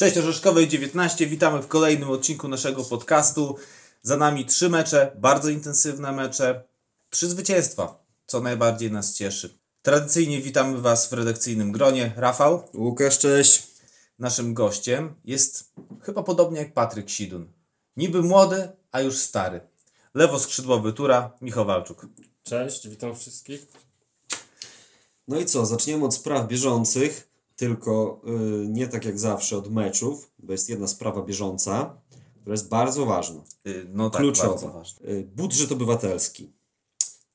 Cześć, 0.00 0.18
Orzeszkowej 0.18 0.68
19. 0.68 1.26
Witamy 1.26 1.62
w 1.62 1.68
kolejnym 1.68 2.10
odcinku 2.10 2.48
naszego 2.48 2.84
podcastu. 2.84 3.56
Za 4.02 4.16
nami 4.16 4.44
trzy 4.46 4.68
mecze, 4.68 5.16
bardzo 5.18 5.48
intensywne 5.48 6.12
mecze, 6.12 6.64
trzy 7.10 7.28
zwycięstwa, 7.28 8.04
co 8.26 8.40
najbardziej 8.40 8.92
nas 8.92 9.14
cieszy. 9.14 9.58
Tradycyjnie 9.82 10.40
witamy 10.40 10.80
Was 10.80 11.08
w 11.08 11.12
redakcyjnym 11.12 11.72
gronie. 11.72 12.12
Rafał, 12.16 12.68
Łukasz, 12.74 13.18
cześć. 13.18 13.66
naszym 14.18 14.54
gościem, 14.54 15.14
jest 15.24 15.72
chyba 16.02 16.22
podobnie 16.22 16.58
jak 16.58 16.74
Patryk 16.74 17.10
Sidun. 17.10 17.52
Niby 17.96 18.22
młody, 18.22 18.68
a 18.92 19.00
już 19.00 19.16
stary. 19.16 19.60
Lewoskrzydłowy 20.14 20.92
Tura, 20.92 21.32
Michał 21.40 21.64
Walczuk. 21.64 22.06
Cześć, 22.42 22.88
witam 22.88 23.16
wszystkich. 23.16 23.66
No 25.28 25.40
i 25.40 25.46
co, 25.46 25.66
zaczniemy 25.66 26.04
od 26.04 26.14
spraw 26.14 26.48
bieżących, 26.48 27.29
tylko 27.60 28.22
y, 28.62 28.68
nie 28.68 28.88
tak 28.88 29.04
jak 29.04 29.18
zawsze 29.18 29.56
od 29.56 29.70
meczów, 29.70 30.30
bo 30.38 30.52
jest 30.52 30.68
jedna 30.68 30.86
sprawa 30.86 31.22
bieżąca, 31.22 32.00
która 32.40 32.54
jest 32.54 32.68
bardzo 32.68 33.06
ważna. 33.06 33.44
Y, 33.66 33.86
No 33.88 34.10
tak, 34.10 34.20
Kluczowa. 34.22 34.72
bardzo. 34.72 35.04
Y, 35.08 35.30
budżet 35.36 35.72
obywatelski. 35.72 36.52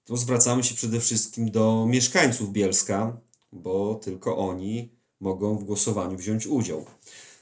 Tu 0.05 0.17
zwracamy 0.17 0.63
się 0.63 0.75
przede 0.75 0.99
wszystkim 0.99 1.51
do 1.51 1.85
mieszkańców 1.89 2.51
Bielska, 2.51 3.17
bo 3.51 3.95
tylko 3.95 4.37
oni 4.37 4.91
mogą 5.19 5.57
w 5.57 5.63
głosowaniu 5.63 6.17
wziąć 6.17 6.47
udział. 6.47 6.85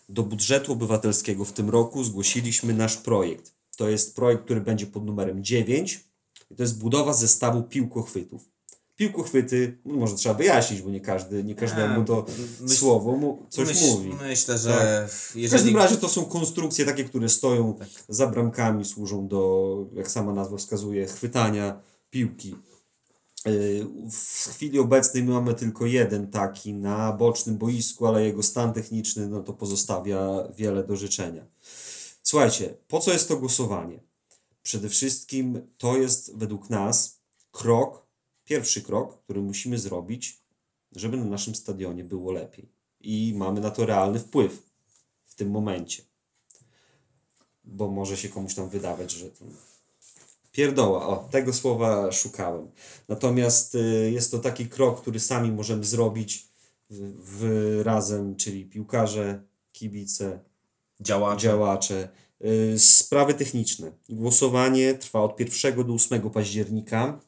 Do 0.09 0.23
budżetu 0.23 0.73
obywatelskiego 0.73 1.45
w 1.45 1.53
tym 1.53 1.69
roku 1.69 2.03
zgłosiliśmy 2.03 2.73
nasz 2.73 2.97
projekt. 2.97 3.55
To 3.77 3.89
jest 3.89 4.15
projekt, 4.15 4.43
który 4.43 4.61
będzie 4.61 4.85
pod 4.87 5.05
numerem 5.05 5.43
9 5.43 6.07
i 6.51 6.55
to 6.55 6.63
jest 6.63 6.79
budowa 6.79 7.13
zestawu 7.13 7.63
piłkochwytów. 7.63 8.52
Piłkochwyty, 9.07 9.77
no 9.85 9.93
może 9.93 10.15
trzeba 10.15 10.35
wyjaśnić, 10.35 10.81
bo 10.81 10.89
nie, 10.89 11.01
każdy, 11.01 11.43
nie 11.43 11.55
każdemu 11.55 12.05
to 12.05 12.25
myśl- 12.61 12.75
słowo 12.75 13.11
mu, 13.11 13.45
coś 13.49 13.67
Myśl, 13.67 13.85
mówi. 13.85 14.13
Myślę, 14.21 14.57
że 14.57 14.69
Tak. 14.69 15.11
W 15.11 15.35
jeżeli... 15.35 15.59
każdym 15.61 15.77
razie 15.77 15.97
to 15.97 16.09
są 16.09 16.25
konstrukcje 16.25 16.85
takie, 16.85 17.03
które 17.03 17.29
stoją 17.29 17.75
za 18.09 18.27
bramkami, 18.27 18.85
służą 18.85 19.27
do, 19.27 19.85
jak 19.95 20.11
sama 20.11 20.33
nazwa 20.33 20.57
wskazuje, 20.57 21.05
chwytania 21.07 21.79
piłki. 22.09 22.55
Yy, 23.45 23.87
W 24.11 24.49
chwili 24.53 24.79
obecnej 24.79 25.23
my 25.23 25.31
mamy 25.31 25.53
tylko 25.53 25.85
jeden 25.85 26.27
taki 26.27 26.73
na 26.73 27.11
bocznym 27.11 27.57
boisku, 27.57 28.07
ale 28.07 28.25
jego 28.25 28.43
stan 28.43 28.73
techniczny 28.73 29.27
no 29.27 29.43
to 29.43 29.53
pozostawia 29.53 30.47
wiele 30.57 30.83
do 30.83 30.95
życzenia. 30.95 31.45
Słuchajcie, 32.23 32.73
po 32.87 32.99
co 32.99 33.13
jest 33.13 33.27
to 33.27 33.37
głosowanie? 33.37 33.99
Przede 34.63 34.89
wszystkim 34.89 35.61
to 35.77 35.97
jest 35.97 36.35
według 36.37 36.69
nas 36.69 37.19
krok, 37.51 38.02
pierwszy 38.45 38.81
krok, 38.81 39.23
który 39.23 39.41
musimy 39.41 39.79
zrobić, 39.79 40.37
żeby 40.95 41.17
na 41.17 41.25
naszym 41.25 41.55
stadionie 41.55 42.03
było 42.03 42.31
lepiej. 42.31 42.69
I 43.01 43.33
mamy 43.37 43.61
na 43.61 43.71
to 43.71 43.85
realny 43.85 44.19
wpływ 44.19 44.63
w 45.25 45.35
tym 45.35 45.51
momencie. 45.51 46.03
Bo 47.63 47.87
może 47.87 48.17
się 48.17 48.29
komuś 48.29 48.53
tam 48.55 48.69
wydawać, 48.69 49.11
że 49.11 49.29
to 49.29 49.45
pierdoła. 50.51 51.07
O, 51.07 51.27
tego 51.31 51.53
słowa 51.53 52.11
szukałem. 52.11 52.71
Natomiast 53.07 53.75
y, 53.75 54.11
jest 54.13 54.31
to 54.31 54.39
taki 54.39 54.67
krok, 54.67 55.01
który 55.01 55.19
sami 55.19 55.51
możemy 55.51 55.83
zrobić 55.83 56.47
w, 56.89 57.13
w 57.39 57.81
razem, 57.83 58.35
czyli 58.35 58.65
piłkarze, 58.65 59.43
kibice, 59.71 60.39
Działacze. 61.01 61.41
działacze. 61.41 62.09
Y, 62.45 62.79
Sprawy 62.79 63.33
techniczne. 63.33 63.91
Głosowanie 64.09 64.93
trwa 64.93 65.21
od 65.21 65.39
1 65.39 65.87
do 65.87 65.93
8 65.93 66.29
października. 66.29 67.19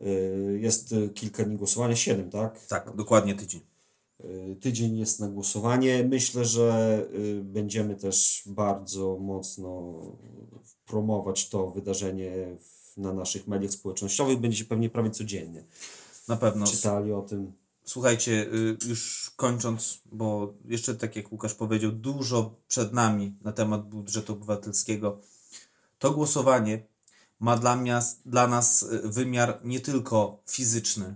y, 0.02 0.60
jest 0.62 0.92
y, 0.92 1.10
kilka 1.10 1.44
dni 1.44 1.58
głosowania, 1.58 1.96
7, 1.96 2.30
tak? 2.30 2.66
Tak, 2.68 2.96
dokładnie 2.96 3.36
tydzień. 3.36 3.62
Tydzień 4.62 4.98
jest 4.98 5.20
na 5.20 5.28
głosowanie. 5.28 6.04
Myślę, 6.10 6.46
że 6.46 7.00
y, 7.14 7.42
będziemy 7.44 7.96
też 7.96 8.44
bardzo 8.46 9.18
mocno 9.18 10.02
promować 10.86 11.50
to 11.50 11.72
wydarzenie 11.72 12.58
na 12.98 13.14
naszych 13.14 13.48
mediach 13.48 13.72
społecznościowych. 13.72 14.40
Będziecie 14.40 14.66
pewnie 14.66 14.90
prawie 14.90 15.12
codziennie 15.12 15.64
Na 16.28 16.38
pewno. 16.38 16.68
czytali 16.68 17.14
o 17.14 17.22
tym. 17.22 17.52
Słuchajcie, 17.84 18.32
y, 18.54 18.78
już 18.88 19.32
kończąc, 19.36 20.02
bo 20.12 20.54
jeszcze 20.66 20.96
tak 20.96 21.16
jak 21.16 21.32
Łukasz 21.32 21.54
powiedział, 21.54 21.92
dużo 21.92 22.56
przed 22.68 22.94
nami 22.94 23.36
na 23.42 23.52
temat 23.52 23.90
budżetu 23.90 24.34
obywatelskiego. 24.34 25.20
To 26.00 26.12
głosowanie 26.12 26.84
ma 27.40 27.58
dla, 27.58 27.76
miast, 27.76 28.22
dla 28.26 28.48
nas 28.48 28.84
y, 28.84 29.02
wymiar 29.10 29.60
nie 29.64 29.80
tylko 29.80 30.44
fizyczny, 30.50 31.16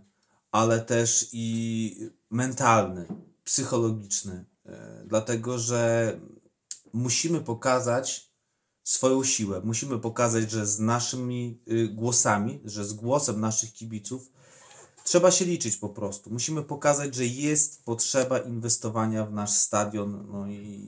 ale 0.51 0.79
też 0.79 1.29
i 1.33 1.95
mentalny, 2.31 3.07
psychologiczny. 3.43 4.45
Y, 4.65 4.71
Dlatego, 5.05 5.59
że 5.59 6.19
musimy 6.93 7.41
pokazać 7.41 8.31
swoją 8.83 9.23
siłę. 9.23 9.61
Musimy 9.63 9.99
pokazać, 9.99 10.51
że 10.51 10.65
z 10.65 10.79
naszymi 10.79 11.61
y, 11.71 11.87
głosami, 11.87 12.61
że 12.65 12.85
z 12.85 12.93
głosem 12.93 13.39
naszych 13.39 13.73
kibiców 13.73 14.31
trzeba 15.03 15.31
się 15.31 15.45
liczyć 15.45 15.77
po 15.77 15.89
prostu. 15.89 16.29
Musimy 16.29 16.63
pokazać, 16.63 17.15
że 17.15 17.25
jest 17.25 17.85
potrzeba 17.85 18.39
inwestowania 18.39 19.25
w 19.25 19.33
nasz 19.33 19.51
stadion. 19.51 20.27
No 20.31 20.47
i 20.47 20.87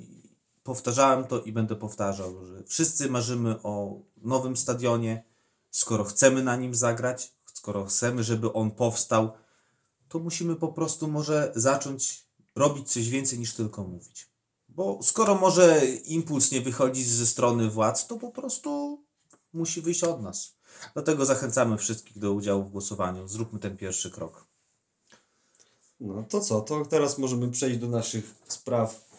powtarzałem 0.64 1.24
to 1.24 1.42
i 1.42 1.52
będę 1.52 1.76
powtarzał, 1.76 2.46
że 2.46 2.64
wszyscy 2.64 3.10
marzymy 3.10 3.64
o 3.64 4.02
nowym 4.18 4.58
stadionie. 4.58 5.24
Skoro 5.72 6.04
chcemy 6.04 6.44
na 6.44 6.56
nim 6.56 6.76
zagrać, 6.76 7.34
skoro 7.54 7.86
chcemy, 7.86 8.24
żeby 8.24 8.54
on 8.54 8.72
powstał, 8.72 9.32
to 10.14 10.20
musimy 10.20 10.56
po 10.56 10.68
prostu 10.68 11.08
może 11.08 11.52
zacząć 11.56 12.28
robić 12.56 12.92
coś 12.92 13.10
więcej 13.10 13.40
niż 13.40 13.54
tylko 13.54 13.84
mówić. 13.84 14.30
Bo 14.70 15.00
skoro 15.04 15.36
może 15.36 15.86
impuls 16.06 16.52
nie 16.52 16.62
wychodzi 16.62 17.04
ze 17.04 17.28
strony 17.28 17.70
władz, 17.70 18.08
to 18.08 18.18
po 18.18 18.32
prostu 18.32 19.02
musi 19.54 19.82
wyjść 19.82 20.04
od 20.04 20.22
nas. 20.22 20.56
Dlatego 20.94 21.26
zachęcamy 21.26 21.78
wszystkich 21.78 22.20
do 22.20 22.34
udziału 22.34 22.64
w 22.64 22.70
głosowaniu. 22.70 23.28
Zróbmy 23.28 23.60
ten 23.60 23.78
pierwszy 23.78 24.12
krok. 24.12 24.48
No 26.00 26.24
to 26.30 26.42
co, 26.42 26.62
to 26.62 26.86
teraz 26.86 27.18
możemy 27.18 27.52
przejść 27.52 27.80
do 27.80 27.88
naszych 27.88 28.36
spraw 28.48 29.10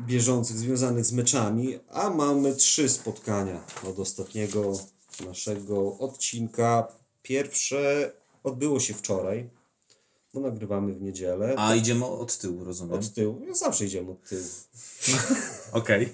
bieżących 0.00 0.58
związanych 0.58 1.04
z 1.04 1.12
meczami, 1.12 1.78
a 1.88 2.10
mamy 2.10 2.56
trzy 2.56 2.88
spotkania 2.88 3.64
od 3.88 3.98
ostatniego 3.98 4.72
naszego 5.26 5.98
odcinka. 5.98 6.88
Pierwsze 7.22 8.12
odbyło 8.42 8.80
się 8.80 8.94
wczoraj, 8.94 9.59
bo 10.34 10.40
nagrywamy 10.40 10.92
w 10.92 11.02
niedzielę. 11.02 11.54
A 11.56 11.74
idziemy 11.74 12.06
od 12.06 12.38
tyłu, 12.38 12.64
rozumiem. 12.64 12.98
Od 12.98 13.14
tyłu, 13.14 13.40
ja 13.48 13.54
zawsze 13.54 13.84
idziemy 13.84 14.10
od 14.10 14.28
tyłu. 14.28 14.44
Okej. 15.72 16.12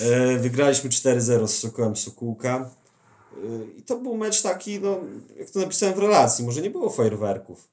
E, 0.00 0.38
Wygraliśmy 0.38 0.90
4-0 0.90 1.48
z 1.48 1.58
Sokołem 1.58 1.96
Sokółka. 1.96 2.70
E, 3.32 3.78
I 3.78 3.82
to 3.82 3.96
był 3.98 4.16
mecz 4.16 4.42
taki, 4.42 4.80
no, 4.80 5.00
jak 5.38 5.50
to 5.50 5.58
napisałem 5.58 5.94
w 5.94 5.98
relacji, 5.98 6.44
może 6.44 6.62
nie 6.62 6.70
było 6.70 6.90
fajerwerków, 6.90 7.68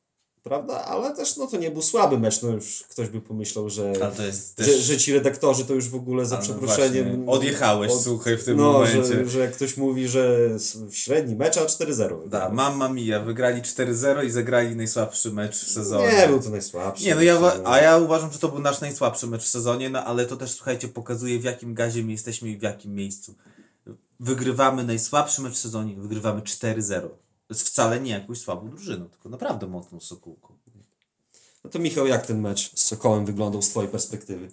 prawda? 0.46 0.86
Ale 0.86 1.16
też 1.16 1.38
no, 1.38 1.48
to 1.48 1.58
nie 1.58 1.72
był 1.72 1.82
słaby 1.82 2.20
mecz. 2.20 2.42
No 2.42 2.50
już 2.50 2.84
ktoś 2.90 3.08
by 3.10 3.22
pomyślał, 3.22 3.70
że, 3.70 3.94
jest 4.26 4.60
że, 4.60 4.66
też... 4.66 4.82
że 4.82 4.98
ci 4.98 5.14
redaktorzy 5.14 5.66
to 5.66 5.74
już 5.74 5.90
w 5.90 5.96
ogóle 5.96 6.26
za 6.26 6.36
A, 6.36 6.40
no 6.40 6.46
przeproszeniem. 6.46 7.30
Odjechałeś, 7.30 7.92
słuchaj, 7.92 8.38
w 8.38 8.44
tym 8.44 8.58
no, 8.58 8.72
momencie. 8.72 9.04
Że, 9.06 9.30
że 9.30 9.40
jak 9.40 9.52
ktoś 9.52 9.78
mówi, 9.78 10.08
że 10.08 10.50
średni 10.92 11.36
mecz, 11.36 11.58
a 11.58 11.66
4-0. 11.66 12.28
Da, 12.28 12.50
mamma 12.50 12.90
mia, 12.90 13.20
wygrali 13.20 13.62
4-0 13.62 14.26
i 14.26 14.30
zagrali 14.30 14.76
najsłabszy 14.76 15.32
mecz 15.32 15.56
w 15.66 15.72
sezonie. 15.72 16.08
Nie 16.18 16.28
był 16.28 16.40
to 16.40 16.50
najsłabszy. 16.50 17.06
Nie, 17.06 17.16
no 17.16 17.22
ja, 17.22 17.40
mecz, 17.40 17.54
a 17.64 17.78
ja 17.78 17.98
uważam, 17.98 18.32
że 18.32 18.40
to 18.40 18.48
był 18.48 18.60
nasz 18.60 18.82
najsłabszy 18.82 19.28
mecz 19.28 19.44
w 19.44 19.48
sezonie, 19.48 19.90
no 19.90 20.04
ale 20.04 20.26
to 20.26 20.38
też, 20.38 20.52
słuchajcie, 20.52 20.88
pokazuje 20.88 21.40
w 21.40 21.44
jakim 21.44 21.74
gazie 21.74 22.04
my 22.04 22.12
jesteśmy 22.12 22.50
i 22.50 22.58
w 22.58 22.62
jakim 22.62 22.96
miejscu. 22.96 23.36
Wygrywamy 24.20 24.84
najsłabszy 24.84 25.42
mecz 25.42 25.54
w 25.54 25.58
sezonie, 25.58 25.96
wygrywamy 25.96 26.42
4-0. 26.42 27.25
To 27.48 27.54
jest 27.54 27.68
wcale 27.68 28.00
nie 28.00 28.12
jakąś 28.12 28.38
słabą 28.40 28.70
drużyną, 28.70 29.10
tylko 29.10 29.30
naprawdę 29.30 29.68
mocną 29.68 30.00
Sokółką. 30.00 30.58
No 31.64 31.70
to 31.70 31.80
Michał, 31.80 32.08
jak 32.08 32.26
ten 32.26 32.42
mecz 32.42 32.76
z 32.76 32.86
Sokołem 32.86 33.26
wyglądał 33.26 33.62
z 33.62 33.70
Twojej 33.70 33.92
perspektywy? 33.92 34.52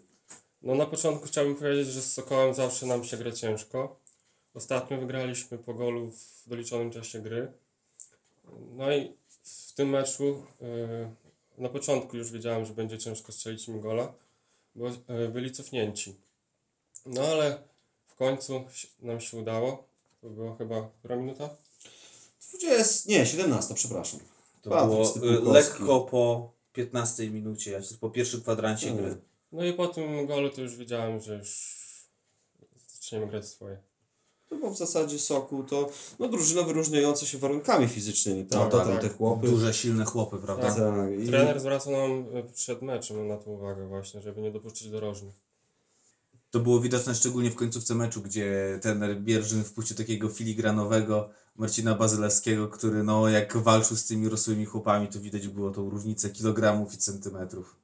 No 0.63 0.75
na 0.75 0.87
początku 0.87 1.27
chciałbym 1.27 1.57
powiedzieć, 1.57 1.89
że 1.89 2.03
z 2.03 2.13
Sokołem 2.13 2.55
zawsze 2.55 2.87
nam 2.87 3.05
się 3.05 3.17
gra 3.17 3.33
ciężko. 3.33 4.01
Ostatnio 4.55 4.99
wygraliśmy 4.99 5.59
po 5.59 5.75
golu 5.75 6.11
w 6.11 6.49
doliczonym 6.49 6.91
czasie 6.91 7.21
gry. 7.21 7.53
No 8.77 8.93
i 8.93 9.13
w 9.43 9.73
tym 9.73 9.89
meczu 9.89 10.47
yy, 10.61 11.11
na 11.59 11.69
początku 11.69 12.17
już 12.17 12.31
wiedziałem, 12.31 12.67
że 12.67 12.75
będzie 12.75 12.99
ciężko 12.99 13.33
strzelić 13.33 13.69
im 13.69 13.81
gola, 13.81 14.13
bo 14.75 14.89
yy, 14.89 15.29
byli 15.33 15.53
cofnięci. 15.53 16.15
No 17.07 17.23
ale 17.23 17.63
w 18.07 18.15
końcu 18.15 18.65
nam 19.03 19.21
się 19.21 19.37
udało. 19.37 19.85
To 20.21 20.31
było 20.31 20.57
chyba 20.57 20.91
która 20.99 21.17
minuta? 21.17 21.51
20, 22.59 23.11
nie, 23.11 23.27
17, 23.27 23.75
przepraszam. 23.75 24.21
To 24.63 24.71
Patryk 24.71 25.23
było 25.23 25.51
y, 25.51 25.53
lekko 25.53 26.01
po 26.01 26.53
15 26.73 27.31
minucie, 27.31 27.81
po 28.01 28.11
pierwszym 28.11 28.41
kwadrancie 28.41 28.91
Mm. 28.91 29.03
gry. 29.05 29.17
No 29.53 29.65
i 29.65 29.73
po 29.73 29.89
tym 29.89 30.27
golu 30.27 30.51
to 30.51 30.61
już 30.61 30.77
wiedziałem, 30.77 31.21
że 31.21 31.37
już 31.39 31.73
zaczniemy 32.95 33.27
grać 33.27 33.49
swoje. 33.49 33.77
To 34.49 34.57
bo 34.57 34.71
w 34.71 34.77
zasadzie 34.79 35.19
Sokół 35.19 35.65
to 35.65 35.91
no, 36.19 36.29
drużyna 36.29 36.63
wyróżniająca 36.63 37.27
się 37.27 37.39
warunkami 37.39 37.89
fizycznymi, 37.89 38.47
No, 38.51 38.59
tak, 38.69 38.71
Tam 38.71 38.93
tak. 38.93 39.01
te 39.03 39.09
chłopy. 39.09 39.47
Duże, 39.47 39.75
silne 39.75 40.05
chłopy, 40.05 40.37
prawda? 40.39 40.75
Tak, 40.75 41.21
i- 41.21 41.27
Trener 41.27 41.61
zwracał 41.61 41.93
nam 41.93 42.25
e, 42.37 42.43
przed 42.55 42.83
meczem 42.83 43.29
na 43.29 43.37
to 43.37 43.51
uwagę 43.51 43.87
właśnie, 43.89 44.21
żeby 44.21 44.41
nie 44.41 44.51
dopuścić 44.51 44.89
do 44.91 45.01
rożnych. 45.01 45.35
To 46.51 46.61
było 46.61 46.81
widoczne 46.81 47.15
szczególnie 47.15 47.51
w 47.51 47.55
końcówce 47.55 47.95
meczu, 47.95 48.23
gdzie 48.23 48.79
trener 48.83 49.21
Bierzyn 49.21 49.65
wpuścił 49.65 49.97
takiego 49.97 50.29
filigranowego 50.29 51.31
Marcina 51.57 51.95
Bazylewskiego, 51.95 52.69
który 52.69 53.03
no 53.03 53.29
jak 53.29 53.57
walczył 53.57 53.97
z 53.97 54.05
tymi 54.05 54.29
rosłymi 54.29 54.65
chłopami, 54.65 55.09
to 55.09 55.21
widać 55.21 55.49
było 55.49 55.71
tą 55.71 55.91
różnicę 55.91 56.31
kilogramów 56.31 56.95
i 56.95 56.99
centymetrów. 56.99 57.77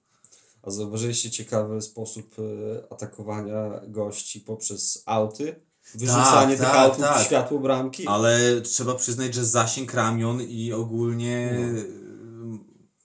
A 0.62 0.70
zauważyliście 0.70 1.30
ciekawy 1.30 1.82
sposób 1.82 2.36
e, 2.38 2.92
atakowania 2.92 3.80
gości 3.88 4.40
poprzez 4.40 5.02
auty? 5.06 5.60
Wyrzucanie 5.94 6.56
tych 6.56 6.66
tak, 6.66 6.76
autów 6.76 7.00
tak. 7.00 7.18
w 7.22 7.24
światło 7.26 7.58
bramki? 7.58 8.06
Ale 8.06 8.60
trzeba 8.60 8.94
przyznać, 8.94 9.34
że 9.34 9.44
zasięg 9.44 9.94
ramion 9.94 10.40
i 10.42 10.72
ogólnie 10.72 11.58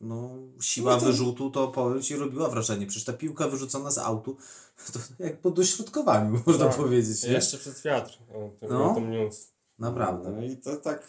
no. 0.02 0.30
siła 0.62 0.94
No 0.94 1.00
to- 1.00 1.06
wyrzutu 1.06 1.52
to 1.52 1.68
powiem 1.68 2.02
Ci 2.02 2.16
robiła 2.16 2.50
wrażenie. 2.50 2.88
Przecież 2.88 3.06
ta 3.06 3.14
piłka 3.14 3.48
wyrzucona 3.48 3.92
z 3.92 3.98
autu 3.98 4.38
to 4.94 5.00
jak 5.20 5.42
po 5.42 5.52
dośrodkowaniu 5.52 6.42
można 6.46 6.66
Tak. 6.66 6.76
powiedzieć. 6.78 7.24
Nie? 7.24 7.32
Jeszcze 7.32 7.58
przez 7.58 7.82
wiatr 7.84 8.18
o 8.34 8.50
tym, 8.60 8.70
No. 8.70 8.92
o 8.92 8.96
tym 8.96 9.12
news. 9.12 9.53
Naprawdę. 9.80 10.32
No 10.32 10.44
i 10.44 10.58
to 10.58 10.76
tak, 10.76 11.08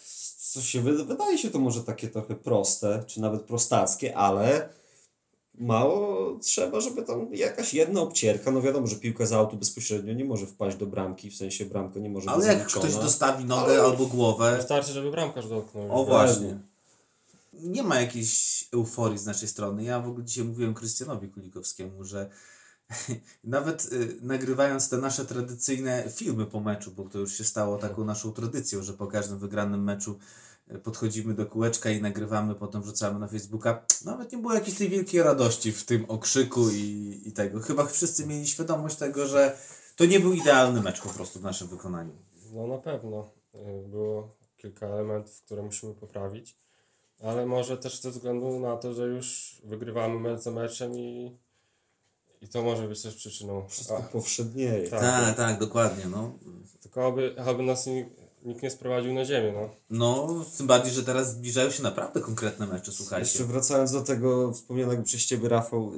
co 0.53 0.61
się 0.63 0.81
wyda- 0.83 1.05
wydaje 1.05 1.39
się 1.39 1.51
to 1.51 1.59
może 1.59 1.85
takie 1.85 2.09
trochę 2.09 2.35
proste, 2.35 3.05
czy 3.07 3.21
nawet 3.21 3.43
prostackie, 3.43 4.17
ale 4.17 4.69
mało 5.59 6.39
trzeba, 6.39 6.81
żeby 6.81 7.03
tam 7.03 7.35
jakaś 7.35 7.75
jedna 7.75 8.01
obcierka, 8.01 8.51
no 8.51 8.63
wiadomo, 8.63 8.87
że 8.87 8.97
piłka 8.97 9.27
z 9.27 9.33
autu 9.33 9.57
bezpośrednio 9.57 10.15
nie 10.15 10.25
może 10.25 10.47
wpaść 10.47 10.77
do 10.77 10.87
bramki, 10.87 11.31
w 11.31 11.37
sensie 11.37 11.65
bramka 11.67 12.01
nie 12.01 12.11
może 12.11 12.31
Ale 12.31 12.39
być 12.39 12.47
jak 12.47 12.67
ktoś 12.69 12.95
dostawi 12.95 13.45
nogę 13.45 13.63
Ale- 13.73 13.83
albo 13.83 14.07
głowę, 14.07 14.57
Wystarczy, 14.57 14.93
żeby 14.93 15.11
bramkarz 15.11 15.49
dotknął. 15.49 16.01
O 16.01 16.05
właśnie. 16.05 16.59
Nie 17.53 17.83
ma 17.83 18.01
jakiejś 18.01 18.65
euforii 18.73 19.19
z 19.19 19.27
naszej 19.27 19.49
strony. 19.49 19.85
Ja 19.85 20.01
w 20.01 20.09
ogóle 20.09 20.25
dzisiaj 20.25 20.45
mówiłem 20.45 20.75
Krystianowi 20.75 21.29
Kulikowskiemu, 21.29 22.05
że 22.05 22.31
nawet 23.45 23.93
y, 23.93 24.17
nagrywając 24.23 24.89
te 24.89 24.99
nasze 24.99 25.25
tradycyjne 25.25 26.05
filmy 26.11 26.47
po 26.47 26.61
meczu, 26.61 26.91
bo 26.91 27.05
to 27.05 27.19
już 27.19 27.33
się 27.33 27.45
stało 27.45 27.79
taką 27.79 28.05
naszą 28.05 28.33
tradycją, 28.33 28.83
że 28.83 28.93
po 28.93 29.07
każdym 29.07 29.39
wygranym 29.39 29.85
meczu 29.85 30.19
y, 30.71 30.79
podchodzimy 30.79 31.35
do 31.35 31.47
kółeczka 31.47 31.91
i 31.91 32.03
nagrywamy, 32.03 32.55
potem 32.55 32.83
wrzucamy 32.83 33.19
na 33.19 33.29
Facebooka. 33.29 33.87
Nawet 34.05 34.33
nie 34.33 34.39
było 34.39 34.55
jakiejś 34.55 34.79
tej 34.79 34.89
wielkiej 34.89 35.23
radości 35.23 35.73
w 35.73 35.85
tym 35.85 36.05
okrzyku 36.09 36.71
i, 36.71 37.21
i 37.25 37.33
tego. 37.33 37.61
Chyba 37.61 37.87
wszyscy 37.87 38.27
mieli 38.27 38.47
świadomość 38.47 38.97
tego, 38.97 39.27
że 39.27 39.59
to 39.97 40.05
nie 40.05 40.21
był 40.21 40.33
idealny 40.33 40.81
mecz 40.81 41.01
po 41.01 41.09
prostu 41.09 41.41
w 41.41 41.43
naszym 41.43 41.69
wykonaniu. 41.69 42.13
No 42.53 42.67
na 42.67 42.79
pewno. 42.79 43.31
Y, 43.55 43.89
Było 43.89 44.37
kilka 44.57 44.87
elementów, 44.87 45.43
które 45.43 45.63
musimy 45.63 45.95
poprawić. 45.95 46.57
Ale 47.23 47.47
może 47.47 47.79
też 47.79 48.01
ze 48.01 48.11
względu 48.11 48.61
na 48.61 48.77
to, 48.77 48.95
że 48.95 49.07
już 49.07 49.57
wygrywamy 49.65 50.21
mecz 50.21 50.41
za 50.41 50.51
meczem 50.51 50.99
i, 50.99 51.37
i 52.45 52.49
to 52.49 52.63
może 52.63 52.89
być 52.89 53.03
też 53.03 53.15
przyczyną. 53.15 53.69
Wszystko 53.69 53.99
A, 53.99 54.03
powszednieje. 54.03 54.89
Tak. 54.89 55.01
Tak, 55.01 55.37
tak, 55.37 55.59
dokładnie. 55.59 56.05
No. 56.07 56.33
tylko 56.83 57.07
aby, 57.07 57.35
aby 57.47 57.63
nas 57.63 57.87
ni- 57.87 58.05
nikt 58.45 58.63
nie 58.63 58.71
sprowadził 58.71 59.15
na 59.15 59.25
ziemię. 59.25 59.53
No. 59.53 59.71
No, 59.91 60.45
tym 60.57 60.67
bardziej, 60.67 60.93
że 60.93 61.05
teraz 61.05 61.31
zbliżają 61.33 61.71
się 61.71 61.83
naprawdę 61.83 62.21
konkretne 62.21 62.67
mecze, 62.67 62.93
słuchajcie. 62.93 63.29
Jeszcze 63.29 63.45
wracając 63.45 63.93
do 63.93 64.01
tego 64.01 64.53
wspomnianego 64.53 65.03
przez 65.03 65.27
Ciebie, 65.27 65.49
Rafał, 65.49 65.93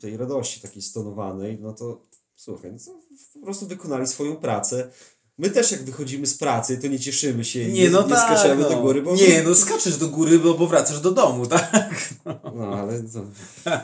tej 0.00 0.16
radości 0.16 0.60
takiej 0.60 0.82
stonowanej, 0.82 1.58
no 1.60 1.72
to 1.72 2.00
słuchaj, 2.36 2.72
no 2.72 2.78
to 2.78 2.92
po 3.40 3.44
prostu 3.44 3.66
wykonali 3.66 4.06
swoją 4.06 4.36
pracę. 4.36 4.90
My 5.38 5.50
też 5.50 5.72
jak 5.72 5.82
wychodzimy 5.84 6.26
z 6.26 6.38
pracy, 6.38 6.78
to 6.78 6.86
nie 6.86 7.00
cieszymy 7.00 7.44
się 7.44 7.60
i 7.60 7.72
Nie, 7.72 7.90
no 7.90 8.02
nie 8.02 8.08
tak, 8.08 8.18
skaczemy 8.38 8.62
no. 8.62 8.68
do 8.70 8.76
góry, 8.76 9.02
bo... 9.02 9.14
Nie, 9.14 9.42
no 9.42 9.54
skaczesz 9.54 9.96
do 9.96 10.08
góry, 10.08 10.38
bo, 10.38 10.54
bo 10.54 10.66
wracasz 10.66 11.00
do 11.00 11.10
domu, 11.10 11.46
tak? 11.56 12.14
No, 12.54 12.64
ale 12.76 13.02
to... 13.02 13.20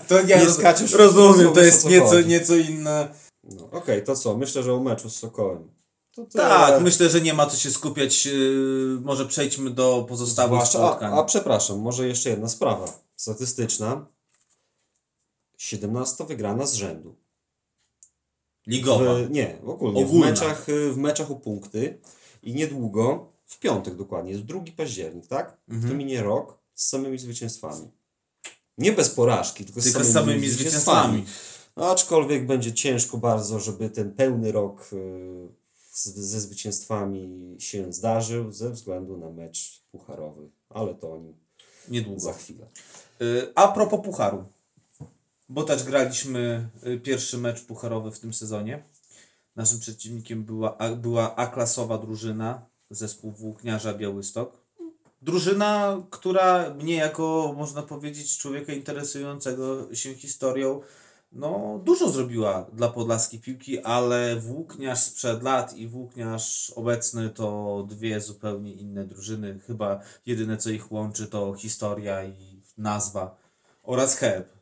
To 0.08 0.22
Nie 0.22 0.36
roz- 0.44 0.54
skaczesz 0.54 0.92
rozumiem, 0.92 1.52
to 1.52 1.60
jest 1.60 1.82
co 1.82 1.88
nieco, 1.90 2.20
nieco 2.20 2.56
inne. 2.56 3.08
No, 3.44 3.70
Okej, 3.70 4.04
to 4.04 4.16
co? 4.16 4.36
Myślę, 4.36 4.62
że 4.62 4.74
o 4.74 4.80
meczu 4.80 5.10
z 5.10 5.16
Sokołem. 5.16 5.70
To, 6.14 6.24
to 6.24 6.38
Tak, 6.38 6.82
myślę, 6.82 7.10
że 7.10 7.20
nie 7.20 7.34
ma 7.34 7.46
co 7.46 7.56
się 7.56 7.70
skupiać. 7.70 8.26
yy, 8.26 8.98
Może 9.02 9.26
przejdźmy 9.26 9.70
do 9.70 10.06
pozostałych 10.08 10.52
Zwłaszcza, 10.52 10.78
spotkań. 10.78 11.12
a, 11.12 11.16
a 11.16 11.24
przepraszam, 11.24 11.78
może 11.78 12.08
jeszcze 12.08 12.30
jedna 12.30 12.48
sprawa 12.48 12.84
statystyczna. 13.16 14.06
17 15.58 16.24
wygrana 16.26 16.66
z 16.66 16.74
rzędu. 16.74 17.16
Ligowa. 18.70 19.14
W, 19.14 19.30
nie, 19.30 19.58
ogólnie. 19.66 20.06
W 20.06 20.12
meczach, 20.12 20.68
y, 20.68 20.92
w 20.92 20.96
meczach 20.96 21.30
o 21.30 21.34
punkty 21.34 21.98
i 22.42 22.54
niedługo, 22.54 23.26
w 23.46 23.58
piątek 23.58 23.94
dokładnie, 23.96 24.30
jest 24.32 24.44
2 24.44 24.60
październik, 24.76 25.26
tak? 25.26 25.56
Mhm. 25.68 25.90
To 25.92 25.98
minie 25.98 26.22
rok 26.22 26.58
z 26.74 26.88
samymi 26.88 27.18
zwycięstwami. 27.18 27.88
Nie 28.78 28.92
bez 28.92 29.10
porażki, 29.10 29.64
tylko, 29.64 29.80
Tylko 29.80 29.98
z 30.04 30.12
samymi, 30.12 30.14
samymi 30.14 30.48
zwycięstwami. 30.48 31.18
zwycięstwami. 31.18 31.90
Aczkolwiek 31.90 32.46
będzie 32.46 32.72
ciężko 32.72 33.18
bardzo, 33.18 33.60
żeby 33.60 33.90
ten 33.90 34.12
pełny 34.12 34.52
rok 34.52 34.90
y, 34.92 35.48
ze 35.94 36.40
zwycięstwami 36.40 37.56
się 37.58 37.92
zdarzył 37.92 38.52
ze 38.52 38.70
względu 38.70 39.16
na 39.16 39.30
mecz 39.30 39.82
pucharowy. 39.92 40.48
Ale 40.68 40.94
to 40.94 41.12
o 41.12 41.18
nim 41.18 41.34
Niedługo. 41.88 42.20
za 42.20 42.32
chwilę. 42.32 42.66
Y, 43.22 43.52
A 43.54 43.68
propos 43.68 44.00
pucharu. 44.04 44.44
Bo 45.50 45.62
też 45.62 45.84
graliśmy 45.84 46.68
y, 46.86 47.00
pierwszy 47.00 47.38
mecz 47.38 47.60
pucharowy 47.64 48.10
w 48.10 48.18
tym 48.18 48.34
sezonie. 48.34 48.82
Naszym 49.56 49.80
przeciwnikiem 49.80 50.44
była, 50.44 50.78
była 50.96 51.36
A-klasowa 51.36 51.98
drużyna, 51.98 52.66
zespół 52.90 53.32
Włókniarza 53.32 53.94
Białystok. 53.94 54.60
Drużyna, 55.22 56.02
która 56.10 56.74
mnie 56.74 56.94
jako, 56.94 57.54
można 57.56 57.82
powiedzieć, 57.82 58.38
człowieka 58.38 58.72
interesującego 58.72 59.94
się 59.94 60.14
historią, 60.14 60.80
no 61.32 61.80
dużo 61.84 62.10
zrobiła 62.10 62.66
dla 62.72 62.88
podlaskiej 62.88 63.40
piłki, 63.40 63.80
ale 63.80 64.36
Włókniarz 64.36 65.00
sprzed 65.00 65.42
lat 65.42 65.74
i 65.74 65.88
Włókniarz 65.88 66.72
obecny 66.76 67.30
to 67.30 67.86
dwie 67.88 68.20
zupełnie 68.20 68.72
inne 68.72 69.04
drużyny. 69.04 69.60
Chyba 69.66 70.00
jedyne 70.26 70.56
co 70.56 70.70
ich 70.70 70.92
łączy 70.92 71.26
to 71.26 71.54
historia 71.54 72.24
i 72.24 72.62
nazwa 72.78 73.36
oraz 73.82 74.16
herb. 74.16 74.59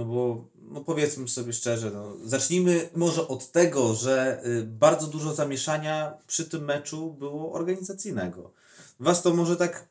No 0.00 0.06
bo 0.06 0.48
no 0.70 0.80
powiedzmy 0.80 1.28
sobie 1.28 1.52
szczerze, 1.52 1.90
no, 1.90 2.16
zacznijmy 2.24 2.90
może 2.96 3.28
od 3.28 3.52
tego, 3.52 3.94
że 3.94 4.42
y, 4.46 4.62
bardzo 4.64 5.06
dużo 5.06 5.34
zamieszania 5.34 6.18
przy 6.26 6.44
tym 6.44 6.64
meczu 6.64 7.12
było 7.12 7.52
organizacyjnego. 7.52 8.52
Was 9.00 9.22
to 9.22 9.34
może 9.34 9.56
tak 9.56 9.88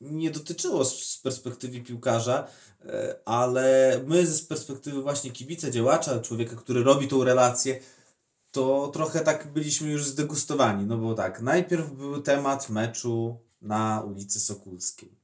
nie 0.00 0.30
dotyczyło 0.30 0.84
z, 0.84 1.18
perspektywy 1.18 1.80
piłkarza, 1.80 2.48
e, 2.84 3.16
ale 3.24 3.94
my 4.06 4.26
z 4.26 4.42
perspektywy 4.42 5.02
właśnie 5.02 5.30
kibica, 5.30 5.70
działacza, 5.70 6.20
człowieka, 6.20 6.56
który 6.56 6.82
robi 6.82 7.08
tą 7.08 7.24
relację, 7.24 7.80
to 8.50 8.90
trochę 8.92 9.20
tak 9.20 9.52
byliśmy 9.52 9.90
już 9.90 10.06
zdegustowani. 10.06 10.86
No 10.86 10.98
bo 10.98 11.14
tak, 11.14 11.42
najpierw 11.42 11.92
był 11.92 12.22
temat 12.22 12.70
meczu 12.70 13.40
na 13.62 14.02
ulicy 14.06 14.40
Sokulskiej. 14.40 15.17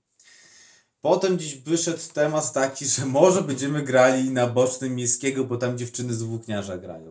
Potem 1.05 1.39
dziś 1.39 1.55
wyszedł 1.57 1.99
temat 2.15 2.53
taki, 2.53 2.87
że 2.87 3.07
może 3.07 3.43
będziemy 3.43 3.83
grali 3.83 4.31
na 4.31 4.47
bocznym 4.47 4.95
miejskiego, 4.95 5.45
bo 5.45 5.57
tam 5.57 5.79
dziewczyny 5.79 6.15
z 6.15 6.23
włókniarza 6.23 6.79
grają. 6.79 7.11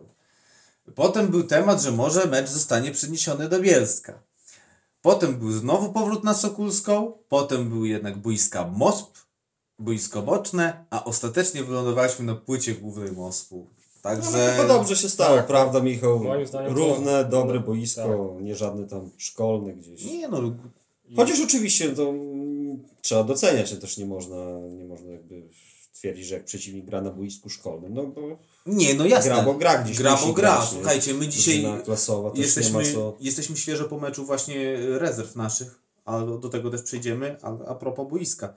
Potem 0.96 1.28
był 1.28 1.44
temat, 1.44 1.82
że 1.82 1.92
może 1.92 2.26
mecz 2.26 2.50
zostanie 2.50 2.92
przeniesiony 2.92 3.50
do 3.50 3.60
Bielska. 3.60 4.20
Potem 5.02 5.36
był 5.36 5.52
znowu 5.52 5.94
powrót 5.94 6.24
na 6.24 6.34
Sokulską, 6.34 7.14
potem 7.30 7.70
był 7.70 7.86
jednak 7.86 8.18
boiska 8.18 8.68
MOSP, 8.68 9.18
boisko 9.80 10.22
boczne, 10.22 10.86
a 10.90 11.04
ostatecznie 11.04 11.64
wylądowaliśmy 11.64 12.26
na 12.26 12.36
płycie 12.36 12.74
głównej 12.74 13.12
MOSP-u. 13.12 13.58
No, 13.58 14.02
Także... 14.02 14.30
ale 14.30 14.52
chyba 14.52 14.68
dobrze 14.68 14.96
się 14.96 15.10
stało, 15.10 15.38
Tak. 15.38 15.48
prawda 15.48 15.80
Michał? 15.80 16.24
Zdaniem 16.46 16.74
to- 16.74 16.80
Równe, 16.80 17.26
dobre 17.26 17.60
no, 17.60 17.66
boisko, 17.66 18.38
nie 18.42 18.56
żadne 18.56 18.88
tam 18.88 19.10
szkolne 19.18 19.74
gdzieś. 19.74 20.06
Nie 20.06 20.28
no, 20.28 20.42
Chociaż 21.16 21.42
oczywiście 21.42 21.90
to 21.90 22.14
trzeba 23.02 23.24
doceniać, 23.24 23.70
że 23.70 23.78
też 23.78 23.98
nie 23.98 24.06
można, 24.06 24.60
nie 24.70 24.86
można 24.86 25.12
jakby 25.12 25.44
twierdzić, 25.94 26.26
że 26.26 26.36
jak 26.36 26.46
przeciwnik 26.46 26.86
gra 26.86 27.02
na 27.02 27.10
boisku 27.10 27.50
szkolnym, 27.50 27.94
no 27.94 28.04
bo 28.04 28.22
nie 28.66 28.94
no 28.94 29.06
jasne. 29.06 29.32
gra, 29.32 29.44
bo 29.44 29.54
gra 29.54 29.84
gdzieś 29.84 29.98
Gra, 29.98 30.18
bo 30.26 30.34
gra. 30.34 30.56
grać? 30.56 30.70
Słuchajcie, 30.70 31.14
my 31.14 31.28
dzisiaj 31.28 31.66
klasowa 31.86 32.32
jesteśmy, 32.36 32.94
co... 32.94 33.18
jesteśmy 33.20 33.58
świeżo 33.58 33.86
po 33.86 34.00
meczu 34.00 34.26
właśnie 34.26 34.76
rezerw 34.78 35.36
naszych, 35.36 35.80
ale 36.06 36.40
do 36.40 36.50
tego 36.50 36.70
też 36.70 36.82
przejdziemy, 36.82 37.38
a, 37.42 37.66
a 37.66 37.76
propos 37.76 38.10
boiska. 38.10 38.54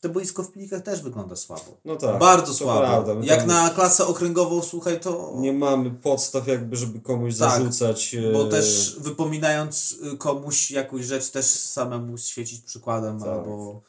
To 0.00 0.08
boisko 0.08 0.42
w 0.42 0.52
Pilikach 0.52 0.82
też 0.82 1.02
wygląda 1.02 1.36
słabo. 1.36 1.76
No 1.84 1.96
tak. 1.96 2.18
Bardzo 2.18 2.54
słabo. 2.54 2.80
Prawda. 2.80 3.14
My 3.14 3.26
Jak 3.26 3.46
na 3.46 3.70
klasę 3.70 4.06
okręgową, 4.06 4.62
słuchaj, 4.62 5.00
to... 5.00 5.32
Nie 5.36 5.52
mamy 5.52 5.90
podstaw 5.90 6.46
jakby, 6.48 6.76
żeby 6.76 7.00
komuś 7.00 7.38
Tak, 7.38 7.50
zarzucać. 7.50 8.14
e, 8.14 8.32
Bo 8.32 8.44
też 8.44 8.96
wypominając 9.00 9.92
y, 10.14 10.16
komuś 10.16 10.70
jakąś 10.70 11.04
rzecz, 11.04 11.30
też 11.30 11.46
samemu 11.46 12.18
świecić 12.18 12.60
przykładem 12.60 13.20
Tak. 13.20 13.28
albo, 13.28 13.82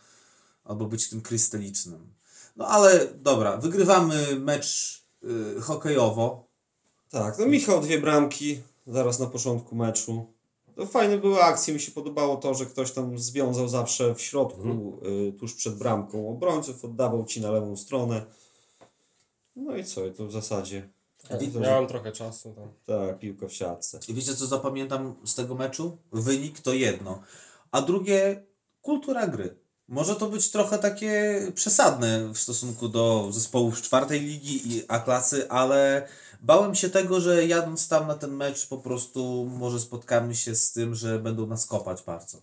albo 0.66 0.86
być 0.86 1.10
tym 1.10 1.22
krystalicznym. 1.22 2.14
No 2.56 2.68
ale 2.68 3.08
dobra, 3.16 3.58
wygrywamy 3.58 4.40
mecz 4.40 5.02
y, 5.58 5.62
hokejowo. 5.62 6.48
Tak, 7.10 7.40
no 7.40 7.46
Michał 7.46 7.82
dwie 7.82 8.02
bramki 8.02 8.62
zaraz 8.88 9.20
na 9.20 9.26
początku 9.26 9.76
meczu. 9.76 10.26
To 10.78 10.86
fajne 10.86 11.18
były 11.18 11.44
akcje, 11.44 11.74
mi 11.74 11.80
się 11.80 11.92
podobało 11.92 12.36
to, 12.38 12.54
że 12.54 12.66
ktoś 12.66 12.92
tam 12.92 13.20
związał 13.20 13.68
zawsze 13.68 14.16
w 14.16 14.22
środku, 14.22 15.00
y, 15.30 15.34
tuż 15.40 15.54
przed 15.54 15.76
bramką 15.78 16.30
obrońców, 16.30 16.86
oddawał 16.86 17.26
ci 17.26 17.42
na 17.42 17.52
lewą 17.52 17.78
stronę. 17.78 18.26
No 19.56 19.76
i 19.76 19.86
co, 19.86 20.06
i 20.06 20.12
to 20.12 20.28
w 20.28 20.32
zasadzie. 20.32 20.90
Tak, 21.28 21.40
to, 21.40 21.46
że- 21.52 21.60
miałem 21.60 21.88
trochę 21.88 22.12
czasu 22.12 22.54
tam. 22.54 22.70
Tak, 22.86 23.20
piłka 23.20 23.48
w 23.48 23.54
siatce. 23.54 24.00
I 24.08 24.14
wiecie 24.14 24.36
co 24.36 24.48
zapamiętam 24.48 25.16
z 25.26 25.36
tego 25.36 25.56
meczu? 25.56 25.98
Wynik 26.12 26.60
to 26.60 26.74
jedno, 26.74 27.22
a 27.72 27.82
drugie 27.82 28.44
kultura 28.82 29.28
gry. 29.28 29.56
Może 29.88 30.16
to 30.16 30.30
być 30.30 30.52
trochę 30.52 30.78
takie 30.78 31.42
przesadne 31.56 32.28
w 32.34 32.38
stosunku 32.38 32.90
do 32.90 33.28
zespołów 33.32 33.78
z 33.78 33.82
czwartej 33.82 34.22
ligi 34.22 34.78
i 34.78 34.84
A 34.88 35.00
klasy, 35.00 35.50
ale 35.50 36.08
bałem 36.42 36.76
się 36.76 36.90
tego, 36.90 37.20
że 37.22 37.46
jadąc 37.46 37.88
tam 37.88 38.08
na 38.08 38.16
ten 38.16 38.32
mecz 38.36 38.68
po 38.68 38.78
prostu 38.78 39.50
może 39.60 39.80
spotkamy 39.80 40.36
się 40.36 40.56
z 40.56 40.72
tym, 40.72 40.96
że 40.96 41.20
będą 41.20 41.48
nas 41.48 41.66
kopać 41.66 42.04
bardzo. 42.04 42.38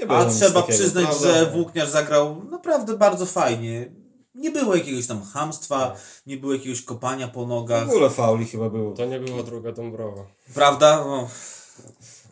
Nie 0.00 0.06
było 0.06 0.18
A 0.18 0.30
trzeba 0.30 0.60
takiego, 0.60 0.78
przyznać, 0.78 1.04
prawda? 1.06 1.28
że 1.28 1.50
Włókniarz 1.50 1.88
zagrał 1.90 2.44
naprawdę 2.44 2.96
bardzo 2.96 3.26
fajnie. 3.26 3.92
Nie 4.34 4.50
było 4.50 4.76
jakiegoś 4.76 5.06
tam 5.06 5.22
hamstwa, 5.22 5.96
nie 6.26 6.36
było 6.36 6.52
jakiegoś 6.52 6.82
kopania 6.82 7.28
po 7.28 7.44
W 7.44 7.48
nogach. 7.48 7.88
ogóle 7.88 8.10
fauli 8.10 8.46
chyba 8.46 8.70
było. 8.70 8.94
To 8.94 9.04
nie 9.04 9.20
była 9.20 9.42
druga 9.42 9.72
Dąbrowa. 9.72 10.22
Prawda? 10.54 11.04
No, 11.04 11.28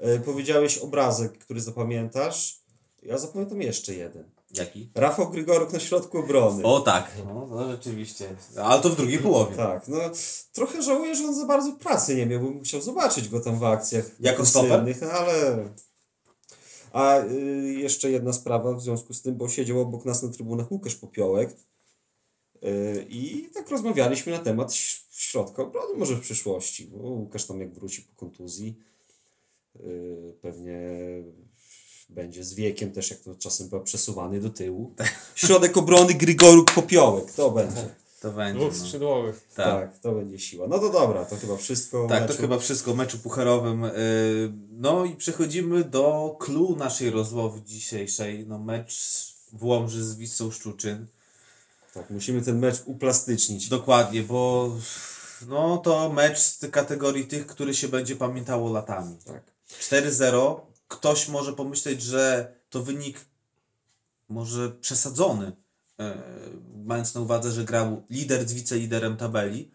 E, 0.00 0.18
Powiedziałeś 0.18 0.78
obrazek, 0.78 1.38
który 1.38 1.60
zapamiętasz. 1.60 2.60
Ja 3.02 3.18
zapamiętam 3.18 3.62
jeszcze 3.62 3.94
jeden. 3.94 4.24
Jaki? 4.50 4.90
Rafał 4.94 5.30
Grygoruk 5.30 5.72
na 5.72 5.80
środku 5.80 6.18
obrony. 6.18 6.64
O 6.64 6.80
tak, 6.80 7.12
no, 7.26 7.46
no 7.50 7.70
rzeczywiście. 7.70 8.36
Ale 8.62 8.82
to 8.82 8.90
w 8.90 8.96
drugiej 8.96 9.18
połowie. 9.18 9.56
Tak, 9.56 9.88
no 9.88 9.98
trochę 10.52 10.82
żałuję, 10.82 11.14
że 11.14 11.24
on 11.24 11.34
za 11.34 11.46
bardzo 11.46 11.72
pracy 11.72 12.16
nie 12.16 12.26
miał, 12.26 12.40
bo 12.40 12.50
musiał 12.50 12.80
zobaczyć 12.80 13.28
go 13.28 13.40
tam 13.40 13.58
w 13.58 13.64
akcjach 13.64 14.20
Jako 14.20 14.42
defensywnych, 14.42 15.02
ale... 15.02 15.68
A 16.92 17.20
y, 17.24 17.74
jeszcze 17.78 18.10
jedna 18.10 18.32
sprawa 18.32 18.74
w 18.74 18.82
związku 18.82 19.14
z 19.14 19.22
tym, 19.22 19.36
bo 19.36 19.48
siedział 19.48 19.80
obok 19.80 20.04
nas 20.04 20.22
na 20.22 20.28
trybunach 20.28 20.72
Łukasz 20.72 20.94
Popiołek 20.94 21.56
y, 22.64 23.06
i 23.08 23.48
tak 23.54 23.70
rozmawialiśmy 23.70 24.32
na 24.32 24.38
temat 24.38 24.74
środka 25.10 25.62
obrony 25.62 25.98
może 25.98 26.14
w 26.14 26.20
przyszłości, 26.20 26.86
bo 26.86 26.98
Łukasz 26.98 27.44
tam 27.44 27.60
jak 27.60 27.74
wróci 27.74 28.02
po 28.02 28.14
kontuzji 28.14 28.78
y, 29.76 30.34
pewnie 30.42 30.80
będzie 32.08 32.44
z 32.44 32.54
wiekiem 32.54 32.92
też, 32.92 33.10
jak 33.10 33.20
to 33.20 33.34
czasem 33.34 33.68
bywa 33.68 33.82
przesuwany 33.82 34.40
do 34.40 34.50
tyłu. 34.50 34.94
Środek 35.34 35.76
obrony 35.76 36.14
Grygoruk 36.14 36.72
Popiołek, 36.74 37.32
to 37.32 37.50
będzie. 37.50 37.88
To 38.20 38.30
będzie. 38.32 38.60
Dwóch 38.60 38.72
No. 38.78 38.84
skrzydłowych. 38.84 39.48
Tak. 39.54 39.66
Tak, 39.66 39.98
to 39.98 40.12
będzie 40.12 40.38
siła. 40.38 40.66
No 40.68 40.78
to 40.78 40.90
dobra, 40.90 41.24
to 41.24 41.36
chyba 41.36 41.56
wszystko. 41.56 42.06
Tak, 42.08 42.22
to 42.22 42.28
meczu. 42.28 42.40
chyba 42.40 42.58
wszystko 42.58 42.90
o 42.90 42.94
meczu 42.94 43.18
pucharowym. 43.18 43.82
Yy, 43.82 43.90
No 44.70 45.04
i 45.04 45.16
przechodzimy 45.16 45.84
do 45.84 46.36
clue 46.40 46.76
naszej 46.78 47.10
rozmowy 47.10 47.62
dzisiejszej. 47.62 48.46
No 48.46 48.58
mecz 48.58 48.94
w 49.52 49.64
Łomży 49.64 50.04
z 50.04 50.16
Wisłą 50.16 50.50
Szczuczyn. 50.50 51.06
Tak, 51.94 52.10
musimy 52.10 52.42
ten 52.42 52.58
mecz 52.58 52.82
uplastycznić. 52.86 53.68
Dokładnie, 53.68 54.22
bo 54.22 54.70
no 55.48 55.78
to 55.78 56.12
mecz 56.12 56.38
z 56.38 56.58
kategorii 56.70 57.26
tych, 57.26 57.46
który 57.46 57.74
się 57.74 57.88
będzie 57.88 58.16
pamiętało 58.16 58.72
latami. 58.72 59.16
Tak. 59.24 59.42
4-0. 59.80 60.60
Ktoś 60.88 61.28
może 61.28 61.52
pomyśleć, 61.52 62.02
że 62.02 62.54
to 62.70 62.82
wynik 62.82 63.20
może 64.28 64.70
przesadzony, 64.70 65.52
e, 66.00 66.22
mając 66.84 67.14
na 67.14 67.20
uwadze, 67.20 67.52
że 67.52 67.64
grał 67.64 68.02
lider 68.10 68.48
z 68.48 68.52
wiceliderem 68.52 69.16
tabeli, 69.16 69.70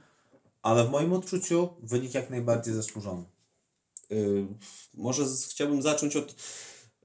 ale 0.62 0.88
w 0.88 0.90
moim 0.90 1.14
odczuciu 1.14 1.70
wynik 1.84 2.14
jak 2.14 2.30
najbardziej 2.30 2.74
zasłużony. 2.74 3.24
Y, 4.12 4.48
może 4.94 5.30
z, 5.30 5.46
chciałbym 5.46 5.82
zacząć 5.82 6.16
od 6.16 6.36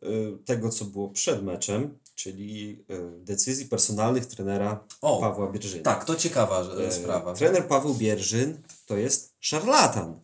y, 0.02 0.38
tego, 0.44 0.70
co 0.70 0.84
było 0.84 1.08
przed 1.08 1.42
meczem, 1.42 1.98
czyli 2.14 2.84
decyzji 3.18 3.66
personalnych 3.66 4.26
trenera 4.26 4.84
O, 5.00 5.20
Pawła 5.20 5.52
Bierżyna. 5.52 5.82
Tak, 5.82 6.04
to 6.04 6.16
ciekawa 6.16 6.60
e, 6.62 6.86
E, 6.86 6.92
sprawa. 6.92 7.34
Trener 7.34 7.68
Paweł 7.68 7.94
Bierżyn 7.94 8.62
to 8.86 8.96
jest 8.96 9.34
szarlatan, 9.40 10.20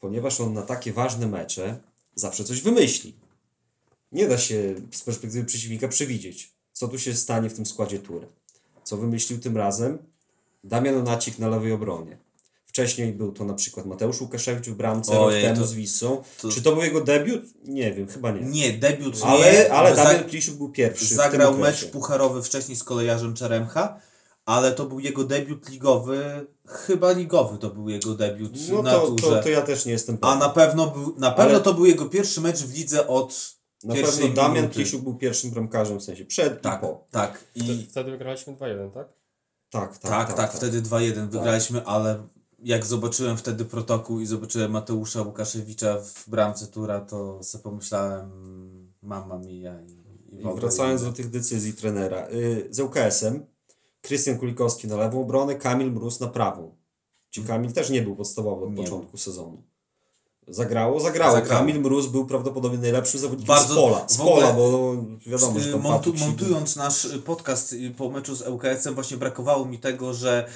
ponieważ 0.00 0.40
on 0.40 0.52
na 0.52 0.62
takie 0.62 0.92
ważne 0.92 1.26
mecze 1.26 1.80
zawsze 2.14 2.44
coś 2.44 2.60
wymyśli. 2.60 3.14
Nie 4.12 4.28
da 4.28 4.38
się 4.38 4.74
z 4.92 5.02
perspektywy 5.02 5.44
przeciwnika 5.44 5.88
przewidzieć, 5.88 6.52
co 6.72 6.88
tu 6.88 6.98
się 6.98 7.14
stanie 7.14 7.50
w 7.50 7.54
tym 7.54 7.66
składzie 7.66 7.98
tury. 7.98 8.26
Co 8.84 8.96
wymyślił 8.96 9.38
tym 9.40 9.56
razem? 9.56 9.98
Damian 10.64 10.94
Onacik 10.96 11.38
na 11.38 11.48
lewej 11.48 11.72
obronie. 11.72 12.16
Wcześniej 12.66 13.12
był 13.12 13.32
to 13.32 13.44
na 13.44 13.54
przykład 13.54 13.86
Mateusz 13.86 14.20
Łukaszewicz 14.20 14.66
w 14.66 14.74
bramce 14.74 15.20
Ojej, 15.20 15.42
rok 15.42 15.52
temu 15.52 15.60
to- 15.66 15.70
z 15.72 15.74
Wisłą. 15.74 16.22
to- 16.42 16.48
Czy 16.48 16.62
to 16.62 16.72
był 16.72 16.82
jego 16.82 17.00
debiut? 17.00 17.42
Nie 17.64 17.92
wiem, 17.92 18.08
chyba 18.08 18.30
nie. 18.30 18.40
Nie, 18.40 18.72
debiut 18.72 19.16
Ale, 19.22 19.52
nie, 19.52 19.72
ale 19.72 19.96
Damian 19.96 20.24
Plisiuk 20.24 20.56
był 20.56 20.68
pierwszy. 20.68 21.14
zagrał 21.14 21.58
mecz 21.58 21.84
pucharowy 21.84 22.42
wcześniej 22.42 22.76
z 22.76 22.84
kolejarzem 22.84 23.34
Czeremcha, 23.34 24.00
ale 24.46 24.72
to 24.72 24.86
był 24.86 25.00
jego 25.00 25.24
debiut 25.24 25.68
ligowy, 25.68 26.46
chyba 26.66 27.12
ligowy 27.12 27.58
to 27.58 27.70
był 27.70 27.88
jego 27.88 28.14
debiut 28.14 28.52
No 28.72 28.82
na 28.82 28.92
to, 28.92 29.06
turze. 29.06 29.36
to, 29.36 29.42
to 29.42 29.48
ja 29.48 29.62
też 29.62 29.86
nie 29.86 29.92
jestem 29.92 30.18
A 30.20 30.26
pewien. 30.26 30.38
na 30.38 30.48
pewno, 30.48 30.86
był, 30.86 31.14
na 31.18 31.30
pewno 31.30 31.54
Ale- 31.54 31.60
to 31.60 31.74
był 31.74 31.84
jego 31.86 32.06
pierwszy 32.06 32.40
mecz 32.40 32.56
w 32.62 32.76
lidze 32.76 33.08
od 33.08 33.54
Na 33.84 33.94
pierwszej 33.94 34.20
pewno 34.26 34.42
Damian 34.42 34.54
minuty. 34.56 34.74
Plisiuk 34.74 35.02
był 35.02 35.14
pierwszym 35.14 35.50
bramkarzem, 35.50 36.00
w 36.00 36.02
sensie 36.02 36.24
przed 36.24 36.62
Tak, 36.62 36.78
i 36.78 36.86
po. 36.86 37.06
tak. 37.10 37.44
I 37.54 37.60
Wtedy, 37.64 37.86
wtedy 37.90 38.10
wygraliśmy 38.10 38.52
2-1, 38.52 38.90
tak? 38.90 39.08
Tak, 39.70 39.98
tak, 39.98 40.10
tak, 40.28 40.36
tak, 40.36 40.52
wtedy 40.52 40.82
2-1 40.82 41.28
wygraliśmy, 41.28 41.86
ale 41.86 42.28
jak 42.58 42.86
zobaczyłem 42.86 43.36
wtedy 43.36 43.64
protokół 43.64 44.20
i 44.20 44.26
zobaczyłem 44.26 44.70
Mateusza 44.70 45.22
Łukaszewicza 45.22 45.98
w 46.00 46.28
bramce 46.30 46.66
tura, 46.66 47.00
to 47.00 47.42
sobie 47.42 47.64
pomyślałem 47.64 48.30
mama 49.02 49.38
mia 49.38 49.80
i, 49.82 49.92
i, 50.36 50.40
I 50.40 50.60
wracając 50.60 51.02
do 51.04 51.12
tych 51.12 51.30
decyzji 51.30 51.72
trenera. 51.72 52.28
Y, 52.28 52.68
z 52.70 52.80
ŁKS-em 52.80 53.46
Krystian 54.04 54.38
Kulikowski 54.38 54.86
na 54.88 54.96
lewą 54.96 55.20
obronę, 55.22 55.54
Kamil 55.54 55.92
Mróz 55.92 56.20
na 56.20 56.26
prawą. 56.26 56.76
Ci 57.30 57.42
Kamil 57.42 57.72
też 57.72 57.90
nie 57.90 58.02
był 58.02 58.16
podstawowy 58.16 58.64
od 58.64 58.70
Nie 58.70 58.76
początku 58.84 59.16
sezonu. 59.16 59.62
Zagrało, 60.48 61.00
zagrało. 61.00 61.32
Zagrało. 61.32 61.58
Kamil 61.60 61.80
Mróz 61.80 62.06
był 62.06 62.26
prawdopodobnie 62.26 62.78
najlepszym 62.78 63.20
zawodnikiem 63.20 63.54
Bardzo- 63.54 63.74
z 63.74 63.76
pola. 63.76 64.08
Z 64.08 64.16
pola, 64.16 64.52
bo 64.52 64.96
wiadomo, 65.26 65.60
że 65.60 65.72
tam 65.72 65.80
Montu, 65.80 66.14
montując 66.14 66.76
nasz 66.76 67.04
y, 67.04 67.18
podcast 67.18 67.72
y, 67.72 67.90
po 67.90 68.10
meczu 68.10 68.34
z 68.34 68.42
ŁKS-em 68.48 68.94
właśnie 68.94 69.16
brakowało 69.16 69.64
mi 69.64 69.78
tego, 69.78 70.14
że 70.14 70.48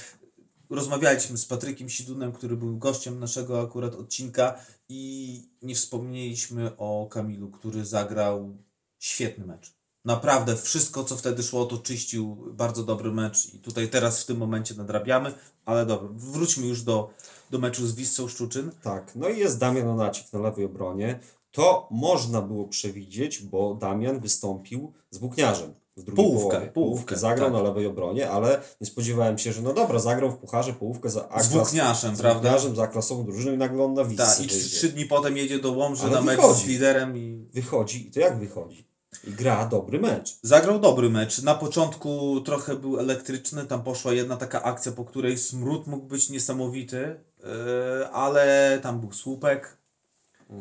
rozmawialiśmy 0.71 1.39
z 1.39 1.47
Patrykiem 1.47 1.89
Sidunem, 1.89 2.33
który 2.33 2.57
był 2.57 2.77
gościem 2.77 3.21
naszego 3.21 3.61
akurat 3.61 3.95
odcinka 3.95 4.59
i 4.89 5.43
nie 5.63 5.75
wspomnieliśmy 5.75 6.77
o 6.77 7.07
Kamilu, 7.11 7.51
który 7.51 7.85
zagrał 7.85 8.57
świetny 8.99 9.47
mecz. 9.47 9.78
Naprawdę 10.05 10.57
wszystko, 10.57 11.05
co 11.05 11.17
wtedy 11.17 11.43
szło, 11.43 11.67
to 11.67 11.79
czyścił 11.79 12.37
bardzo 12.53 12.83
dobry 12.85 13.13
mecz 13.13 13.55
i 13.55 13.59
tutaj 13.59 13.89
teraz 13.89 14.23
w 14.23 14.27
tym 14.27 14.37
momencie 14.37 14.75
nadrabiamy, 14.75 15.35
ale 15.65 15.87
dobra, 15.87 16.09
wróćmy 16.13 16.67
już 16.67 16.83
do, 16.83 17.11
do 17.51 17.59
meczu 17.59 17.87
z 17.87 17.95
Wisłą 17.95 18.29
Szczuczyn. 18.29 18.71
Tak, 18.83 19.13
no 19.17 19.29
i 19.29 19.39
jest 19.39 19.59
Damian 19.59 19.89
Onacik 19.89 20.33
na 20.33 20.39
lewej 20.41 20.65
obronie. 20.65 21.19
To 21.51 21.89
można 21.91 22.43
było 22.43 22.69
przewidzieć, 22.69 23.43
bo 23.43 23.75
Damian 23.75 24.21
wystąpił 24.21 24.93
z 25.11 25.19
Włókniarzem 25.19 25.75
w 25.97 26.03
drugiej 26.03 26.25
Połówkę, 26.27 26.51
połowie. 26.57 26.73
połówkę, 26.73 27.17
zagrał 27.17 27.47
tak. 27.51 27.55
na 27.57 27.63
lewej 27.69 27.87
obronie, 27.87 28.31
ale 28.31 28.61
nie 28.81 28.87
spodziewałem 28.87 29.39
się, 29.39 29.53
że 29.53 29.63
no 29.63 29.73
dobra, 29.75 29.99
zagrał 29.99 30.31
w 30.31 30.37
Pucharze 30.37 30.73
połówkę 30.73 31.11
za 31.11 31.21
Z 31.21 31.25
A-klas- 31.31 31.49
Włókniarzem, 31.49 32.17
z 32.17 32.21
prawda? 32.21 32.41
Włókniarzem, 32.41 32.77
za 32.77 32.87
klasową 32.87 33.25
drużyną 33.25 33.53
i 33.53 33.57
nagle 33.57 33.85
on 33.85 33.95
na 33.95 34.05
Wisłę 34.05 34.27
Tak, 34.27 34.41
i 34.45 34.49
trzy, 34.49 34.69
trzy 34.71 34.89
dni 34.89 35.05
potem 35.07 35.37
jedzie 35.37 35.59
do 35.59 35.73
Łomży 35.73 36.03
Ale 36.03 36.13
na 36.13 36.21
mecz 36.21 36.37
wychodzi. 36.41 36.61
z 36.63 36.67
liderem 36.67 37.17
i 37.17 37.49
Wychodzi 37.55 38.09
i 38.09 38.11
to 38.11 38.21
jak 38.21 38.39
wychodzi? 38.39 38.88
I 39.25 39.31
gra 39.31 39.67
dobry 39.67 40.01
mecz. 40.01 40.39
Zagrał 40.43 40.81
dobry 40.81 41.11
mecz. 41.11 41.43
Na 41.43 41.55
początku 41.55 42.41
trochę 42.41 42.77
był 42.77 42.99
elektryczny, 42.99 43.67
tam 43.67 43.83
poszła 43.83 44.13
jedna 44.13 44.37
taka 44.37 44.63
akcja, 44.63 44.93
po 44.93 45.05
której 45.05 45.39
smród 45.39 45.87
mógł 45.87 46.07
być 46.07 46.31
niesamowity, 46.31 47.21
yy, 47.39 48.09
ale 48.09 48.79
tam 48.83 49.01
był 49.01 49.13
słupek. 49.13 49.79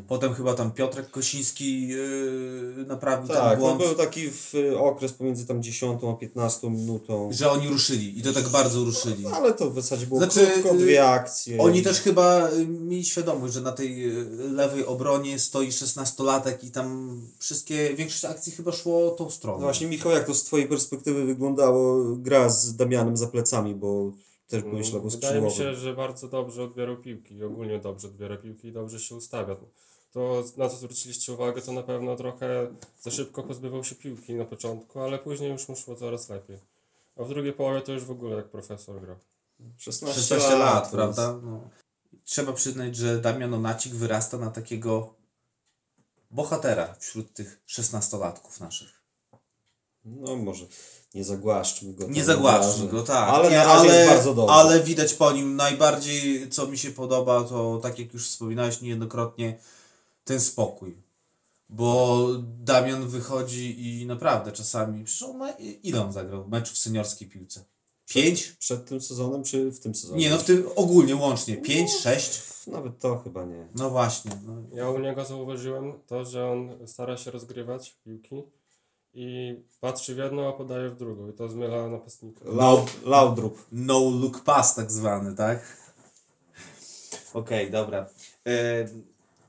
Potem 0.08 0.34
chyba 0.34 0.54
tam 0.54 0.72
Piotrek 0.72 1.12
Kosiński 1.12 1.88
yy, 1.88 2.86
naprawił 2.88 3.28
ten 3.28 3.38
Tak, 3.38 3.60
no 3.60 3.66
błąd, 3.66 3.82
był 3.82 3.96
taki 3.96 4.30
w, 4.32 4.56
y, 4.56 4.80
okres 4.80 5.14
pomiędzy 5.14 5.48
tam 5.48 5.64
10 5.64 6.02
a 6.04 6.14
15 6.14 6.70
minutą. 6.70 7.30
że 7.32 7.52
oni 7.52 7.68
ruszyli 7.70 8.20
i 8.20 8.22
to 8.22 8.34
tak 8.34 8.50
bardzo 8.50 8.84
ruszyli. 8.84 9.26
Ale 9.26 9.54
to 9.54 9.72
w 9.72 9.76
zasadzie 9.76 10.08
było 10.08 10.20
Znaczy, 10.20 10.48
krótko, 10.48 10.76
y, 10.76 10.78
dwie 10.78 11.10
akcje. 11.10 11.62
Oni 11.62 11.84
też 11.84 12.02
chyba 12.02 12.50
y, 12.50 12.68
mieli 12.68 13.06
świadomość, 13.06 13.54
że 13.54 13.62
na 13.62 13.72
tej 13.72 14.12
lewej 14.38 14.86
obronie 14.86 15.40
stoi 15.40 15.70
16-latek 15.70 16.56
i 16.64 16.72
tam 16.72 17.22
wszystkie, 17.40 17.96
większość 17.96 18.26
akcji 18.26 18.52
chyba 18.52 18.72
szło 18.72 19.12
tą 19.12 19.30
stroną. 19.30 19.58
No 19.58 19.64
właśnie 19.64 19.88
Michał, 19.88 20.12
jak 20.12 20.26
to 20.26 20.34
z 20.34 20.44
twojej 20.44 20.68
perspektywy 20.68 21.26
wyglądało 21.26 22.04
gra 22.16 22.50
z 22.50 22.76
Damianem 22.76 23.18
za 23.18 23.28
plecami, 23.28 23.76
bo 23.76 24.12
też 24.48 24.64
lewą 24.94 25.10
Wydaje 25.10 25.42
mi 25.42 25.52
się, 25.52 25.76
że 25.76 25.94
bardzo 25.94 26.28
dobrze 26.28 26.64
odbierał 26.64 26.98
piłki 26.98 27.36
i 27.36 27.44
ogólnie 27.44 27.80
dobrze 27.80 28.08
odbiera 28.08 28.38
piłki 28.38 28.68
i 28.68 28.72
dobrze 28.72 29.00
się 29.00 29.16
ustawia. 29.16 29.56
To 30.12 30.44
na 30.58 30.70
co 30.70 30.76
zwróciliście 30.76 31.34
uwagę, 31.34 31.62
to 31.62 31.72
na 31.72 31.84
pewno 31.84 32.16
trochę 32.16 32.76
za 33.02 33.12
szybko 33.12 33.44
pozbywał 33.44 33.84
się 33.84 33.96
piłki 33.96 34.36
na 34.36 34.46
początku, 34.46 35.00
ale 35.00 35.20
później 35.20 35.52
już 35.52 35.70
mu 35.70 35.76
szło 35.76 35.96
coraz 35.96 36.30
lepiej. 36.30 36.58
A 37.16 37.24
w 37.24 37.30
drugiej 37.30 37.54
połowie 37.54 37.82
to 37.82 37.92
już 37.92 38.04
w 38.04 38.12
ogóle 38.12 38.36
jak 38.36 38.50
profesor 38.50 39.02
gra. 39.02 39.16
16, 39.78 40.22
16 40.22 40.56
lat, 40.56 40.92
to 40.92 40.98
prawda? 40.98 41.40
No. 41.44 41.70
Trzeba 42.24 42.54
przyznać, 42.54 42.96
że 42.96 43.22
Damian 43.22 43.54
Onacik 43.54 43.94
wyrasta 43.94 44.38
na 44.38 44.52
takiego 44.52 45.14
bohatera 46.32 46.96
wśród 47.00 47.34
tych 47.34 47.62
16-latków 47.68 48.62
naszych. 48.62 49.02
No 50.06 50.36
może 50.36 50.66
nie 51.18 51.24
zagłaszczmy 51.24 51.94
go. 51.94 52.08
Nie 52.08 52.16
tam 52.16 52.26
zagłaszczmy 52.26 52.88
go, 52.88 53.04
tak. 53.04 53.30
Ale 53.30 53.50
Nie, 53.50 53.58
na 53.58 53.64
razie 53.64 53.80
ale, 53.80 53.96
jest 53.96 54.10
bardzo 54.10 54.34
dobrze. 54.34 54.54
Ale 54.54 54.84
widać 54.84 55.14
po 55.14 55.32
nim 55.32 55.56
najbardziej, 55.56 56.50
co 56.50 56.68
mi 56.68 56.78
się 56.78 56.92
podoba, 56.92 57.44
to 57.44 57.80
tak 57.84 58.00
jak 58.00 58.14
już 58.14 58.28
wspominałeś 58.28 58.82
niejednokrotnie, 58.82 59.58
ten 60.24 60.40
spokój. 60.40 60.98
Bo 61.70 62.28
Damian 62.64 63.08
wychodzi 63.08 64.00
i 64.02 64.06
naprawdę 64.06 64.52
czasami, 64.52 65.04
przecież 65.04 65.30
on 65.30 65.38
ma, 65.38 65.52
ile 65.84 66.02
on 66.02 66.12
zagrał 66.12 66.44
w 66.44 66.50
meczu 66.50 66.74
w 66.74 66.78
seniorskiej 66.78 67.28
piłce? 67.28 67.66
Pięć? 68.06 68.52
Przed 68.60 68.86
tym 68.86 69.02
sezonem, 69.02 69.44
czy 69.44 69.72
w 69.72 69.80
tym 69.80 69.96
sezonie? 69.96 70.20
Nie, 70.20 70.30
no 70.30 70.38
w 70.38 70.44
tym 70.44 70.70
ogólnie 70.76 71.16
łącznie. 71.16 71.58
Pięć, 71.58 71.92
sześć? 71.92 72.42
Nawet 72.68 73.00
to 73.00 73.18
chyba 73.18 73.46
nie. 73.46 73.68
No 73.76 73.90
właśnie. 73.90 74.32
No. 74.46 74.54
Ja 74.74 74.90
u 74.90 75.00
niego 75.00 75.26
zauważyłem 75.26 75.94
to, 76.08 76.26
że 76.26 76.52
on 76.52 76.88
stara 76.88 77.18
się 77.18 77.32
rozgrywać 77.32 77.98
piłki 78.06 78.44
i 79.20 79.56
patrzy 79.82 80.16
w 80.16 80.18
jedną, 80.18 80.50
a 80.50 80.54
podaje 80.54 80.90
w 80.90 80.98
drugą 80.98 81.30
i 81.30 81.34
to 81.34 81.50
zmyla 81.50 81.88
napastnika. 81.88 82.46
Laud, 82.46 83.06
Laudrup. 83.06 83.66
No 83.72 84.00
look 84.00 84.44
pass 84.44 84.76
tak 84.76 84.92
zwany, 84.92 85.36
tak? 85.36 85.78
Okej, 87.34 87.72
dobra. 87.72 88.10
E, 88.48 88.88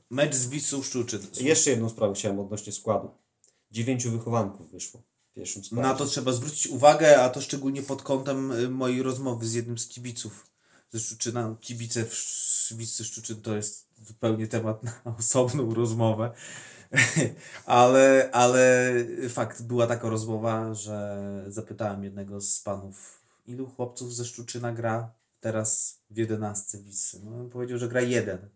mecz 0.09 0.35
z 0.35 0.47
Wisłą 0.47 0.81
Szczuczyn. 0.81 1.21
Jeszcze 1.41 1.69
jedną 1.69 1.89
sprawę 1.89 2.13
chciałem 2.13 2.39
odnośnie 2.39 2.73
składu. 2.73 3.09
Dziewięciu 3.71 4.11
wychowanków 4.11 4.71
wyszło 4.71 5.01
w 5.31 5.33
pierwszym 5.33 5.63
składzie. 5.63 5.81
Na 5.81 5.93
to 5.93 6.05
trzeba 6.05 6.31
zwrócić 6.31 6.67
uwagę, 6.67 7.21
a 7.21 7.29
to 7.29 7.41
szczególnie 7.41 7.81
pod 7.83 8.01
kątem 8.03 8.51
y, 8.51 8.69
mojej 8.69 9.03
rozmowy 9.03 9.47
z 9.47 9.53
jednym 9.53 9.77
z 9.77 9.87
kibiców 9.87 10.47
ze 10.91 10.99
Szczuczyna. 10.99 11.55
Kibice 11.61 12.05
w 12.05 12.67
Wisły 12.71 13.05
Szczuczyn 13.05 13.41
to 13.41 13.55
jest 13.55 13.87
zupełnie 14.07 14.47
temat 14.47 14.83
na 14.83 14.93
osobną 15.19 15.73
rozmowę. 15.73 16.31
ale, 17.65 18.29
ale 18.31 18.93
fakt, 19.29 19.61
była 19.61 19.87
taka 19.87 20.09
rozmowa, 20.09 20.73
że 20.73 21.45
zapytałem 21.47 22.03
jednego 22.03 22.41
z 22.41 22.59
panów, 22.59 23.23
ilu 23.47 23.67
chłopców 23.67 24.15
ze 24.15 24.25
Szczuczyna 24.25 24.71
gra 24.71 25.13
teraz 25.39 25.99
w 26.09 26.17
jedenastce 26.17 26.77
Wisły. 26.77 27.19
No, 27.23 27.39
on 27.39 27.49
powiedział, 27.49 27.77
że 27.77 27.87
gra 27.87 28.01
jeden. 28.01 28.49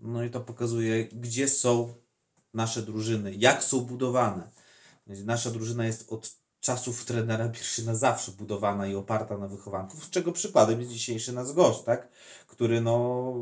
No 0.00 0.24
i 0.24 0.30
to 0.30 0.40
pokazuje, 0.40 1.04
gdzie 1.04 1.48
są 1.48 1.94
nasze 2.54 2.82
drużyny, 2.82 3.34
jak 3.34 3.62
są 3.64 3.80
budowane. 3.80 4.50
Nasza 5.06 5.50
drużyna 5.50 5.86
jest 5.86 6.12
od 6.12 6.36
czasów 6.60 7.04
trenera 7.04 7.48
Birszyna 7.48 7.94
zawsze 7.94 8.32
budowana 8.32 8.86
i 8.86 8.94
oparta 8.94 9.38
na 9.38 9.48
wychowanków, 9.48 10.04
z 10.04 10.10
czego 10.10 10.32
przykładem 10.32 10.80
jest 10.80 10.92
dzisiejszy 10.92 11.32
nasz 11.32 11.52
gość, 11.52 11.82
tak? 11.82 12.08
który 12.46 12.80
no 12.80 13.34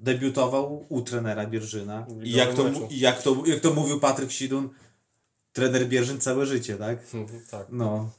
debiutował 0.00 0.86
u 0.88 1.02
trenera 1.02 1.46
Bierżyna. 1.46 2.06
I 2.22 2.32
jak 2.32 2.54
to, 2.54 2.68
i 2.90 3.00
jak 3.00 3.22
to, 3.22 3.42
jak 3.46 3.60
to 3.60 3.74
mówił 3.74 4.00
Patryk 4.00 4.30
Sidun, 4.30 4.70
trener 5.52 5.88
Bierzyn 5.88 6.20
całe 6.20 6.46
życie, 6.46 6.76
tak? 6.76 6.98
tak. 7.50 7.66
No. 7.70 8.10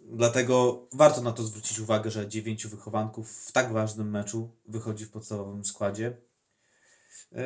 Dlatego 0.00 0.86
warto 0.92 1.20
na 1.22 1.32
to 1.32 1.42
zwrócić 1.42 1.78
uwagę, 1.78 2.10
że 2.10 2.28
dziewięciu 2.28 2.68
wychowanków 2.68 3.32
w 3.32 3.52
tak 3.52 3.72
ważnym 3.72 4.10
meczu 4.10 4.50
wychodzi 4.68 5.04
w 5.04 5.10
podstawowym 5.10 5.64
składzie. 5.64 6.16
Yy, 7.32 7.40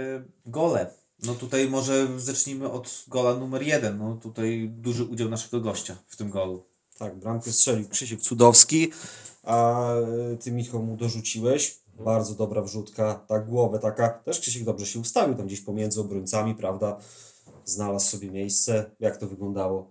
gole. 0.47 0.95
No 1.23 1.35
tutaj 1.35 1.69
może 1.69 2.21
zacznijmy 2.21 2.71
od 2.71 3.05
gola 3.09 3.35
numer 3.35 3.63
jeden. 3.63 3.99
No 3.99 4.17
tutaj 4.17 4.69
duży 4.69 5.05
udział 5.05 5.29
naszego 5.29 5.61
gościa 5.61 5.97
w 6.07 6.17
tym 6.17 6.31
golu. 6.31 6.65
Tak, 6.99 7.19
bramkę 7.19 7.53
strzelił 7.53 7.89
Krzysiek 7.89 8.21
Cudowski, 8.21 8.93
a 9.43 9.87
y, 10.33 10.37
ty 10.37 10.53
Michał 10.53 10.83
mu 10.83 10.97
dorzuciłeś. 10.97 11.82
Bardzo 11.99 12.35
dobra 12.35 12.63
wrzutka, 12.63 13.15
ta 13.15 13.41
głowę 13.41 13.79
taka. 13.79 14.09
Też 14.09 14.41
Krzysiek 14.41 14.65
dobrze 14.65 14.87
się 14.87 15.01
ustawił 15.01 15.35
tam 15.35 15.47
gdzieś 15.47 15.61
pomiędzy 15.61 16.01
obrońcami, 16.01 16.55
prawda? 16.55 16.99
Znalazł 17.65 18.11
sobie 18.11 18.31
miejsce. 18.31 18.91
Jak 19.01 19.17
to 19.17 19.27
wyglądało? 19.27 19.91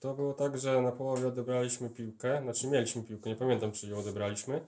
To 0.00 0.14
było 0.14 0.32
tak, 0.34 0.58
że 0.58 0.82
na 0.82 0.92
połowie 0.92 1.28
odebraliśmy 1.28 1.90
piłkę, 1.90 2.40
znaczy 2.42 2.68
mieliśmy 2.68 3.02
piłkę, 3.02 3.30
nie 3.30 3.36
pamiętam 3.36 3.72
czy 3.72 3.88
ją 3.88 3.98
odebraliśmy. 3.98 4.60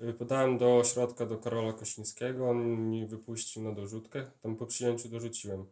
Y, 0.00 0.12
Podałem 0.12 0.58
do 0.58 0.82
środka 0.84 1.26
do 1.26 1.38
Karola 1.38 1.72
Kosińskiego, 1.72 2.50
on 2.50 2.90
mi 2.90 3.06
wypuścił 3.06 3.62
na 3.62 3.72
dorzutkę, 3.72 4.26
tam 4.42 4.56
po 4.56 4.66
przyjęciu 4.66 5.08
dorzuciłem. 5.08 5.66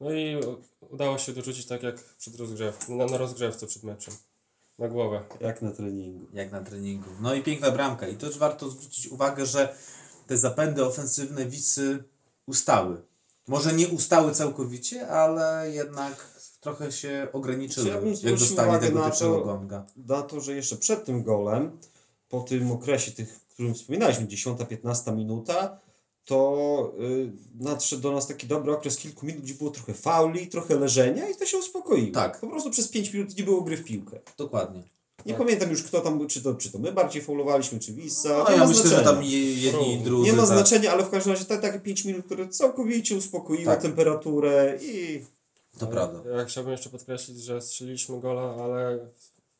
No 0.00 0.12
i 0.12 0.36
udało 0.90 1.18
się 1.18 1.32
dorzucić 1.32 1.66
tak 1.66 1.82
jak 1.82 1.96
przed 2.18 2.36
rozgrzew, 2.36 2.88
na, 2.88 3.06
na 3.06 3.18
rozgrzewce 3.18 3.66
przed 3.66 3.82
meczem, 3.82 4.14
na 4.80 4.88
głowę. 4.88 5.22
Jak 5.40 5.62
na 5.62 5.70
treningu. 5.70 6.26
Jak 6.32 6.52
na 6.52 6.60
treningu. 6.60 7.10
No 7.20 7.34
i 7.34 7.42
piękna 7.42 7.70
bramka. 7.70 8.08
I 8.08 8.16
też 8.16 8.38
warto 8.38 8.70
zwrócić 8.70 9.08
uwagę, 9.08 9.46
że 9.46 9.74
te 10.26 10.36
zapędy 10.36 10.84
ofensywne 10.84 11.46
Wisy 11.46 12.04
ustały. 12.46 13.02
Może 13.48 13.72
nie 13.72 13.88
ustały 13.88 14.32
całkowicie, 14.34 15.08
ale 15.08 15.70
jednak 15.70 16.40
trochę 16.60 16.92
się 16.92 17.28
ograniczyły, 17.32 17.88
Ja 17.88 18.00
bym 18.00 18.14
jak 18.22 18.38
dostali 18.38 18.80
tego 18.80 18.98
na 18.98 19.04
pierwszego 19.04 19.38
to- 19.38 19.44
gonga. 19.44 19.86
Na 19.96 20.22
to, 20.22 20.40
że 20.40 20.54
jeszcze 20.54 20.76
przed 20.76 21.04
tym 21.04 21.22
golem, 21.22 21.78
po 22.28 22.40
tym 22.40 22.72
okresie, 22.72 23.12
tych, 23.12 23.40
którym 23.48 23.74
wspominaliśmy, 23.74 24.26
10-15 24.26 25.16
minuta, 25.16 25.80
to 26.24 26.92
y, 27.00 27.32
nadszedł 27.60 28.02
do 28.02 28.12
nas 28.12 28.26
taki 28.26 28.46
dobry 28.46 28.72
okres 28.72 28.96
kilku 28.96 29.26
minut, 29.26 29.42
gdzie 29.42 29.54
było 29.54 29.70
trochę 29.70 29.94
fauli, 29.94 30.46
trochę 30.46 30.74
leżenia 30.78 31.28
i 31.28 31.36
to 31.36 31.46
się 31.46 31.58
uspokoiło. 31.58 32.14
Tak. 32.14 32.40
Po 32.40 32.46
prostu 32.46 32.70
przez 32.70 32.88
5 32.88 33.12
minut 33.12 33.36
nie 33.38 33.44
było 33.44 33.60
gry 33.62 33.76
w 33.76 33.84
piłkę. 33.84 34.18
Dokładnie. 34.38 34.82
Nie 35.26 35.32
Tak. 35.32 35.42
pamiętam 35.42 35.70
już 35.70 35.82
kto 35.82 36.00
tam 36.00 36.18
był, 36.18 36.26
czy 36.26 36.42
to, 36.42 36.54
czy 36.54 36.70
to 36.72 36.78
my 36.78 36.92
bardziej 36.92 37.22
faulowaliśmy, 37.22 37.78
czy 37.80 37.92
Wissa. 37.92 38.28
No, 38.28 38.44
nie 38.50 38.50
ja 38.56 38.56
ma 38.62 38.66
myślę, 38.66 38.82
że 38.82 38.88
znaczenia. 38.88 39.12
tam 39.12 39.22
je- 39.24 39.54
jedni 39.54 39.92
i 39.94 39.98
Nie 39.98 40.04
drudzy. 40.04 40.26
Nie 40.30 40.36
ma 40.36 40.46
tak. 40.46 40.56
znaczenia, 40.56 40.92
ale 40.92 41.04
w 41.04 41.10
każdym 41.10 41.32
razie 41.32 41.44
te 41.44 41.58
takie 41.58 41.80
5 41.80 42.04
minut, 42.04 42.26
które 42.26 42.48
całkowicie 42.48 43.16
uspokoiło 43.16 43.64
Tak. 43.72 43.82
temperaturę 43.82 44.78
i 44.82 45.24
To 45.78 45.86
prawda. 45.86 46.30
Ja 46.38 46.44
chciałbym 46.44 46.72
jeszcze 46.72 46.90
podkreślić, 46.90 47.42
że 47.42 47.60
strzeliliśmy 47.62 48.20
gola, 48.20 48.54
ale 48.64 48.98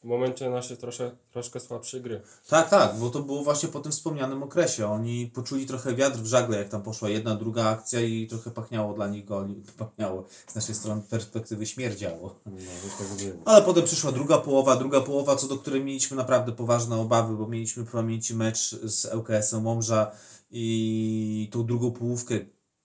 w 0.04 0.06
momencie 0.06 0.50
naszej 0.50 0.76
trosze, 0.76 1.16
troszkę 1.30 1.60
słabszej 1.60 2.00
gry. 2.00 2.22
Tak, 2.48 2.70
tak, 2.70 2.96
bo 2.98 3.10
to 3.10 3.20
było 3.20 3.42
właśnie 3.42 3.68
po 3.68 3.80
tym 3.80 3.92
wspomnianym 3.92 4.42
okresie. 4.42 4.86
Oni 4.86 5.26
poczuli 5.26 5.66
trochę 5.66 5.94
wiatr 5.94 6.18
w 6.18 6.26
żagle, 6.26 6.58
jak 6.58 6.68
tam 6.68 6.82
poszła 6.82 7.08
jedna, 7.08 7.34
druga 7.34 7.64
akcja 7.64 8.00
i 8.00 8.26
trochę 8.26 8.50
pachniało 8.50 8.94
dla 8.94 9.08
nich 9.08 9.24
goli. 9.24 9.62
Pachniało. 9.78 10.24
Z 10.46 10.54
naszej 10.54 10.74
strony 10.74 11.02
perspektywy 11.10 11.66
śmierdziało. 11.66 12.34
no, 12.46 12.52
już 12.84 12.94
tak. 12.98 13.36
Ale 13.44 13.62
potem 13.62 13.84
przyszła 13.84 14.12
druga 14.12 14.38
połowa, 14.38 14.76
druga 14.76 15.00
połowa, 15.00 15.36
co 15.36 15.48
do 15.48 15.56
której 15.56 15.84
mieliśmy 15.84 16.16
naprawdę 16.16 16.52
poważne 16.52 16.96
obawy, 16.96 17.36
bo 17.36 17.48
mieliśmy 17.48 17.84
w 17.84 17.90
pamięci 17.90 18.34
mecz 18.34 18.70
z 18.82 19.14
ŁKS-em 19.14 19.66
Łomża 19.66 20.10
i 20.50 21.48
tą 21.52 21.66
drugą 21.66 21.92
połówkę, 21.92 22.38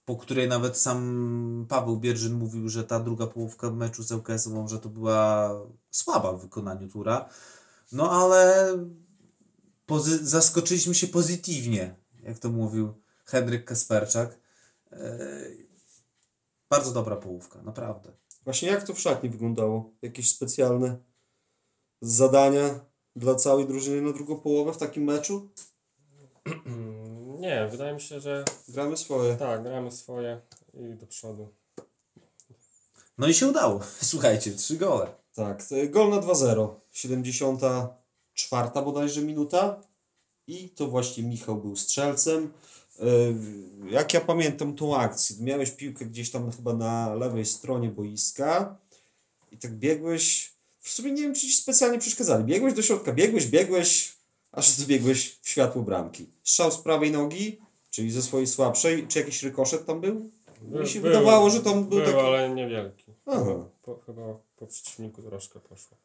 po 0.06 0.16
której 0.16 0.48
nawet 0.48 0.78
sam 0.78 1.66
Paweł 1.68 1.96
Bierzyn 1.96 2.34
mówił, 2.34 2.68
że 2.68 2.84
ta 2.84 3.00
druga 3.00 3.26
połówka 3.26 3.70
meczu 3.70 4.02
z 4.02 4.12
ŁKS-em 4.12 4.56
Łomża 4.56 4.78
to 4.78 4.88
była 4.88 5.50
słaba 5.90 6.32
w 6.32 6.42
wykonaniu 6.42 6.88
Tura. 6.88 7.28
No 7.92 8.10
ale 8.10 8.68
pozy- 9.86 10.24
zaskoczyliśmy 10.24 10.94
się 10.94 11.06
pozytywnie, 11.06 11.94
jak 12.22 12.38
to 12.38 12.50
mówił 12.50 12.94
Henryk 13.24 13.64
Kasperczak. 13.64 14.38
Eee, 14.92 15.68
bardzo 16.70 16.92
dobra 16.92 17.16
połówka, 17.16 17.62
naprawdę. 17.62 18.12
Właśnie 18.44 18.68
jak 18.68 18.86
to 18.86 18.94
w 18.94 19.00
szatni 19.00 19.30
wyglądało? 19.30 19.90
Jakieś 20.02 20.30
specjalne 20.30 20.96
zadania 22.00 22.80
dla 23.16 23.34
całej 23.34 23.66
drużyny 23.66 24.02
na 24.02 24.12
drugą 24.12 24.40
połowę 24.40 24.72
w 24.72 24.78
takim 24.78 25.04
meczu? 25.04 25.48
Nie, 27.38 27.68
wydaje 27.70 27.94
mi 27.94 28.00
się, 28.00 28.20
że 28.20 28.44
Gramy 28.68 28.96
swoje. 28.96 29.36
tak, 29.36 29.62
gramy 29.62 29.90
swoje 29.90 30.40
i 30.74 30.94
do 30.94 31.06
przodu. 31.06 31.48
No 33.18 33.26
i 33.28 33.34
się 33.34 33.46
udało. 33.48 33.80
Słuchajcie, 34.02 34.52
trzy 34.52 34.76
gole. 34.76 35.06
Tak, 35.34 35.66
to 35.68 35.74
gol 35.90 36.10
na 36.10 36.16
2-0. 36.16 36.68
74 36.92 38.68
bodajże 38.84 39.22
minuta. 39.22 39.80
I 40.46 40.68
to 40.70 40.86
właśnie 40.86 41.22
Michał 41.24 41.56
był 41.56 41.76
strzelcem. 41.76 42.52
Yy, 42.98 43.90
Jak 43.90 44.14
ja 44.14 44.20
pamiętam 44.20 44.76
tą 44.76 44.96
akcję, 44.96 45.36
miałeś 45.40 45.70
piłkę 45.70 46.04
gdzieś 46.06 46.30
tam 46.30 46.52
chyba 46.52 46.72
na 46.74 47.14
lewej 47.14 47.46
stronie 47.46 47.88
boiska 47.88 48.76
i 49.52 49.58
tak 49.58 49.72
biegłeś, 49.74 50.52
w 50.80 50.90
sumie 50.90 51.12
nie 51.12 51.22
wiem, 51.22 51.34
czy 51.34 51.40
ci 51.40 51.52
specjalnie 51.52 51.98
przeszkadzali. 51.98 52.44
Biegłeś 52.44 52.74
do 52.74 52.82
środka, 52.82 53.12
biegłeś, 53.12 53.46
biegłeś, 53.46 54.15
aż 54.56 54.70
zbiegłeś 54.70 55.38
w 55.42 55.48
światło 55.48 55.82
bramki. 55.82 56.26
Strzał 56.42 56.70
z 56.70 56.78
prawej 56.78 57.10
nogi, 57.10 57.58
czyli 57.90 58.10
ze 58.10 58.22
swojej 58.22 58.46
słabszej, 58.46 59.08
czy 59.08 59.18
jakiś 59.18 59.42
rykoszet 59.42 59.86
tam 59.86 60.00
był? 60.00 60.30
Mi 60.62 60.88
się 60.88 61.00
wydawało, 61.00 61.50
że 61.50 61.60
tam 61.60 61.72
był 61.84 61.98
był 61.98 62.00
taki... 62.00 62.18
ale 62.18 62.54
niewielki. 62.54 63.04
Aha. 63.26 63.68
Po, 63.82 63.98
chyba 64.06 64.22
po 64.56 64.66
przeciwniku 64.66 65.22
troszkę 65.22 65.60
poszło. 65.60 65.96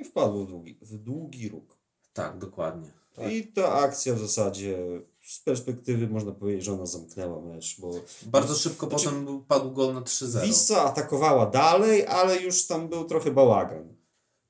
I 0.00 0.04
wpadło 0.04 0.44
w 0.44 0.48
długi, 0.48 0.78
w 0.82 0.98
długi 0.98 1.48
róg. 1.48 1.76
Tak, 2.12 2.38
dokładnie. 2.38 2.90
Tak. 3.16 3.32
I 3.32 3.46
ta 3.46 3.72
akcja 3.72 4.14
w 4.14 4.18
zasadzie 4.18 4.78
z 5.26 5.38
perspektywy 5.38 6.08
można 6.08 6.32
powiedzieć, 6.32 6.64
że 6.64 6.72
ona 6.72 6.86
zamknęła 6.86 7.40
mecz, 7.40 7.80
bo 7.80 7.90
Bardzo 8.26 8.54
szybko 8.54 8.88
Znaczy- 8.88 9.04
potem 9.04 9.24
był- 9.24 9.40
padł 9.40 9.72
gol 9.72 9.94
na 9.94 10.00
3-0. 10.00 10.42
Wisła 10.42 10.82
atakowała 10.82 11.46
dalej, 11.46 12.06
ale 12.06 12.40
już 12.42 12.66
tam 12.66 12.88
był 12.88 13.04
trochę 13.04 13.30
bałagan. 13.30 13.94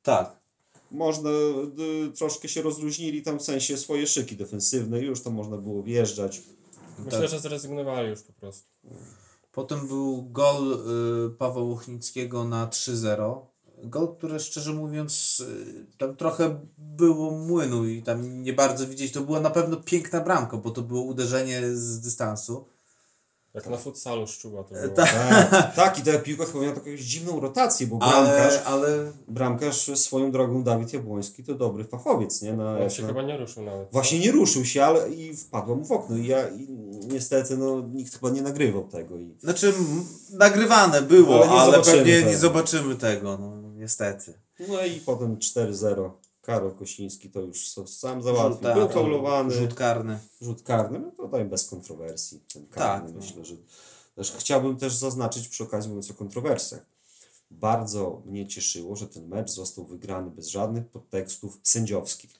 Tak. 0.02 0.43
Można, 0.94 1.30
y, 1.30 2.12
troszkę 2.14 2.48
się 2.48 2.62
rozluźnili 2.62 3.22
tam 3.22 3.38
w 3.38 3.42
sensie 3.42 3.76
swoje 3.76 4.06
szyki 4.06 4.36
defensywne, 4.36 5.00
już 5.00 5.22
tam 5.22 5.34
można 5.34 5.56
było 5.56 5.82
wjeżdżać. 5.82 6.42
Myślę, 6.98 7.20
Tak. 7.20 7.28
że 7.28 7.40
zrezygnowali 7.40 8.08
już 8.08 8.22
po 8.22 8.32
prostu. 8.32 8.68
Potem 9.52 9.88
był 9.88 10.22
gol 10.30 10.72
y, 10.72 11.30
Pawła 11.30 11.62
Łuchnickiego 11.62 12.44
na 12.44 12.66
3-0. 12.66 13.40
Gol, 13.84 14.16
który 14.16 14.40
szczerze 14.40 14.72
mówiąc 14.72 15.40
y, 15.40 15.86
tam 15.98 16.16
trochę 16.16 16.60
było 16.78 17.30
młynu 17.30 17.88
i 17.88 18.02
tam 18.02 18.42
nie 18.42 18.52
bardzo 18.52 18.86
widzieć. 18.86 19.12
To 19.12 19.20
była 19.20 19.40
na 19.40 19.50
pewno 19.50 19.76
piękna 19.76 20.20
bramka, 20.20 20.56
bo 20.56 20.70
to 20.70 20.82
było 20.82 21.02
uderzenie 21.02 21.62
z 21.76 22.00
dystansu. 22.00 22.64
Jak 23.54 23.66
na 23.66 23.76
futsalu 23.76 24.26
szczuła 24.26 24.64
to 24.64 24.74
było. 24.74 24.88
tak. 24.88 25.50
Tak, 25.50 25.74
tak 25.76 25.98
i 25.98 26.02
ta 26.02 26.18
piłka 26.18 26.44
chyba 26.46 26.60
miała 26.60 26.74
taką 26.74 26.86
dziwną 26.96 27.40
rotację, 27.40 27.86
bo 27.86 27.96
bramkarz, 27.96 28.60
Ale, 28.64 28.64
ale 28.64 29.12
bramkarz 29.28 29.90
swoją 29.98 30.30
drogą 30.32 30.62
Dawid 30.62 30.92
Jabłoński 30.92 31.44
to 31.44 31.54
dobry 31.54 31.84
fachowiec, 31.84 32.42
nie? 32.42 32.52
Na, 32.52 32.78
On 32.78 32.90
się 32.90 33.02
na... 33.02 33.08
chyba 33.08 33.22
nie 33.22 33.36
ruszył 33.36 33.62
nawet. 33.62 33.88
Właśnie 33.92 34.18
nie 34.18 34.32
ruszył 34.32 34.64
się, 34.64 34.84
ale 34.84 35.10
i 35.10 35.36
wpadła 35.36 35.74
mu 35.76 35.84
w 35.84 35.92
okno 35.92 36.16
i 36.16 36.26
ja 36.26 36.48
i 36.48 36.68
niestety 37.08 37.56
no, 37.56 37.80
nikt 37.80 38.14
chyba 38.14 38.30
nie 38.30 38.42
nagrywał 38.42 38.84
tego 38.88 39.16
i 39.16 39.34
znaczy 39.40 39.72
nagrywane 40.32 41.02
było, 41.02 41.34
Ale 41.36 41.50
ale, 41.50 41.66
nie 41.66 41.72
zobaczymy 41.72 41.96
pewnie 41.98 42.16
tego. 42.16 42.30
nie 42.30 42.36
zobaczymy 42.36 42.94
tego, 42.96 43.38
no 43.38 43.62
niestety. 43.72 44.34
No 44.68 44.84
i 44.84 45.00
potem 45.00 45.36
4-0. 45.36 46.10
Karol 46.44 46.74
Kościński 46.74 47.30
to 47.30 47.40
już 47.40 47.68
sam 47.86 48.22
załatwił. 48.22 48.62
tak, 48.62 48.74
Był 48.74 48.88
faulowany. 48.88 49.54
Rzut 49.54 49.74
karny. 49.74 50.18
Rzut 50.40 50.62
karny, 50.62 50.98
no 50.98 51.10
to 51.10 51.22
tutaj 51.22 51.44
bez 51.44 51.66
kontrowersji. 51.68 52.40
Ten 52.54 52.66
karny 52.66 53.06
Tak, 53.06 53.14
no. 53.14 53.20
myślę, 53.20 53.44
że 53.44 53.54
też 54.14 54.32
chciałbym 54.32 54.76
też 54.76 54.94
zaznaczyć 54.96 55.48
przy 55.48 55.64
okazji 55.64 55.88
mówiąc 55.88 56.10
o 56.10 56.14
kontrowersjach. 56.14 56.86
Bardzo 57.50 58.22
mnie 58.26 58.48
cieszyło, 58.48 58.96
że 58.96 59.08
ten 59.08 59.28
mecz 59.28 59.50
został 59.50 59.84
wygrany 59.84 60.30
bez 60.30 60.46
żadnych 60.48 60.86
podtekstów 60.86 61.58
sędziowskich. 61.62 62.30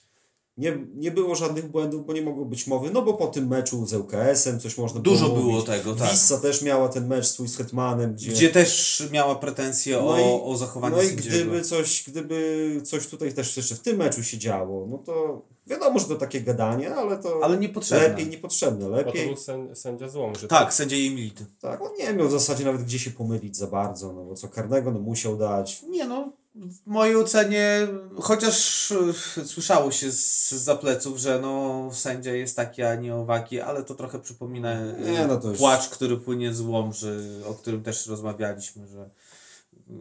Nie, 0.57 0.79
nie 0.95 1.11
było 1.11 1.35
żadnych 1.35 1.71
błędów, 1.71 2.07
bo 2.07 2.13
nie 2.13 2.23
mogło 2.23 2.45
być 2.45 2.67
mowy, 2.67 2.91
no 2.91 3.03
bo 3.03 3.15
po 3.15 3.27
tym 3.27 3.49
meczu 3.49 3.87
z 3.87 3.93
ŁKS-em 3.95 4.61
coś 4.61 4.79
można 4.79 5.01
Dużo 5.01 5.25
było 5.27 5.39
było 5.39 5.51
mówić. 5.53 5.67
tego, 5.67 5.95
tak. 5.95 6.11
Wissa 6.11 6.39
też 6.39 6.63
miała 6.63 6.89
ten 6.89 7.07
mecz 7.07 7.27
swój 7.27 7.49
z 7.49 7.57
Hetmanem, 7.57 8.15
gdzie, 8.15 8.31
Gdzie 8.33 8.49
też 8.49 9.03
miała 9.13 9.35
pretensje 9.35 9.97
No 9.97 10.09
o, 10.09 10.19
i- 10.19 10.53
o 10.53 10.57
zachowanie 10.57 10.97
no 10.97 11.03
i 11.03 11.09
gdyby 11.09 11.63
coś, 11.63 12.05
gdyby 12.07 12.81
coś 12.85 13.07
tutaj 13.07 13.33
też 13.35 13.57
jeszcze 13.57 13.75
w 13.75 13.81
tym 13.81 13.97
meczu 13.97 14.23
się 14.25 14.39
działo, 14.39 14.87
no 14.91 14.99
to 14.99 15.43
wiadomo, 15.67 15.99
że 15.99 16.05
to 16.07 16.15
takie 16.15 16.41
gadanie, 16.41 16.95
ale 16.95 17.19
to 17.19 17.41
Ale 17.43 17.57
niepotrzebne. 17.59 18.09
lepiej 18.09 18.27
niepotrzebne, 18.27 18.85
Bo 18.85 18.91
to 18.91 18.97
lepiej. 18.97 19.27
był 19.27 19.37
sędzia, 19.37 19.75
sędzia 19.75 20.09
złom, 20.09 20.35
że 20.35 20.49
Tak, 20.49 20.75
sędzia 20.75 20.97
Emility. 20.97 21.47
Tak, 21.61 21.83
on 21.83 21.91
nie 21.99 22.13
miał 22.13 22.29
w 22.29 22.33
zasadzie 22.33 22.65
nawet 22.65 22.83
gdzie 22.83 22.99
się 22.99 23.11
pomylić 23.11 23.57
za 23.57 23.67
bardzo, 23.67 24.13
no 24.13 24.25
bo 24.25 24.35
co 24.35 24.49
karnego 24.49 24.91
no 24.93 25.01
musiał 25.01 25.37
dać. 25.37 25.83
Nie 25.83 26.05
no, 26.05 26.33
w 26.55 26.87
mojej 26.87 27.17
ocenie, 27.17 27.89
chociaż 28.21 28.93
e, 29.39 29.45
słyszało 29.45 29.91
się 29.91 30.13
z 30.13 30.51
za 30.51 30.77
pleców, 30.77 31.19
że 31.19 31.39
no 31.39 31.91
sędzia 31.93 32.35
jest 32.35 32.57
taki, 32.57 32.83
a 32.83 32.95
nie 32.95 33.15
owaki, 33.15 33.61
ale 33.61 33.85
to 33.85 33.95
trochę 33.95 34.19
przypomina 34.19 34.73
e, 34.73 35.11
Nie, 35.13 35.27
no 35.27 35.37
to 35.37 35.53
płacz, 35.53 35.89
który 35.89 36.17
płynie 36.17 36.55
z 36.55 36.61
Łomży, 36.61 37.41
o 37.47 37.55
którym 37.55 37.83
też 37.83 38.07
rozmawialiśmy, 38.07 38.87
że, 38.87 39.11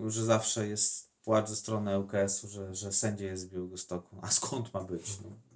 że 0.07 0.25
zawsze 0.25 0.67
jest 0.67 1.09
płacz 1.23 1.49
ze 1.49 1.55
strony 1.55 1.99
ŁKS-u, 1.99 2.47
że, 2.47 2.75
że 2.75 2.91
sędzia 2.91 3.25
jest 3.25 3.43
z 3.43 3.45
Białegostoku. 3.45 4.15
A 4.21 4.31
skąd 4.31 4.73
ma 4.73 4.83
być? 4.83 5.19
No? 5.23 5.52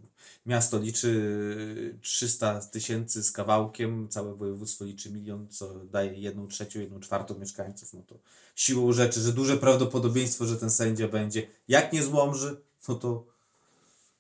Miasto 0.48 0.80
liczy 0.80 1.98
300 2.02 2.60
tysięcy 2.62 3.24
z 3.24 3.32
kawałkiem, 3.32 4.10
całe 4.10 4.36
województwo 4.36 4.86
liczy 4.86 5.12
milion, 5.12 5.48
co 5.50 5.86
daje 5.86 6.14
jedną 6.14 6.48
trzecią, 6.48 6.80
jedną 6.80 7.00
czwartą 7.00 7.40
mieszkańców. 7.40 7.94
No 7.94 8.02
to 8.08 8.16
siłą 8.56 8.94
rzeczy, 8.94 9.20
że 9.20 9.34
duże 9.34 9.58
prawdopodobieństwo, 9.58 10.46
że 10.46 10.56
ten 10.58 10.72
sędzia 10.72 11.08
będzie, 11.08 11.48
jak 11.68 11.94
nie 11.94 12.04
z 12.04 12.08
Łomży, 12.08 12.62
no 12.88 12.96
to 12.96 13.26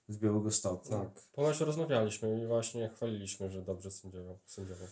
z 0.09 0.17
Białegostoku. 0.17 0.89
Tak. 0.89 1.09
ponoć 1.33 1.59
rozmawialiśmy 1.59 2.43
i 2.43 2.47
właśnie 2.47 2.89
chwaliliśmy, 2.95 3.51
że 3.51 3.61
dobrze 3.61 3.91
sędziował. 3.91 4.37
sędziował. 4.45 4.87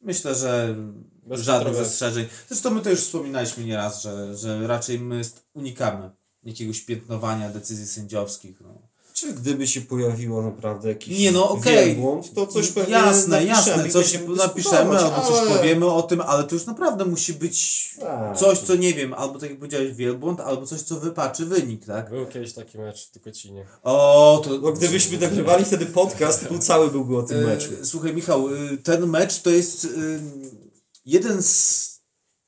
Myślę, 0.00 0.34
że 0.34 0.74
Bez 1.22 1.40
żadnych 1.40 1.64
kontrowersji. 1.64 1.84
zastrzeżeń. 1.84 2.26
Zresztą 2.48 2.70
my 2.70 2.80
to 2.80 2.90
już 2.90 3.00
wspominaliśmy 3.00 3.64
nieraz, 3.64 4.02
że, 4.02 4.36
że 4.36 4.66
raczej 4.66 4.98
my 5.00 5.22
unikamy 5.54 6.10
jakiegoś 6.44 6.80
piętnowania 6.80 7.50
decyzji 7.50 7.86
sędziowskich. 7.86 8.60
No. 8.60 8.93
Czy 9.14 9.32
gdyby 9.32 9.66
się 9.66 9.80
pojawiło 9.80 10.42
naprawdę 10.42 10.88
jakiś 10.88 11.18
Nie 11.18 11.32
no, 11.32 11.48
okej. 11.48 11.86
wielbłąd, 11.86 12.34
to 12.34 12.46
coś 12.46 12.68
pewnie 12.70 12.92
Jasne, 12.92 13.40
napiszemy 13.40 13.76
jasne, 13.76 13.90
coś 13.90 14.18
napiszemy 14.36 14.98
albo 14.98 15.20
coś 15.28 15.38
ale- 15.40 15.50
powiemy 15.56 15.86
o 15.86 16.02
tym, 16.02 16.20
ale 16.20 16.44
to 16.44 16.54
już 16.54 16.66
naprawdę 16.66 17.04
musi 17.04 17.32
być 17.34 17.90
Tak. 18.00 18.36
coś, 18.38 18.58
co 18.58 18.74
nie 18.74 18.94
wiem, 18.94 19.14
albo 19.14 19.38
tak 19.38 19.50
jak 19.50 19.58
powiedziałeś, 19.58 19.92
wielbłąd, 19.94 20.40
albo 20.40 20.66
coś, 20.66 20.82
co 20.82 21.00
wypaczy 21.00 21.46
wynik, 21.46 21.86
tak? 21.86 22.10
Był 22.10 22.26
kiedyś 22.26 22.52
taki 22.52 22.78
mecz 22.78 23.06
w 23.06 23.10
Tykocinie. 23.10 23.66
O, 23.82 24.42
to... 24.44 24.58
No, 24.58 24.72
gdybyśmy 24.72 25.18
nagrywali 25.18 25.64
wtedy 25.64 25.86
podcast, 25.86 26.48
to 26.48 26.58
cały 26.58 26.90
byłby 26.90 27.16
o 27.18 27.22
tym 27.22 27.38
E, 27.38 27.46
meczu. 27.46 27.70
Słuchaj, 27.82 28.14
Michał, 28.14 28.48
y, 28.54 28.76
ten 28.78 29.06
mecz 29.06 29.42
to 29.42 29.50
jest 29.50 29.84
y, 29.84 30.20
jeden 31.06 31.42
z, 31.42 31.90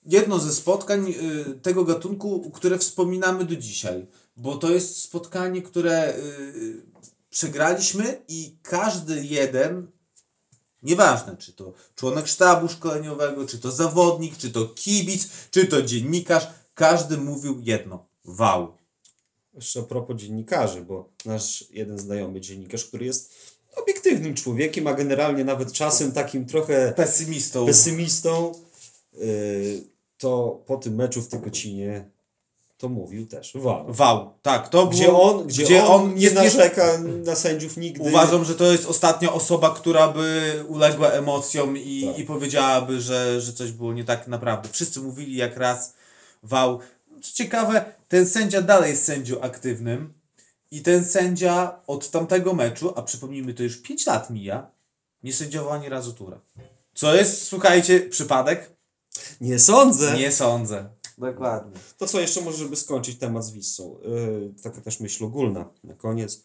jedno 0.07 0.39
ze 0.39 0.53
spotkań 0.53 1.11
y, 1.51 1.61
tego 1.63 1.85
gatunku, 1.85 2.51
które 2.55 2.79
wspominamy 2.79 3.45
do 3.45 3.57
dzisiaj. 3.57 4.07
Bo 4.37 4.57
to 4.57 4.71
jest 4.71 4.99
spotkanie, 4.99 5.63
które 5.63 6.17
y, 6.19 6.83
przegraliśmy 7.31 8.23
i 8.29 8.59
każdy 8.63 9.25
jeden, 9.25 9.91
nieważne 10.83 11.37
czy 11.37 11.53
to 11.53 11.73
członek 11.95 12.27
sztabu 12.27 12.69
szkoleniowego, 12.69 13.47
czy 13.47 13.59
to 13.59 13.71
zawodnik, 13.71 14.37
czy 14.37 14.51
to 14.51 14.67
kibic, 14.67 15.29
czy 15.51 15.67
to 15.67 15.83
dziennikarz, 15.83 16.49
każdy 16.75 17.17
mówił 17.17 17.61
jedno. 17.63 18.07
Wow. 18.25 18.77
Jeszcze 19.55 19.81
a 19.81 19.83
propos 19.83 20.17
dziennikarzy, 20.17 20.83
bo 20.83 21.13
nasz 21.25 21.65
jeden 21.71 21.99
znajomy 21.99 22.41
dziennikarz, 22.41 22.85
który 22.85 23.05
jest 23.07 23.35
obiektywnym 23.77 24.35
człowiekiem, 24.35 24.87
a 24.87 24.95
generalnie 24.95 25.45
nawet 25.45 25.73
czasem 25.73 26.13
takim 26.13 26.47
trochę 26.47 26.93
Pesymistą. 26.97 27.67
pesymistą, 27.67 28.55
yy, 29.13 29.85
to 30.19 30.63
po 30.67 30.77
tym 30.77 30.95
meczu 30.95 31.23
w 31.23 31.29
Tykocinie 31.29 32.11
to 32.79 32.89
mówił 32.89 33.27
też. 33.27 33.55
Wow. 33.55 33.95
Wow, 33.99 34.35
tak, 34.43 34.69
to 34.69 34.87
Gdzie 34.87 35.05
było, 35.05 35.23
on, 35.23 35.47
gdzie 35.47 35.85
on 35.85 36.15
nie 36.15 36.31
narzeka 36.31 36.99
na 37.27 37.35
sędziów 37.35 37.77
nigdy. 37.77 38.09
Uważam, 38.09 38.45
że 38.45 38.55
to 38.55 38.73
jest 38.73 38.87
ostatnia 38.87 39.33
osoba, 39.33 39.75
która 39.75 40.09
by 40.09 40.55
uległa 40.69 41.11
emocjom 41.11 41.77
i, 41.77 42.07
Tak. 42.07 42.19
i 42.19 42.25
powiedziałaby, 42.25 43.01
że, 43.01 43.41
że 43.41 43.53
coś 43.53 43.73
było 43.73 43.93
nie 43.93 44.05
tak 44.05 44.29
naprawdę. 44.29 44.69
Wszyscy 44.73 45.01
mówili 45.01 45.37
jak 45.37 45.57
raz, 45.57 45.95
wał. 46.43 46.81
Co 47.23 47.33
ciekawe, 47.33 47.85
ten 48.09 48.29
sędzia 48.29 48.63
dalej 48.63 48.91
jest 48.91 49.05
sędzią 49.05 49.41
aktywnym 49.41 50.13
i 50.71 50.83
ten 50.83 51.05
sędzia 51.05 51.81
od 51.87 52.11
tamtego 52.11 52.55
meczu, 52.55 52.93
a 52.97 53.03
przypomnijmy, 53.03 53.55
to 53.55 53.63
już 53.63 53.83
5 53.83 54.07
lat 54.07 54.31
mija, 54.31 54.71
nie 55.23 55.33
sędziował 55.33 55.73
ani 55.73 55.89
razu 55.89 56.13
tura. 56.13 56.41
Co 56.95 57.15
jest, 57.15 57.43
słuchajcie, 57.43 58.01
przypadek? 58.01 58.71
Nie 59.41 59.59
sądzę. 59.59 60.17
Nie 60.17 60.33
sądzę. 60.33 60.89
Dokładnie. 61.19 61.81
To 61.99 62.07
co 62.07 62.21
jeszcze 62.21 62.41
może, 62.41 62.59
żeby 62.59 62.77
skończyć 62.77 63.19
temat 63.19 63.45
z 63.45 63.51
Wissą. 63.51 63.99
Yy, 64.03 64.55
taka 64.63 64.81
też 64.81 65.01
myśl 65.01 65.25
ogólna 65.25 65.71
na 65.85 65.95
koniec. 65.95 66.45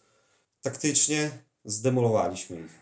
Taktycznie 0.62 1.32
zdemolowaliśmy 1.66 2.62
ich. 2.62 2.80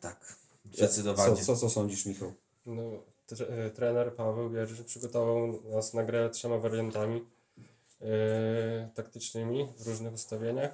Tak, 0.00 0.36
zdecydowanie. 0.72 1.36
Co, 1.36 1.44
co, 1.44 1.56
co 1.56 1.70
sądzisz, 1.70 2.06
Michał? 2.06 2.32
No, 2.66 2.82
tre, 3.26 3.46
e, 3.46 3.70
trener 3.70 4.14
Paweł 4.14 4.50
Wierzy 4.50 4.84
przygotował 4.84 5.62
nas 5.62 5.94
na 5.94 6.04
grę 6.04 6.30
trzema 6.30 6.58
wariantami 6.58 7.24
e, 8.00 8.90
taktycznymi 8.94 9.68
w 9.78 9.86
różnych 9.86 10.12
ustawieniach 10.12 10.70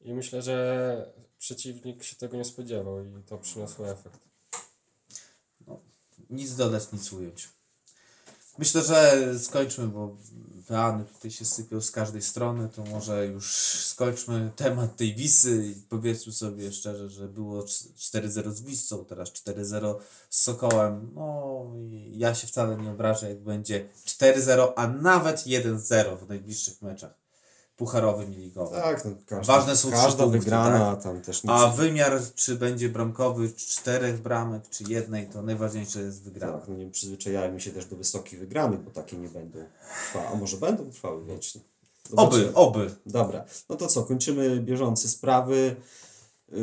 i 0.00 0.14
myślę, 0.14 0.42
że 0.42 1.12
przeciwnik 1.38 2.02
się 2.02 2.16
tego 2.16 2.36
nie 2.36 2.44
spodziewał 2.44 3.04
i 3.04 3.22
to 3.26 3.38
przyniosło 3.38 3.90
efekt. 3.90 4.20
Nic 6.30 6.54
dodać, 6.54 6.92
nic 6.92 7.12
ująć. 7.12 7.48
Myślę, 8.58 8.82
że 8.82 9.38
skończmy, 9.38 9.88
bo 9.88 10.16
peany 10.66 11.04
tutaj 11.04 11.30
się 11.30 11.44
sypią 11.44 11.80
z 11.80 11.90
każdej 11.90 12.22
strony, 12.22 12.68
to 12.68 12.84
może 12.84 13.26
już 13.26 13.56
skończmy 13.86 14.50
temat 14.56 14.96
tej 14.96 15.14
Wisy 15.14 15.66
i 15.66 15.74
powiedzmy 15.88 16.32
sobie 16.32 16.72
szczerze, 16.72 17.10
że 17.10 17.28
było 17.28 17.62
cz- 17.62 17.88
4-0 17.96 18.50
z 18.52 18.62
Wisą, 18.62 19.04
teraz 19.04 19.28
4-0 19.28 19.94
z 20.30 20.42
Sokołem. 20.42 21.10
No 21.14 21.66
ja 22.10 22.34
się 22.34 22.46
wcale 22.46 22.76
nie 22.76 22.90
obrażę, 22.90 23.28
jak 23.28 23.42
będzie 23.42 23.88
4-0, 24.06 24.72
a 24.76 24.86
nawet 24.86 25.36
1-0 25.36 26.18
w 26.18 26.28
najbliższych 26.28 26.82
meczach 26.82 27.21
pucharowym 27.82 28.34
i 28.34 28.36
ligowym. 28.36 28.80
Tak, 28.80 29.04
no, 29.04 29.10
każda, 29.26 29.52
Ważne 29.52 29.76
są 29.76 29.90
każda 29.90 30.22
punkty, 30.22 30.38
wygrana 30.38 30.96
tam 30.96 31.20
też. 31.20 31.42
A 31.46 31.68
wymiar, 31.68 32.20
czy 32.34 32.56
będzie 32.56 32.88
bramkowy 32.88 33.52
czterech 33.52 34.20
bramek, 34.20 34.68
czy 34.70 34.84
jednej, 34.84 35.28
to 35.28 35.42
najważniejsze 35.42 36.02
jest 36.02 36.22
wygrana. 36.22 36.58
Tak, 36.58 36.68
no 36.68 36.74
nie 36.76 36.90
przyzwyczajajmy 36.90 37.60
się 37.60 37.70
też 37.70 37.86
do 37.86 37.96
wysokich 37.96 38.38
wygranych, 38.38 38.80
bo 38.80 38.90
takie 38.90 39.16
nie 39.16 39.28
będą 39.28 39.58
trwały. 40.06 40.26
A 40.26 40.34
może 40.34 40.56
będą 40.56 40.90
trwały 40.90 41.24
wiecznie. 41.24 41.60
Zobaczymy. 42.10 42.54
Oby, 42.54 42.54
oby. 42.54 42.94
Dobra, 43.06 43.44
no 43.68 43.76
to 43.76 43.86
co, 43.86 44.02
kończymy 44.02 44.60
bieżące 44.60 45.08
sprawy. 45.08 45.76
Yy, 46.48 46.58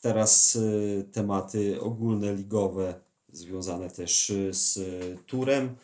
Teraz 0.00 0.54
yy, 0.54 1.04
tematy 1.12 1.80
ogólne, 1.80 2.34
ligowe, 2.34 2.94
związane 3.32 3.90
też 3.90 4.28
yy, 4.28 4.54
z 4.54 4.78
turem. 5.26 5.76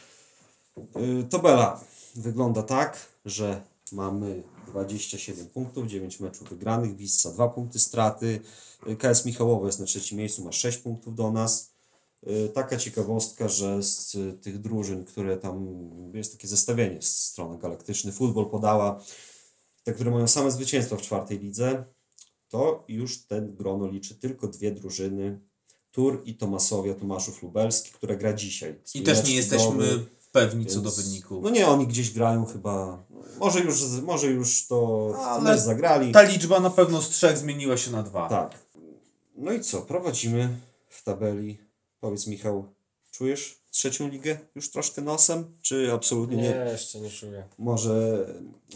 Tabela 1.30 1.80
wygląda 2.14 2.62
tak, 2.62 2.98
że 3.24 3.62
mamy 3.92 4.42
27 4.66 5.46
punktów, 5.46 5.86
9 5.86 6.20
meczów 6.20 6.48
wygranych, 6.48 6.96
Wisca 6.96 7.30
2 7.30 7.48
punkty 7.48 7.78
straty, 7.78 8.40
KS 8.98 9.24
Michałowo 9.24 9.66
jest 9.66 9.80
na 9.80 9.86
trzecim 9.86 10.18
miejscu, 10.18 10.44
ma 10.44 10.52
6 10.52 10.78
punktów 10.78 11.14
do 11.14 11.32
nas. 11.32 11.72
Yy, 12.22 12.48
Taka 12.48 12.76
ciekawostka, 12.76 13.48
że 13.48 13.82
z 13.82 14.14
y, 14.14 14.32
tych 14.32 14.60
drużyn, 14.60 15.04
które 15.04 15.36
tam, 15.36 15.66
jest 16.14 16.32
takie 16.32 16.48
zestawienie 16.48 17.02
z 17.02 17.16
strony 17.16 17.58
Galaktyczny 17.58 18.12
Futbol 18.12 18.50
podała, 18.50 19.04
te, 19.84 19.92
które 19.92 20.10
mają 20.10 20.28
same 20.28 20.50
zwycięstwa 20.50 20.96
w 20.96 21.02
czwartej 21.02 21.38
lidze, 21.38 21.84
to 22.48 22.84
już 22.88 23.26
ten 23.26 23.54
grono 23.54 23.88
liczy 23.88 24.14
tylko 24.14 24.48
dwie 24.48 24.72
drużyny, 24.72 25.40
Tur 25.96 26.22
i 26.24 26.34
Tomasowia, 26.34 26.94
Tomaszów 26.94 27.42
Lubelski, 27.42 27.92
która 27.92 28.16
gra 28.16 28.32
dzisiaj. 28.32 28.74
I 28.94 29.02
też 29.02 29.28
nie 29.28 29.34
jesteśmy 29.34 29.86
Domy, 29.86 30.06
pewni 30.40 30.66
co 30.66 30.80
więc- 30.80 30.96
do 30.96 31.02
wyniku. 31.02 31.40
No 31.42 31.50
nie, 31.50 31.66
oni 31.66 31.86
gdzieś 31.86 32.12
grają 32.12 32.44
chyba, 32.44 33.04
może 33.40 33.60
już, 33.60 33.82
może 34.02 34.26
już 34.26 34.66
to 34.66 35.12
Ale 35.18 35.58
zagrali. 35.58 36.12
Ta 36.12 36.22
liczba 36.22 36.60
na 36.60 36.70
pewno 36.70 37.02
z 37.02 37.08
trzech 37.08 37.38
zmieniła 37.38 37.76
się 37.76 37.90
na 37.90 38.02
dwa. 38.02 38.28
Tak. 38.28 38.66
No 39.36 39.52
i 39.52 39.60
co, 39.60 39.82
prowadzimy 39.82 40.48
w 40.88 41.04
tabeli. 41.04 41.58
Powiedz 42.00 42.26
Michał, 42.26 42.64
czujesz 43.10 43.66
trzecią 43.70 44.08
ligę 44.08 44.38
już 44.54 44.70
troszkę 44.70 45.02
nosem? 45.02 45.56
Czy 45.62 45.92
absolutnie 45.92 46.36
Nie, 46.36 46.42
nie? 46.42 46.70
jeszcze 46.72 47.00
nie 47.00 47.10
czuję. 47.10 47.44
Może, 47.58 48.26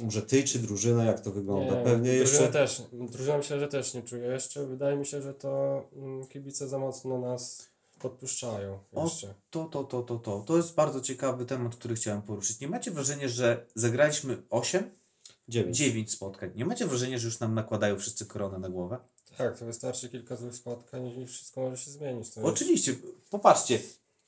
może 0.03 0.23
ty, 0.23 0.45
czy 0.45 0.59
drużyna, 0.59 1.05
jak 1.05 1.21
to 1.21 1.31
wygląda? 1.31 1.75
Nie, 1.75 1.85
Pewnie 1.85 2.19
drużyna 2.19 2.41
jeszcze... 2.43 2.53
też, 2.53 2.83
drużyna 2.93 3.39
myślę, 3.39 3.61
że 3.61 3.69
też 3.69 3.95
nie 3.95 4.03
czuje 4.03 4.27
jeszcze. 4.27 4.67
Wydaje 4.67 4.97
mi 4.97 5.07
się, 5.07 5.23
że 5.23 5.35
to 5.35 5.83
mm, 5.97 6.27
kibice 6.27 6.69
za 6.69 6.79
mocno 6.79 7.19
nas 7.19 7.70
podpuszczają 8.01 8.79
O, 8.93 9.05
jeszcze. 9.05 9.35
to, 9.51 9.65
to, 9.65 9.85
to, 9.85 10.03
to, 10.03 10.19
to. 10.19 10.41
To 10.47 10.57
jest 10.57 10.75
bardzo 10.75 11.01
ciekawy 11.01 11.47
temat, 11.47 11.77
który 11.77 11.95
chciałem 11.95 12.23
poruszyć. 12.23 12.61
Nie 12.61 12.69
macie 12.69 12.91
wrażenia, 12.91 13.29
że 13.29 13.67
zagraliśmy 13.75 14.43
8, 14.51 14.91
Dziewięć. 15.49 15.77
9 15.77 16.13
spotkań? 16.13 16.51
Nie 16.55 16.65
macie 16.65 16.87
wrażenia, 16.87 17.19
że 17.19 17.27
już 17.27 17.41
nam 17.41 17.55
nakładają 17.55 17.99
wszyscy 17.99 18.27
koronę 18.27 18.59
na 18.59 18.69
głowę? 18.69 18.99
Tak, 19.39 19.59
to 19.59 19.65
wystarczy 19.67 20.09
kilka 20.09 20.37
złych 20.37 20.55
spotkań 20.55 21.07
i 21.07 21.27
wszystko 21.27 21.61
może 21.61 21.77
się 21.77 21.91
zmienić. 21.91 22.31
To 22.31 22.41
jest- 22.41 22.53
Oczywiście, 22.55 22.95
popatrzcie. 23.31 23.79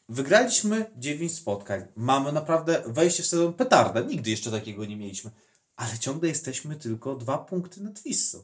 Wygraliśmy 0.09 0.91
9 0.97 1.35
spotkań. 1.35 1.87
Mamy 1.97 2.33
naprawdę 2.33 2.83
wejście 2.87 3.23
w 3.23 3.27
sezon 3.27 3.53
petarda. 3.55 4.01
Nigdy 4.01 4.31
jeszcze 4.31 4.51
takiego 4.51 4.85
nie 4.85 4.97
mieliśmy. 4.97 5.31
Ale 5.77 5.99
ciągle 5.99 6.29
jesteśmy 6.29 6.77
tylko 6.77 7.15
dwa 7.17 7.39
punkty 7.39 7.81
nad 7.83 8.03
Wissą. 8.03 8.43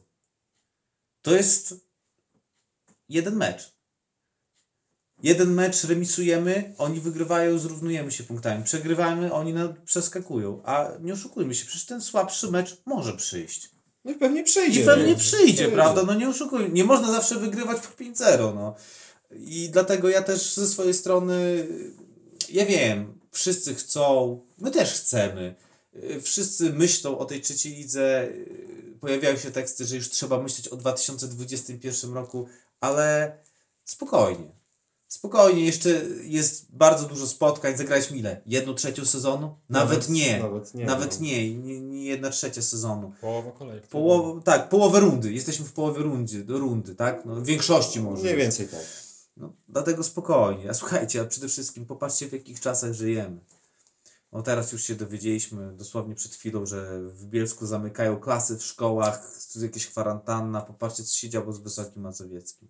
To 1.21 1.31
jest 1.35 1.75
jeden 3.09 3.35
mecz. 3.35 3.78
Jeden 5.23 5.53
mecz 5.53 5.83
remisujemy, 5.83 6.73
oni 6.77 6.99
wygrywają, 6.99 7.59
zrównujemy 7.59 8.11
się 8.11 8.23
punktami. 8.23 8.63
Przegrywamy, 8.63 9.33
oni 9.33 9.53
na, 9.53 9.73
przeskakują. 9.85 10.61
A 10.65 10.89
nie 11.01 11.13
oszukujmy 11.13 11.55
się, 11.55 11.65
przecież 11.65 11.85
ten 11.85 12.01
słabszy 12.01 12.51
mecz 12.51 12.77
może 12.85 13.13
przyjść. 13.13 13.69
No 14.05 14.11
i 14.11 14.15
pewnie 14.15 14.43
przyjdzie. 14.43 14.81
I 14.81 14.85
pewnie 14.85 15.11
no. 15.11 15.17
przyjdzie, 15.19 15.67
prawda? 15.67 16.03
No 16.03 16.13
nie 16.13 16.29
oszukujmy. 16.29 16.69
Nie 16.69 16.83
można 16.83 17.11
zawsze 17.11 17.35
wygrywać 17.35 17.77
po 17.81 18.03
5-0, 18.03 18.55
no. 18.55 18.75
I 19.31 19.69
dlatego 19.69 20.09
ja 20.09 20.21
też 20.21 20.53
ze 20.53 20.67
swojej 20.67 20.93
strony, 20.93 21.67
ja 22.49 22.65
wiem, 22.65 23.19
wszyscy 23.31 23.75
chcą, 23.75 24.39
my 24.57 24.71
też 24.71 24.93
chcemy. 24.93 25.55
Wszyscy 26.21 26.73
myślą 26.73 27.17
o 27.17 27.25
tej 27.25 27.41
trzeciej 27.41 27.73
lidze. 27.73 28.27
Pojawiają 28.99 29.37
się 29.37 29.51
teksty, 29.51 29.85
że 29.85 29.95
już 29.95 30.09
trzeba 30.09 30.41
myśleć 30.41 30.67
o 30.67 30.77
2021 30.77 32.13
roku, 32.13 32.47
ale 32.79 33.37
spokojnie. 33.85 34.59
Spokojnie, 35.09 35.65
jeszcze 35.65 35.89
jest 36.23 36.75
bardzo 36.75 37.05
dużo 37.05 37.27
spotkań. 37.27 37.77
Zagraliśmy 37.77 38.17
ile? 38.17 38.41
Jedną 38.45 38.73
trzecią 38.73 39.05
sezonu? 39.05 39.55
Nawet, 39.69 40.09
nie. 40.09 40.39
Nawet 40.39 40.73
nie. 40.73 40.85
Nawet 40.85 41.19
no. 41.19 41.25
nie, 41.25 41.55
nie, 41.55 41.81
nie 41.81 42.05
jedna 42.05 42.29
trzecia 42.29 42.61
sezonu. 42.61 43.13
Połowa 43.21 43.51
kolejki. 43.51 43.87
Połowa, 43.87 44.41
tak, 44.41 44.69
połowę 44.69 44.99
rundy. 44.99 45.33
Jesteśmy 45.33 45.65
w 45.65 45.73
połowie 45.73 46.03
rundy, 46.03 46.43
do 46.43 46.57
rundy, 46.59 46.95
tak? 46.95 47.25
No, 47.25 47.35
w 47.35 47.45
większości 47.45 47.99
może. 48.01 48.23
Mniej 48.23 48.35
więcej 48.35 48.67
tak. 48.67 48.85
No, 49.37 49.53
dlatego 49.67 50.03
spokojnie. 50.03 50.69
A 50.69 50.73
słuchajcie, 50.73 51.21
a 51.21 51.25
przede 51.25 51.47
wszystkim 51.47 51.85
popatrzcie 51.85 52.27
w 52.27 52.33
jakich 52.33 52.59
czasach 52.59 52.93
żyjemy. 52.93 53.39
No 54.31 54.41
teraz 54.41 54.71
już 54.71 54.83
się 54.83 54.95
dowiedzieliśmy 54.95 55.73
dosłownie 55.75 56.15
przed 56.15 56.35
chwilą, 56.35 56.65
że 56.65 57.01
w 57.01 57.25
Bielsku 57.25 57.65
zamykają 57.65 58.19
klasy 58.19 58.57
w 58.57 58.63
szkołach, 58.63 59.31
tu 59.53 59.63
jakieś 59.63 59.87
kwarantanna. 59.87 60.61
Popatrzcie, 60.61 61.03
co 61.03 61.13
się 61.13 61.29
działo 61.29 61.53
z 61.53 61.59
Wysokim 61.59 62.01
Mazowieckim. 62.01 62.67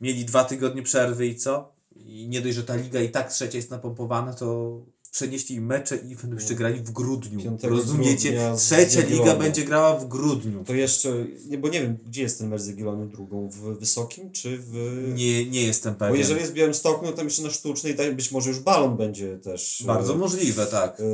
Mieli 0.00 0.24
dwa 0.24 0.44
tygodnie 0.44 0.82
przerwy 0.82 1.26
i 1.26 1.36
co? 1.36 1.72
I 1.96 2.28
nie 2.28 2.40
dość, 2.40 2.54
że 2.54 2.64
ta 2.64 2.76
liga 2.76 3.00
i 3.00 3.08
tak 3.10 3.32
trzecia 3.32 3.56
jest 3.58 3.70
napompowana, 3.70 4.34
to 4.34 4.80
przenieśli 5.10 5.60
mecze 5.60 5.96
i 5.96 6.16
będą 6.16 6.36
jeszcze 6.36 6.54
grali 6.54 6.80
w 6.80 6.90
grudniu. 6.90 7.40
5 7.40 7.62
Rozumiecie? 7.62 8.52
Trzecia 8.56 9.00
liga 9.00 9.36
będzie 9.36 9.64
grała 9.64 9.98
w 9.98 10.08
grudniu. 10.08 10.64
To 10.64 10.74
jeszcze, 10.74 11.26
nie, 11.48 11.58
bo 11.58 11.68
nie 11.68 11.82
wiem, 11.82 11.96
gdzie 12.06 12.22
jest 12.22 12.38
ten 12.38 12.48
mecz 12.48 12.60
z 12.60 12.66
Jagiellonią 12.68 13.08
drugą? 13.08 13.48
W 13.48 13.78
Wysokim, 13.78 14.30
czy 14.30 14.58
w... 14.58 14.72
Nie, 15.14 15.46
nie 15.46 15.62
jestem 15.62 15.92
Bo 15.92 15.98
pewien. 15.98 16.16
jeżeli 16.16 16.40
jest 16.40 16.52
w 16.52 16.54
Białymstoku, 16.54 17.06
no 17.06 17.12
to 17.12 17.24
jeszcze 17.24 17.42
na 17.42 17.50
Sztucznej, 17.50 17.94
być 18.14 18.32
może 18.32 18.48
już 18.48 18.58
balon 18.58 18.96
będzie 18.96 19.38
też... 19.38 19.82
Bardzo 19.86 20.14
e, 20.14 20.16
możliwe, 20.16 20.66
tak. 20.66 21.00
e, 21.00 21.04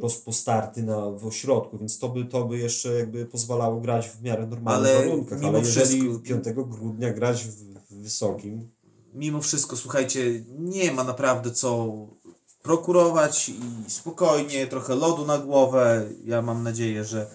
rozpostarty 0.00 0.82
na, 0.82 1.10
w 1.10 1.26
ośrodku, 1.26 1.78
więc 1.78 1.98
to 1.98 2.08
by, 2.08 2.24
to 2.24 2.44
by 2.44 2.58
jeszcze 2.58 2.94
jakby 2.94 3.26
pozwalało 3.26 3.80
grać 3.80 4.08
w 4.08 4.22
miarę 4.22 4.46
normalnych 4.46 4.96
Ale 4.96 5.06
warunkach, 5.06 5.38
mimo 5.40 5.48
ale 5.48 5.58
jeżeli 5.58 6.00
wszystko- 6.00 6.18
5 6.18 6.44
grudnia 6.54 7.12
grać 7.12 7.44
w 7.44 7.81
Wysokim, 8.02 8.70
Mimo 9.14 9.40
wszystko, 9.42 9.76
słuchajcie, 9.76 10.44
nie 10.48 10.92
ma 10.92 11.04
naprawdę 11.04 11.50
co 11.50 11.92
prokurować 12.62 13.48
i 13.48 13.90
spokojnie, 13.90 14.66
trochę 14.66 14.94
lodu 14.94 15.26
na 15.26 15.38
głowę. 15.38 16.08
Ja 16.24 16.42
mam 16.42 16.62
nadzieję, 16.62 17.04
że 17.04 17.30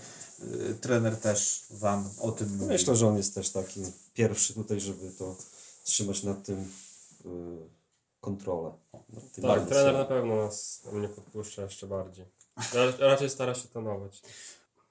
y, 0.72 0.76
trener 0.82 1.18
też 1.18 1.66
Wam 1.70 2.10
o 2.22 2.32
tym 2.32 2.50
mówi. 2.58 2.66
myślę, 2.66 2.96
że 2.96 3.08
on 3.08 3.18
jest 3.18 3.36
też 3.36 3.50
taki 3.50 3.82
pierwszy 4.14 4.54
tutaj, 4.54 4.80
żeby 4.80 5.12
to 5.12 5.36
trzymać 5.84 6.24
nad 6.24 6.44
tym 6.46 6.60
y, 6.60 7.28
kontrolę. 8.22 8.72
Nad 9.10 9.32
tym 9.32 9.44
Tak, 9.44 9.68
trener 9.68 9.94
na 9.94 10.06
pewno 10.06 10.36
nas 10.36 10.82
mnie 10.94 11.10
podpuszcza 11.10 11.62
jeszcze 11.62 11.88
bardziej. 11.88 12.26
Ra- 12.74 12.98
Raczej 13.10 13.30
stara 13.30 13.56
się 13.56 13.68
tonować. 13.68 14.22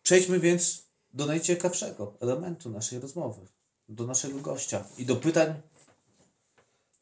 Przejdźmy 0.03 0.41
więc 0.41 0.83
do 1.15 1.27
najciekawszego 1.27 2.15
elementu 2.21 2.71
naszej 2.71 3.01
rozmowy, 3.01 3.41
do 3.89 4.07
naszego 4.07 4.41
gościa 4.41 4.85
i 4.99 5.07
do 5.07 5.17
pytań 5.17 5.55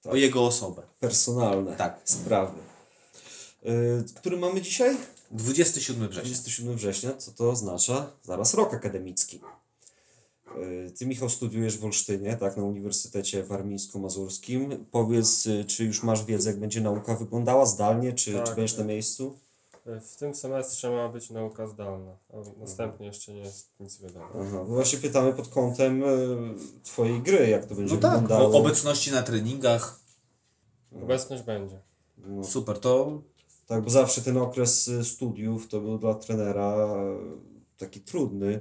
Tak. 0.03 0.13
o 0.13 0.17
jego 0.17 0.47
osobę. 0.47 0.83
Personalne 1.01 1.77
Tak. 1.77 2.01
sprawy. 2.05 2.59
Y, 3.67 4.05
który 4.15 4.37
mamy 4.37 4.63
dzisiaj? 4.63 4.97
27 5.31 6.09
września. 6.09 6.23
27 6.23 6.77
września, 6.77 7.17
co 7.17 7.33
to 7.33 7.51
oznacza? 7.51 8.11
Zaraz 8.23 8.55
rok 8.55 8.75
akademicki. 8.75 9.41
Y, 10.57 10.93
Ty, 10.99 11.07
Michał, 11.07 11.29
studiujesz 11.29 11.79
w 11.79 11.85
Olsztynie, 11.85 12.37
tak, 12.37 12.57
na 12.57 12.63
Uniwersytecie 12.63 13.45
Warmińsko-Mazurskim. 13.45 14.85
Powiedz, 14.91 15.47
y, 15.47 15.65
czy 15.65 15.85
już 15.85 16.03
masz 16.03 16.25
wiedzę, 16.25 16.51
jak 16.51 16.61
będzie 16.61 16.81
nauka 16.81 17.17
wyglądała 17.17 17.67
zdalnie, 17.67 18.13
czy, 18.13 18.33
Tak, 18.33 18.45
czy 18.49 18.55
będziesz 18.55 18.73
tak. 18.73 18.81
na 18.81 18.85
miejscu? 18.93 19.39
W 19.87 20.17
tym 20.17 20.35
semestrze 20.35 20.91
ma 20.91 21.09
być 21.09 21.31
nauka 21.31 21.67
zdalna, 21.67 22.17
a 22.33 22.37
następnie 22.61 23.07
jeszcze 23.07 23.33
nie 23.33 23.41
jest 23.41 23.71
nic 23.81 24.01
wiadomo. 24.01 24.27
Aha, 24.41 24.59
bo 24.59 24.65
właśnie 24.65 24.99
pytamy 24.99 25.33
pod 25.33 25.49
kątem 25.49 26.03
y, 26.03 26.37
Twojej 26.83 27.21
gry, 27.23 27.49
jak 27.49 27.67
to 27.67 27.75
będzie 27.75 27.95
No 27.95 28.01
tak, 28.01 28.13
wyglądało. 28.21 28.55
o 28.57 28.61
obecności 28.61 29.13
na 29.13 29.23
treningach. 29.23 30.01
Obecność 31.03 31.43
będzie. 31.43 31.81
No, 32.19 32.45
Super, 32.45 32.79
to 32.81 33.23
tak, 33.67 33.83
bo 33.85 33.91
zawsze 33.91 34.23
ten 34.23 34.37
okres 34.37 34.89
y, 34.89 35.05
studiów 35.05 35.69
to 35.69 35.81
był 35.81 35.99
dla 35.99 36.15
trenera 36.15 36.95
y, 37.77 37.79
taki 37.79 38.01
trudny 38.01 38.61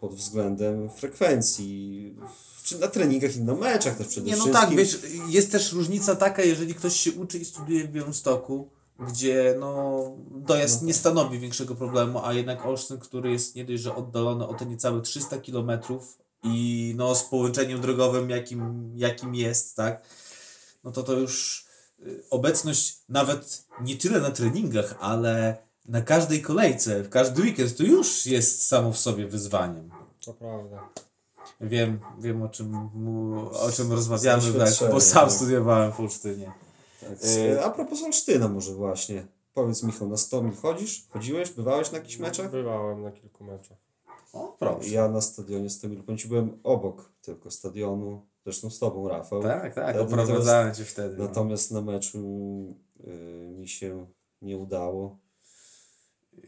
pod 0.00 0.14
względem 0.14 0.90
frekwencji. 0.90 2.16
Czy 2.62 2.78
na 2.78 2.88
treningach 2.88 3.36
i 3.36 3.40
na 3.40 3.54
meczach 3.54 3.98
też 3.98 4.06
przede 4.06 4.26
Nie, 4.26 4.36
no 4.36 4.44
wszystkim. 4.44 4.68
tak, 4.68 4.76
wiesz, 4.78 5.00
jest 5.28 5.52
też 5.52 5.72
różnica 5.72 6.16
taka, 6.16 6.42
jeżeli 6.42 6.74
ktoś 6.74 6.96
się 6.96 7.12
uczy 7.12 7.38
i 7.38 7.44
studiuje 7.44 7.84
w 7.84 7.92
Białymstoku, 7.92 8.68
gdzie 8.98 9.56
no, 9.60 10.02
dojazd 10.30 10.82
nie 10.82 10.94
stanowi 10.94 11.38
większego 11.38 11.74
problemu, 11.74 12.20
a 12.24 12.32
jednak 12.32 12.66
Olsztyn, 12.66 12.98
który 12.98 13.30
jest 13.30 13.54
nie 13.54 13.64
dość, 13.64 13.82
że 13.82 13.94
oddalony 13.94 14.46
o 14.46 14.54
te 14.54 14.66
niecałe 14.66 15.00
300 15.00 15.38
km 15.38 15.70
i 16.42 16.94
no, 16.96 17.14
z 17.14 17.24
połączeniem 17.24 17.80
drogowym, 17.80 18.30
jakim, 18.30 18.92
jakim 18.96 19.34
jest, 19.34 19.76
tak, 19.76 20.02
no 20.84 20.92
to 20.92 21.02
to 21.02 21.12
już 21.12 21.66
y, 22.06 22.22
obecność 22.30 22.98
nawet 23.08 23.66
nie 23.80 23.96
tyle 23.96 24.20
na 24.20 24.30
treningach, 24.30 24.94
ale 25.00 25.56
na 25.88 26.02
każdej 26.02 26.42
kolejce, 26.42 27.02
w 27.02 27.08
każdy 27.08 27.42
weekend, 27.42 27.76
to 27.76 27.82
już 27.82 28.26
jest 28.26 28.66
samo 28.66 28.92
w 28.92 28.98
sobie 28.98 29.26
wyzwaniem. 29.26 29.90
To 30.24 30.34
prawda. 30.34 30.88
Wiem, 31.60 32.00
wiem 32.18 32.42
o 32.42 32.48
czym, 32.48 32.74
o 33.52 33.72
czym 33.72 33.92
rozmawiamy, 33.92 34.42
tak, 34.52 34.90
bo 34.90 35.00
sam 35.00 35.30
studiowałem 35.30 35.92
w 35.92 36.00
Olsztynie. 36.00 36.52
Tak. 37.00 37.24
Y- 37.24 37.64
A 37.64 37.70
propos 37.70 38.02
Olsztyna 38.02 38.48
może 38.48 38.74
właśnie. 38.74 39.26
Powiedz 39.54 39.82
Michał, 39.82 40.08
na 40.08 40.16
100 40.16 40.42
mil 40.42 40.54
chodzisz? 40.54 41.06
Chodziłeś? 41.10 41.50
Bywałeś 41.50 41.92
na 41.92 41.98
jakichś 41.98 42.18
meczach? 42.18 42.50
Bywałem 42.50 43.02
na 43.02 43.12
kilku 43.12 43.44
meczach. 43.44 43.78
O, 44.32 44.56
proszę. 44.58 44.88
Ja 44.88 45.08
na 45.08 45.20
stadionie 45.20 45.70
100 45.70 45.88
mil, 45.88 46.02
powiem 46.02 46.18
ci, 46.18 46.28
byłem 46.28 46.58
obok 46.62 47.12
tylko 47.22 47.50
stadionu, 47.50 48.26
zresztą 48.44 48.70
z 48.70 48.78
tobą 48.78 49.08
Rafał. 49.08 49.42
Tak, 49.42 49.74
tak, 49.74 49.96
oprowadzałem 49.96 50.74
cię 50.74 50.84
wtedy. 50.84 51.16
no. 51.16 51.24
Natomiast 51.24 51.70
na 51.70 51.80
meczu 51.80 52.18
y, 53.06 53.10
mi 53.58 53.68
się 53.68 54.06
nie 54.42 54.56
udało. 54.56 55.18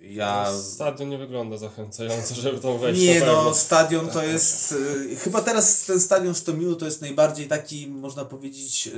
Ja... 0.00 0.52
Stadion 0.62 1.08
nie 1.08 1.18
wygląda 1.18 1.56
zachęcająco, 1.56 2.34
żeby 2.34 2.58
tam 2.58 2.78
wejść. 2.78 3.00
Nie 3.02 3.20
no, 3.20 3.54
stadion 3.54 4.08
to 4.08 4.24
jest... 4.24 4.72
y, 4.72 5.16
chyba 5.16 5.40
teraz 5.40 5.86
ten 5.86 6.00
stadion 6.00 6.34
Stomilu 6.34 6.76
to 6.76 6.84
jest 6.84 7.00
najbardziej 7.00 7.48
taki, 7.48 7.88
można 7.88 8.24
powiedzieć... 8.24 8.90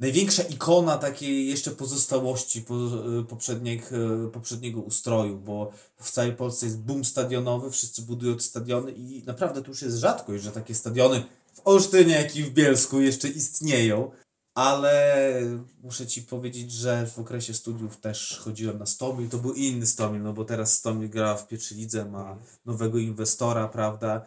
największa 0.00 0.42
ikona 0.42 0.98
takiej 0.98 1.48
jeszcze 1.48 1.70
pozostałości 1.70 2.62
po, 2.62 2.74
y, 3.20 3.24
poprzednich, 3.24 3.92
y, 3.92 4.30
poprzedniego 4.32 4.80
ustroju, 4.80 5.38
bo 5.38 5.70
w 5.96 6.10
całej 6.10 6.32
Polsce 6.32 6.66
jest 6.66 6.78
boom 6.78 7.04
stadionowy, 7.04 7.70
wszyscy 7.70 8.02
budują 8.02 8.34
te 8.34 8.42
stadiony 8.42 8.92
i 8.92 9.22
naprawdę 9.24 9.62
to 9.62 9.68
już 9.68 9.82
jest 9.82 9.96
rzadkość, 9.96 10.44
że 10.44 10.52
takie 10.52 10.74
stadiony 10.74 11.24
w 11.52 11.60
Olsztynie, 11.64 12.14
jak 12.14 12.36
i 12.36 12.42
w 12.42 12.50
Bielsku 12.50 13.00
jeszcze 13.00 13.28
istnieją. 13.28 14.10
Ale 14.54 15.40
muszę 15.82 16.06
Ci 16.06 16.22
powiedzieć, 16.22 16.72
że 16.72 17.06
w 17.06 17.18
okresie 17.18 17.54
studiów 17.54 17.96
też 17.96 18.40
chodziłem 18.44 18.78
na 18.78 18.86
Stomil. 18.86 19.28
To 19.28 19.38
był 19.38 19.54
inny 19.54 19.86
Stomil, 19.86 20.22
no 20.22 20.32
bo 20.32 20.44
teraz 20.44 20.74
Stomil 20.74 21.08
gra 21.08 21.36
w 21.36 21.48
pierwszej 21.48 21.78
lidze, 21.78 22.04
ma 22.04 22.38
nowego 22.64 22.98
inwestora, 22.98 23.68
prawda? 23.68 24.26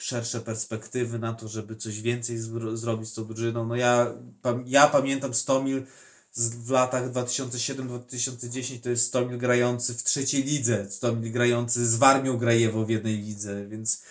Szersze 0.00 0.40
perspektywy 0.40 1.18
na 1.18 1.32
to, 1.32 1.48
żeby 1.48 1.76
coś 1.76 2.00
więcej 2.00 2.38
zro- 2.38 2.76
zrobić 2.76 3.08
z 3.08 3.14
tą 3.14 3.24
drużyną. 3.24 3.66
No 3.66 3.76
ja, 3.76 4.14
pam- 4.42 4.64
ja 4.66 4.86
pamiętam 4.88 5.34
Stomil 5.34 5.82
z, 6.32 6.48
w 6.54 6.70
latach 6.70 7.12
2007-2010 7.12 8.80
to 8.80 8.90
jest 8.90 9.06
Stomil 9.06 9.38
grający 9.38 9.94
w 9.94 10.02
trzeciej 10.02 10.44
lidze, 10.44 10.90
Stomil 10.90 11.32
grający 11.32 11.86
z 11.86 11.96
Warmią 11.96 12.38
Grajewo 12.38 12.84
w 12.84 12.90
jednej 12.90 13.16
lidze, 13.18 13.66
więc 13.68 14.02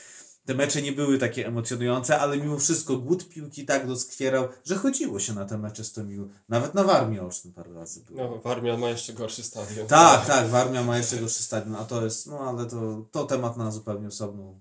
te 0.46 0.54
mecze 0.56 0.82
nie 0.82 0.92
były 0.92 1.18
takie 1.18 1.48
emocjonujące, 1.48 2.20
ale 2.20 2.38
mimo 2.38 2.60
wszystko 2.60 2.98
głód 2.98 3.30
piłki 3.30 3.66
tak 3.66 3.88
doskwierał, 3.88 4.48
że 4.66 4.76
chodziło 4.76 5.20
się 5.20 5.34
na 5.34 5.46
te 5.46 5.58
mecze 5.58 5.84
Stomilu. 5.84 6.30
Nawet 6.50 6.74
na 6.74 6.84
Warmii 6.84 7.20
Olsztyn 7.20 7.54
parę 7.54 7.74
razy 7.74 8.00
było. 8.02 8.24
No, 8.24 8.38
Warmia 8.42 8.78
ma 8.78 8.90
jeszcze 8.90 9.14
gorszy 9.14 9.44
stadion. 9.44 9.88
Tak, 9.88 10.26
tak, 10.26 10.48
Warmia 10.48 10.84
ma 10.84 10.98
jeszcze 10.98 11.18
gorszy 11.18 11.44
stadion, 11.44 11.76
a 11.76 11.86
to 11.86 12.06
jest, 12.06 12.28
no 12.28 12.40
ale 12.40 12.66
to, 12.66 13.06
to 13.12 13.26
temat 13.26 13.58
na 13.58 13.72
zupełnie 13.72 14.08
osobną 14.08 14.60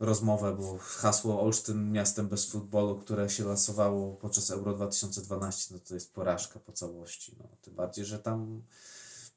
rozmowę, 0.00 0.56
bo 0.56 0.78
hasło 0.78 1.42
Olsztyn 1.42 1.92
miastem 1.92 2.28
bez 2.28 2.50
futbolu, 2.50 2.98
które 2.98 3.30
się 3.30 3.44
lansowało 3.44 4.16
podczas 4.16 4.50
Euro 4.50 4.74
2012, 4.74 5.74
no 5.74 5.80
to 5.88 5.94
jest 5.94 6.14
porażka 6.14 6.60
po 6.60 6.72
całości. 6.72 7.36
No, 7.38 7.44
tym 7.62 7.74
bardziej, 7.74 8.04
że 8.04 8.18
tam 8.18 8.62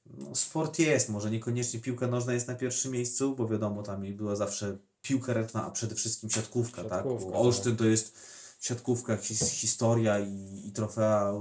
no, 0.06 0.36
sport 0.36 0.80
jest, 0.80 1.10
może 1.10 1.32
niekoniecznie 1.32 1.80
piłka 1.80 2.08
nożna 2.08 2.34
jest 2.34 2.48
na 2.48 2.56
pierwszym 2.56 2.92
miejscu, 2.92 3.36
bo 3.36 3.48
wiadomo, 3.48 3.84
tam 3.84 4.16
była 4.16 4.36
zawsze 4.36 4.78
piłka 5.02 5.34
ręczna, 5.34 5.66
a 5.66 5.72
przede 5.72 5.96
wszystkim 5.96 6.30
siatkówka, 6.30 6.84
tak? 6.84 6.92
Siatkówka, 6.92 7.32
Bo 7.32 7.40
Olsztyn 7.42 7.76
to 7.76 7.86
jest 7.86 8.18
siatkówka, 8.60 9.18
his, 9.18 9.52
historia 9.52 10.20
i, 10.20 10.62
i 10.68 10.72
trofea, 10.72 11.34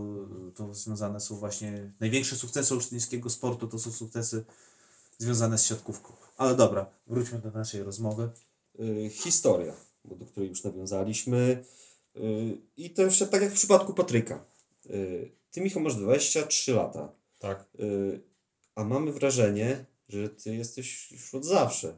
to 0.54 0.74
związane 0.74 1.20
są 1.20 1.36
właśnie, 1.36 1.92
największe 2.00 2.36
sukcesy 2.36 2.74
olsztyńskiego 2.74 3.30
sportu 3.30 3.68
to 3.68 3.78
są 3.78 3.92
sukcesy 3.92 4.44
związane 5.18 5.58
z 5.58 5.64
siatkówką. 5.64 6.12
Ale 6.36 6.54
dobra, 6.54 6.86
wróćmy 7.06 7.38
do 7.38 7.50
naszej 7.50 7.82
rozmowy. 7.82 8.30
Y, 8.80 9.10
historia, 9.10 9.74
do 10.04 10.26
której 10.26 10.48
już 10.48 10.64
nawiązaliśmy. 10.64 11.64
Y, 12.16 12.20
I 12.76 12.90
to 12.90 13.02
jeszcze 13.02 13.26
tak 13.26 13.42
jak 13.42 13.50
w 13.50 13.54
przypadku 13.54 13.94
Patryka. 13.94 14.44
Y, 14.90 15.30
ty, 15.50 15.60
Michał, 15.60 15.82
masz 15.82 15.94
23 15.96 16.72
lata, 16.72 17.12
Tak. 17.38 17.66
a 18.74 18.84
mamy 18.84 19.12
wrażenie, 19.12 19.84
że 20.08 20.28
ty 20.28 20.54
jesteś 20.54 21.12
już 21.12 21.34
od 21.34 21.44
zawsze 21.44 21.94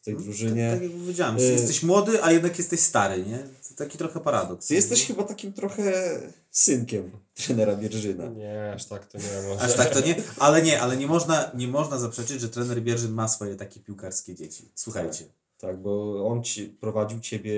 w 0.00 0.04
tej 0.04 0.16
drużynie. 0.16 0.70
Tak, 0.70 0.80
tak 0.80 0.90
jak 0.90 1.00
powiedziałem, 1.00 1.36
Y- 1.36 1.42
jesteś 1.42 1.82
młody, 1.82 2.22
a 2.22 2.32
jednak 2.32 2.58
jesteś 2.58 2.80
stary, 2.80 3.24
nie? 3.26 3.38
To 3.68 3.74
taki 3.76 3.98
trochę 3.98 4.20
paradoks. 4.20 4.66
Ty 4.66 4.74
jesteś 4.74 5.06
chyba 5.06 5.22
takim 5.24 5.52
trochę 5.52 6.20
synkiem 6.50 7.10
trenera 7.34 7.76
Bierżyna. 7.76 8.26
Nie, 8.28 8.72
aż 8.74 8.84
tak 8.84 9.06
to 9.06 9.18
nie 9.18 9.48
może. 9.48 9.60
Aż 9.60 9.74
tak 9.74 9.90
to 9.94 10.00
nie, 10.00 10.22
ale 10.38 10.62
nie, 10.62 10.80
ale 10.80 10.96
nie 10.96 11.06
można, 11.06 11.50
nie 11.54 11.68
można 11.68 11.98
zaprzeczyć, 11.98 12.40
że 12.40 12.48
trener 12.48 12.82
Bierzyn 12.82 13.12
ma 13.12 13.28
swoje 13.28 13.56
takie 13.56 13.80
piłkarskie 13.80 14.34
dzieci. 14.34 14.68
Słuchajcie. 14.74 15.24
Tak, 15.24 15.34
bo 15.82 16.24
on 16.26 16.42
ci, 16.42 16.68
prowadził 16.68 17.20
ciebie 17.20 17.52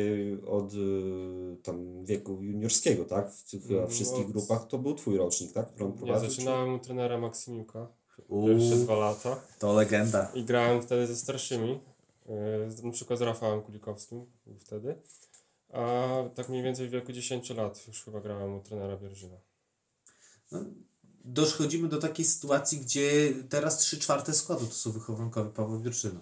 od 0.46 0.74
y, 0.74 1.56
tam 1.62 2.04
wieku 2.04 2.42
juniorskiego, 2.42 3.04
tak? 3.04 3.32
W 3.32 3.50
tych 3.50 3.70
No, 3.70 3.86
wszystkich 3.88 4.26
od- 4.26 4.32
grupach 4.32 4.66
to 4.66 4.78
był 4.78 4.94
twój 4.94 5.16
rocznik, 5.18 5.52
tak? 5.52 5.66
Który 5.74 5.84
on 5.84 6.06
Ja 6.06 6.18
zaczynałem 6.18 6.74
u 6.74 6.78
trenera 6.78 7.18
Maksimiuka 7.18 7.86
pierwsze 8.46 8.76
dwa 8.76 8.94
lata 8.96 9.40
to 9.58 9.72
legenda. 9.72 10.30
i 10.34 10.44
grałem 10.44 10.82
wtedy 10.82 11.06
ze 11.06 11.16
starszymi, 11.16 11.80
yy, 12.28 12.82
na 12.84 12.90
przykład 12.92 13.18
z 13.18 13.22
Rafałem 13.22 13.62
Kulikowskim 13.62 14.26
wtedy, 14.58 14.94
a 15.72 16.08
tak 16.34 16.48
mniej 16.48 16.62
więcej 16.62 16.88
w 16.88 16.90
wieku 16.90 17.12
10 17.12 17.50
lat 17.50 17.86
już 17.88 18.02
chyba 18.04 18.20
grałem 18.20 18.54
u 18.56 18.60
trenera 18.60 18.96
Bierżyna. 18.96 19.36
No, 20.52 20.58
dochodzimy 21.24 21.88
do 21.88 21.98
takiej 21.98 22.24
sytuacji, 22.24 22.78
gdzie 22.78 23.32
teraz 23.48 23.78
3 23.78 23.98
czwarte 23.98 24.32
składu 24.34 24.66
to 24.66 24.72
są 24.74 24.92
wychowankowie 24.92 25.50
Pawła 25.50 25.78
Bierszyna. 25.78 26.20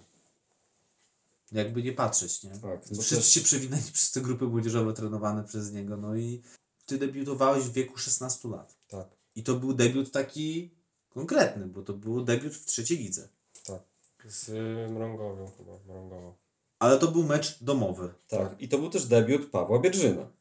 Jakby 1.51 1.83
nie 1.83 1.93
patrzeć, 1.93 2.43
nie? 2.43 2.51
Tak, 2.59 2.85
Wszyscy 2.85 3.15
też- 3.15 3.27
się 3.27 3.41
przewinęli 3.41 3.91
przez 3.93 4.11
te 4.11 4.21
grupy 4.21 4.45
młodzieżowe 4.45 4.93
trenowane 4.93 5.43
przez 5.43 5.71
niego. 5.71 5.97
No 5.97 6.15
i 6.15 6.41
ty 6.85 6.97
debiutowałeś 6.97 7.63
w 7.63 7.73
wieku 7.73 7.97
16 7.97 8.47
lat. 8.49 8.77
Tak, 8.87 9.07
I 9.35 9.43
to 9.43 9.55
był 9.55 9.73
debiut 9.73 10.11
taki 10.11 10.71
konkretny, 11.09 11.65
bo 11.67 11.81
to 11.81 11.93
był 11.93 12.21
debiut 12.23 12.53
w 12.53 12.65
trzeciej 12.65 12.97
lidze. 12.97 13.29
tak. 13.65 13.81
Z 14.27 14.49
Mrągowią 14.91 15.51
chyba, 15.57 15.71
Mrągową. 15.87 16.35
Ale 16.79 16.99
to 16.99 17.07
był 17.11 17.23
mecz 17.23 17.63
domowy. 17.63 18.13
Tak, 18.27 18.61
i 18.61 18.69
to 18.69 18.77
był 18.77 18.89
też 18.89 19.05
debiut 19.05 19.49
Pawła 19.51 19.79
Bierżyna 19.79 20.31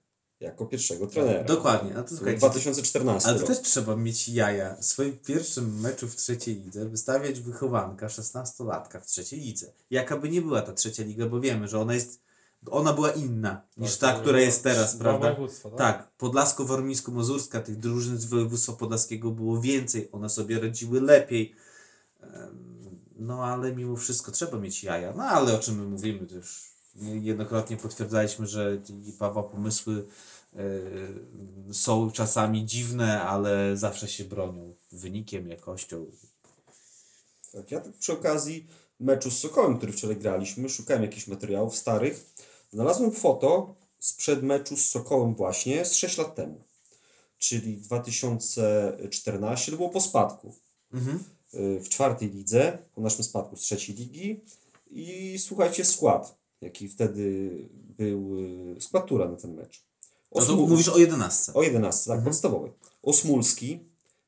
jako 0.40 0.66
pierwszego 0.66 1.07
trenera. 1.07 1.44
Dokładnie. 1.44 1.92
A 1.96 2.03
to 2.03 2.09
To 2.09 2.16
słuchajcie, 2.16 2.38
2014 2.38 3.29
ale 3.29 3.38
rok. 3.38 3.46
też 3.49 3.61
trzeba 3.61 3.96
mieć 3.96 4.29
jaja. 4.29 4.75
W 4.75 4.85
swoim 4.85 5.18
pierwszym 5.18 5.81
meczu 5.81 6.09
w 6.09 6.16
trzeciej 6.16 6.55
lidze 6.55 6.88
wystawiać 6.88 7.40
wychowanka 7.40 8.07
16-latka 8.07 9.01
w 9.01 9.07
trzeciej 9.07 9.40
lidze. 9.40 9.72
Jaka 9.90 10.16
by 10.16 10.29
nie 10.29 10.42
była 10.42 10.62
ta 10.62 10.72
trzecia 10.72 11.03
liga, 11.03 11.27
bo 11.27 11.40
wiemy, 11.40 11.68
że 11.68 11.81
ona 11.81 11.94
jest 11.94 12.27
ona 12.70 12.92
była 12.92 13.11
inna 13.11 13.62
niż 13.77 13.96
Tak, 13.96 14.11
ta, 14.11 14.16
to 14.16 14.22
która 14.22 14.40
jest 14.40 14.62
teraz, 14.62 14.96
prawda? 14.96 15.37
tak? 15.37 15.77
Tak, 15.77 16.11
Podlasko-Warmińsko-Mazurska, 16.18 17.61
tych 17.61 17.79
drużyn 17.79 18.18
z 18.18 18.25
województwa 18.25 18.72
podlaskiego 18.72 19.31
było 19.31 19.61
więcej, 19.61 20.09
one 20.12 20.31
sobie 20.31 20.61
radziły 20.61 21.01
lepiej. 21.01 21.55
No 23.16 23.44
ale 23.44 23.75
mimo 23.77 23.96
wszystko 23.96 24.33
trzeba 24.33 24.59
mieć 24.59 24.85
jaja. 24.85 25.12
No 25.16 25.22
ale 25.25 25.57
o 25.57 25.59
czym 25.59 25.77
my 25.81 25.87
mówimy, 25.88 26.27
to 26.27 26.35
już 26.35 26.75
niejednokrotnie 26.96 27.76
potwierdzaliśmy, 27.76 28.46
że 28.46 28.78
Pawła 29.18 29.42
pomysły 29.42 30.06
e, 30.54 30.59
są 31.72 32.11
czasami 32.11 32.66
dziwne, 32.66 33.22
ale 33.22 33.76
zawsze 33.76 34.09
się 34.09 34.24
bronią 34.24 34.74
wynikiem, 34.92 35.48
jakością. 35.48 36.06
Tak, 37.52 37.70
ja 37.70 37.82
przy 37.98 38.12
okazji 38.12 38.66
meczu 39.00 39.30
z 39.30 39.38
Sokołem, 39.38 39.76
który 39.76 39.92
wczoraj 39.92 40.16
graliśmy, 40.16 40.68
szukałem 40.68 41.02
jakichś 41.02 41.26
materiałów 41.26 41.76
starych. 41.76 42.35
Znalazłem 42.72 43.12
foto 43.12 43.74
sprzed 43.98 44.42
meczu 44.42 44.76
z 44.76 44.87
Sokołem 44.87 45.35
właśnie 45.35 45.85
z 45.85 45.94
6 45.94 46.18
lat 46.18 46.35
temu. 46.35 46.64
Czyli 47.38 47.76
2014, 47.76 49.72
to 49.72 49.76
było 49.76 49.88
po 49.88 50.00
spadku. 50.00 50.54
Mhm. 50.92 51.24
y, 51.54 51.80
w 51.80 51.88
czwartej 51.88 52.30
lidze, 52.30 52.78
po 52.94 53.00
naszym 53.00 53.24
spadku 53.24 53.56
z 53.56 53.61
trzeciej 53.61 53.96
ligi. 53.96 54.40
I 54.90 55.38
słuchajcie, 55.38 55.85
skład, 55.85 56.38
jaki 56.61 56.88
wtedy 56.88 57.51
był, 57.73 58.38
y, 58.77 58.81
skład 58.81 59.07
tura 59.07 59.29
na 59.29 59.37
ten 59.37 59.55
mecz. 59.55 59.85
No 60.35 60.40
Osmul- 60.40 60.69
mówisz 60.69 60.88
o 60.88 60.99
jedenastce. 60.99 61.55
o 61.55 61.62
11, 61.62 62.11
tak, 62.11 62.25
podstawowej. 62.25 62.73
Osmulski, 63.03 63.79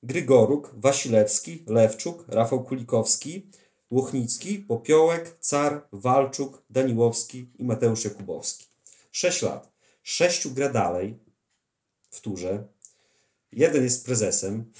Grygoruk, 0.03 0.75
Wasilewski, 0.77 1.65
Lewczuk, 1.67 2.25
Rafał 2.29 2.65
Kulikowski, 2.65 3.47
Łochnicki, 3.91 4.59
Popiołek, 4.59 5.39
Car, 5.41 5.89
Walczuk, 5.93 6.63
Daniłowski 6.71 7.51
i 7.59 7.65
Mateusz 7.65 8.05
Jakubowski. 8.05 8.67
6 9.13 9.43
lat. 9.43 9.73
Sześciu 10.03 10.51
gra 10.51 10.69
dalej 10.69 11.19
w 12.11 12.21
turze. 12.21 12.65
Jeden 13.53 13.85
jest 13.85 14.05
prezesem, 14.05 14.73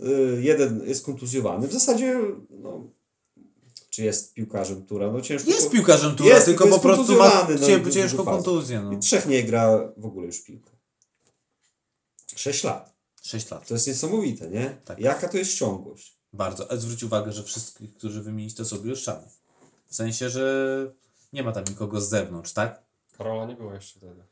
y, 0.00 0.42
jeden 0.42 0.88
jest 0.88 1.04
kontuzjowany. 1.04 1.68
W 1.68 1.72
zasadzie, 1.72 2.20
no, 2.50 2.90
czy 3.90 4.02
jest 4.02 4.34
piłkarzem 4.34 4.86
Tura? 4.86 5.12
No 5.12 5.20
ciężko. 5.20 5.50
Jest 5.50 5.66
po- 5.66 5.72
piłkarzem 5.72 6.16
Tura, 6.16 6.34
Jest, 6.34 6.46
tylko 6.46 6.64
tylko 6.64 6.78
po 6.78 6.82
prostu 6.82 7.16
ma 7.16 7.48
no, 7.60 7.66
cię, 7.66 7.90
ciężką 7.90 8.24
kontuzję. 8.24 8.80
No. 8.80 8.92
I 8.92 8.98
trzech 8.98 9.26
nie 9.26 9.42
gra 9.42 9.92
w 9.96 10.06
ogóle 10.06 10.26
już 10.26 10.36
w 10.36 10.44
piłkę. 10.44 10.70
Sześć 12.36 12.64
lat. 12.64 13.00
6 13.22 13.50
lat. 13.50 13.68
To 13.68 13.74
jest 13.74 13.86
niesamowite, 13.86 14.50
nie? 14.50 14.80
Tak. 14.84 14.98
Jaka 14.98 15.28
to 15.28 15.36
jest 15.36 15.54
ciągłość? 15.54 16.18
Bardzo. 16.32 16.70
Ale 16.70 16.80
zwróć 16.80 17.02
uwagę, 17.02 17.32
że 17.32 17.42
wszystkich, 17.42 17.94
którzy 17.94 18.22
wymienić 18.22 18.54
to 18.54 18.64
sobie 18.64 18.90
już 18.90 19.02
szanów. 19.02 19.40
W 19.86 19.94
sensie, 19.94 20.30
że 20.30 20.92
nie 21.32 21.42
ma 21.42 21.52
tam 21.52 21.64
nikogo 21.64 22.00
z 22.00 22.08
zewnątrz, 22.08 22.52
tak? 22.52 22.82
Karola 23.18 23.46
nie 23.46 23.56
było 23.56 23.74
jeszcze 23.74 23.98
wtedy. 23.98 24.22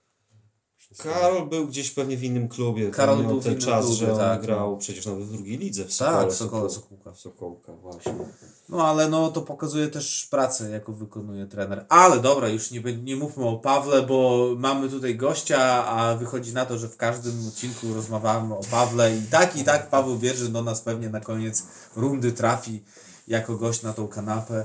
Karol 0.97 1.49
był 1.49 1.67
gdzieś 1.67 1.91
pewnie 1.91 2.17
w 2.17 2.25
innym 2.25 2.49
klubie. 2.49 2.91
Karol 2.91 3.25
był 3.25 3.41
w 3.41 3.45
ten 3.45 3.53
innym 3.53 3.65
czas, 3.65 3.85
klubie, 3.85 3.97
że 3.97 4.13
on 4.13 4.19
tak, 4.19 4.43
grał 4.43 4.71
no. 4.71 4.77
przecież 4.77 5.07
nawet 5.07 5.25
w 5.25 5.33
drugiej 5.33 5.59
lidze 5.59 5.85
w 5.85 5.93
Sokole. 5.93 6.19
Tak, 6.21 6.33
w 6.33 6.37
Sokole. 6.37 6.69
Sokołka, 7.15 7.73
właśnie. 7.73 8.15
No 8.69 8.87
ale 8.87 9.09
no 9.09 9.31
to 9.31 9.43
pokazuje 9.43 9.89
też 9.89 10.29
pracę, 10.31 10.71
jaką 10.71 10.95
wykonuje 10.95 11.47
trener. 11.47 11.87
Ale 11.89 12.21
dobra, 12.21 12.49
już 12.49 12.71
nie, 12.71 12.81
nie 12.81 13.17
mówmy 13.17 13.47
o 13.47 13.57
Pawle, 13.57 14.03
bo 14.03 14.49
mamy 14.57 14.89
tutaj 14.89 15.17
gościa, 15.17 15.87
a 15.87 16.17
wychodzi 16.17 16.53
na 16.53 16.67
to, 16.67 16.79
że 16.79 16.89
w 16.89 16.97
każdym 16.97 17.49
odcinku 17.49 17.95
rozmawiamy 17.95 18.55
o 18.55 18.61
Pawle 18.71 19.17
i 19.17 19.23
tak 19.23 19.57
i 19.57 19.65
tak 19.65 19.91
Paweł 19.91 20.19
Bierzy 20.19 20.49
do 20.49 20.63
nas 20.63 20.81
pewnie 20.81 21.09
na 21.09 21.21
koniec 21.21 21.63
rundy 21.97 22.33
trafi 22.33 22.85
jako 23.29 23.57
gość 23.57 23.83
na 23.83 23.93
tą 23.93 24.09
kanapę. 24.09 24.65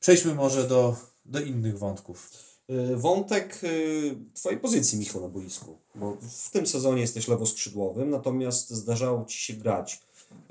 Przejdźmy 0.00 0.34
może 0.34 0.68
do, 0.68 0.96
do 1.24 1.40
innych 1.40 1.78
wątków. 1.78 2.30
Y, 2.70 2.96
Wątek 2.96 3.60
y, 3.64 4.16
Twojej 4.34 4.60
pozycji, 4.60 4.98
Michał, 4.98 5.22
na 5.22 5.28
boisku. 5.28 5.78
Bo 5.94 6.16
w 6.20 6.50
tym 6.50 6.66
sezonie 6.66 7.00
jesteś 7.00 7.28
lewoskrzydłowym, 7.28 8.10
natomiast 8.10 8.70
zdarzało 8.70 9.24
Ci 9.24 9.38
się 9.38 9.52
grać 9.54 10.00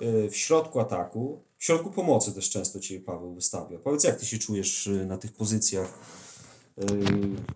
y, 0.02 0.30
w 0.30 0.38
środku 0.38 0.80
ataku. 0.80 1.42
W 1.58 1.64
środku 1.64 1.92
pomocy 1.92 2.34
też 2.34 2.50
często 2.50 2.80
Cię 2.80 3.00
Paweł 3.00 3.34
wystawia. 3.34 3.80
Powiedz, 3.80 4.04
jak 4.04 4.16
Ty 4.16 4.26
się 4.26 4.38
czujesz 4.38 4.90
na 5.06 5.18
tych 5.18 5.34
pozycjach? 5.34 6.00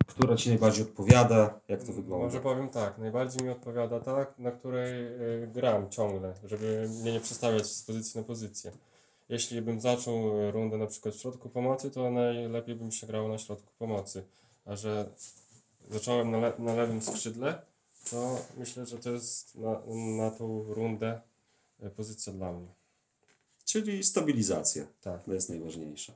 Która 0.06 0.36
Ci 0.36 0.48
najbardziej 0.48 0.84
odpowiada? 0.84 1.60
Jak 1.68 1.84
to 1.84 1.92
wygląda? 1.92 2.24
Może 2.24 2.40
powiem 2.40 2.68
tak, 2.68 2.98
najbardziej 2.98 3.42
mi 3.42 3.50
odpowiada 3.50 4.00
tak, 4.00 4.38
na 4.38 4.50
której 4.50 4.92
gram 5.54 5.90
ciągle, 5.90 6.34
żeby 6.44 6.88
mnie 7.00 7.12
nie 7.12 7.20
przestawiać 7.20 7.66
z 7.66 7.82
pozycji 7.82 8.20
na 8.20 8.26
pozycję. 8.26 8.72
Jeśli 9.28 9.62
bym 9.62 9.80
zaczął 9.80 10.50
rundę 10.50 10.78
na 10.78 10.86
przykład 10.86 11.14
w 11.14 11.20
środku 11.20 11.48
pomocy, 11.48 11.90
to 11.90 12.10
najlepiej 12.10 12.74
bym 12.74 12.92
się 12.92 13.06
grał 13.06 13.28
na 13.28 13.38
środku 13.38 13.72
pomocy. 13.78 14.24
A 14.66 14.76
że 14.76 15.10
zacząłem 15.90 16.30
na, 16.30 16.38
le 16.38 16.52
na 16.58 16.74
lewym 16.74 17.02
skrzydle, 17.02 17.62
to 18.10 18.44
myślę, 18.56 18.86
że 18.86 18.98
to 18.98 19.10
jest 19.10 19.54
na, 19.54 19.80
na 20.16 20.30
tą 20.30 20.74
rundę 20.74 21.20
y, 21.82 21.90
pozycja 21.90 22.32
dla 22.32 22.52
mnie. 22.52 22.68
Czyli 23.64 24.04
stabilizacja. 24.04 24.86
Tak. 25.00 25.24
To 25.24 25.34
jest 25.34 25.48
najważniejsza. 25.48 26.12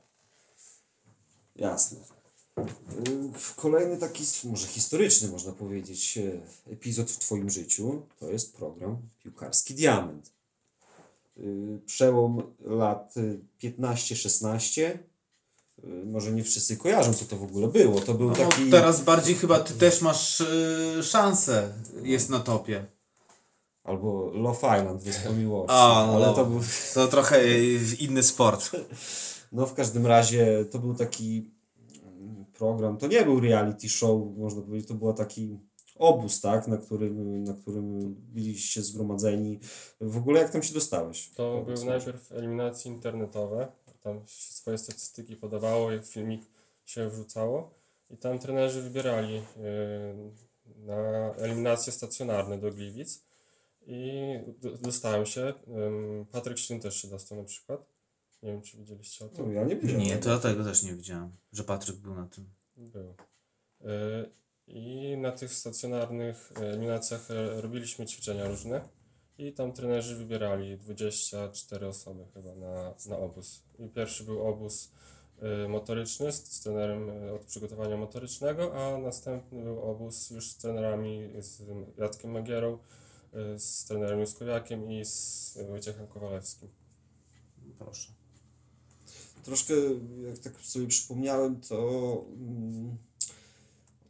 Jasne. 1.55 1.99
Kolejny 3.55 3.97
taki, 3.97 4.23
może 4.43 4.67
historyczny, 4.67 5.27
można 5.27 5.51
powiedzieć, 5.51 6.17
e, 6.17 6.41
epizod 6.73 7.11
w 7.11 7.17
Twoim 7.17 7.49
życiu 7.49 8.01
to 8.19 8.31
jest 8.31 8.55
program 8.55 8.97
Piłkarski 9.23 9.73
Diament. 9.73 10.31
Y, 11.37 11.79
Przełom 11.85 12.53
lat 12.59 13.17
y, 13.17 13.39
15-16. 13.63 14.97
Y, 15.83 16.05
Może 16.05 16.31
nie 16.31 16.43
wszyscy 16.43 16.77
kojarzą, 16.77 17.13
co 17.13 17.25
to 17.25 17.37
w 17.37 17.43
ogóle 17.43 17.67
było. 17.67 18.01
To 18.01 18.13
był 18.13 18.29
No, 18.29 18.35
taki. 18.35 18.69
teraz 18.69 19.01
bardziej 19.03 19.35
chyba 19.35 19.59
ty 19.59 19.73
też 19.73 20.01
masz 20.01 20.39
yy, 20.95 21.03
szansę, 21.03 21.73
jest 22.03 22.29
na 22.29 22.39
topie. 22.39 22.85
Albo 23.83 24.31
Love 24.33 24.79
Island, 24.79 25.03
Wyspa 25.03 25.29
Miłości. 25.29 25.71
A, 25.75 26.07
no, 26.07 26.13
ale 26.15 26.35
to 26.35 26.45
był. 26.45 26.59
To 26.93 27.07
trochę 27.07 27.47
yy, 27.47 27.79
inny 27.99 28.23
sport. 28.23 28.71
No 29.51 29.65
w 29.65 29.73
każdym 29.73 30.05
razie 30.07 30.65
to 30.71 30.79
był 30.79 30.93
taki 30.95 31.51
mm, 32.03 32.45
program, 32.53 32.97
to 32.97 33.07
nie 33.07 33.25
był 33.25 33.39
reality 33.39 33.89
show, 33.89 34.21
można 34.37 34.61
powiedzieć, 34.61 34.87
to 34.87 34.93
był 34.93 35.13
taki 35.13 35.59
obóz, 35.95 36.41
tak, 36.41 36.67
na 36.67 36.77
którym, 36.77 37.43
na 37.43 37.53
którym 37.53 38.15
byliście 38.33 38.83
zgromadzeni. 38.83 39.59
W 40.01 40.17
ogóle 40.17 40.41
jak 40.41 40.51
tam 40.51 40.63
się 40.63 40.73
dostałeś? 40.73 41.31
To 41.35 41.61
były 41.65 41.77
mi. 41.79 41.85
najpierw 41.85 42.31
eliminacje 42.31 42.91
internetowe. 42.91 43.67
Tam 44.01 44.27
się 44.27 44.53
swoje 44.53 44.77
statystyki 44.77 45.35
podawało, 45.35 45.91
jak 45.91 46.05
filmik 46.05 46.41
się 46.85 47.09
wrzucało. 47.09 47.73
I 48.09 48.17
tam 48.17 48.39
trenerzy 48.39 48.81
wybierali 48.81 49.33
yy, 49.33 49.43
na 50.75 51.33
eliminacje 51.35 51.93
stacjonarne 51.93 52.57
do 52.57 52.71
Gliwic. 52.71 53.23
I 53.87 54.21
dostałem 54.81 55.25
się. 55.25 55.53
Patryk 56.31 56.57
Sztyn 56.57 56.79
też 56.79 57.01
się 57.01 57.07
dostał 57.07 57.37
na 57.37 57.43
przykład. 57.43 57.85
Nie 58.43 58.51
wiem, 58.51 58.61
czy 58.61 58.77
widzieliście 58.77 59.25
o 59.25 59.29
tym. 59.29 59.45
No, 59.45 59.51
ja 59.51 59.63
nie 59.63 59.75
wiedziałem. 59.75 60.03
Nie, 60.03 60.17
to 60.17 60.29
ja 60.29 60.37
tego 60.37 60.63
też 60.63 60.83
nie 60.83 60.93
widziałem, 60.93 61.31
że 61.51 61.63
Patryk 61.63 61.95
był 61.95 62.15
na 62.15 62.27
tym. 62.27 62.49
Był. 62.77 63.15
Y, 63.81 63.85
I 64.67 65.17
na 65.17 65.31
tych 65.31 65.53
stacjonarnych 65.53 66.51
eliminacjach 66.55 67.31
e, 67.31 67.61
robiliśmy 67.61 68.05
ćwiczenia 68.05 68.47
różne 68.47 68.81
i 69.47 69.53
tam 69.53 69.73
trenerzy 69.73 70.15
wybierali 70.15 70.77
24 70.77 71.87
osoby 71.87 72.25
chyba 72.33 72.55
na, 72.55 72.93
na 73.09 73.17
obóz. 73.17 73.63
I 73.79 73.89
pierwszy 73.89 74.23
był 74.23 74.47
obóz 74.47 74.91
y, 75.65 75.67
motoryczny 75.67 76.31
z, 76.31 76.45
z 76.45 76.61
trenerem 76.61 77.09
y, 77.09 77.33
od 77.33 77.45
przygotowania 77.45 77.97
motorycznego, 77.97 78.73
a 78.75 78.97
następny 78.97 79.63
był 79.63 79.81
obóz 79.81 80.29
już 80.29 80.51
z 80.51 80.57
trenerami, 80.57 81.29
z 81.39 81.63
Jackiem 81.97 82.31
Magierą, 82.31 82.77
y, 83.55 83.59
z 83.59 83.85
trenerem 83.85 84.19
Juskowiakiem 84.19 84.91
i 84.91 85.05
z 85.05 85.57
Wojciechem 85.69 86.07
Kowalewskim. 86.07 86.69
Proszę. 87.79 88.11
Troszkę, 89.43 89.73
jak 90.27 90.39
tak 90.39 90.53
sobie 90.61 90.87
przypomniałem, 90.87 91.61
to 91.61 91.77
mm, 92.37 92.97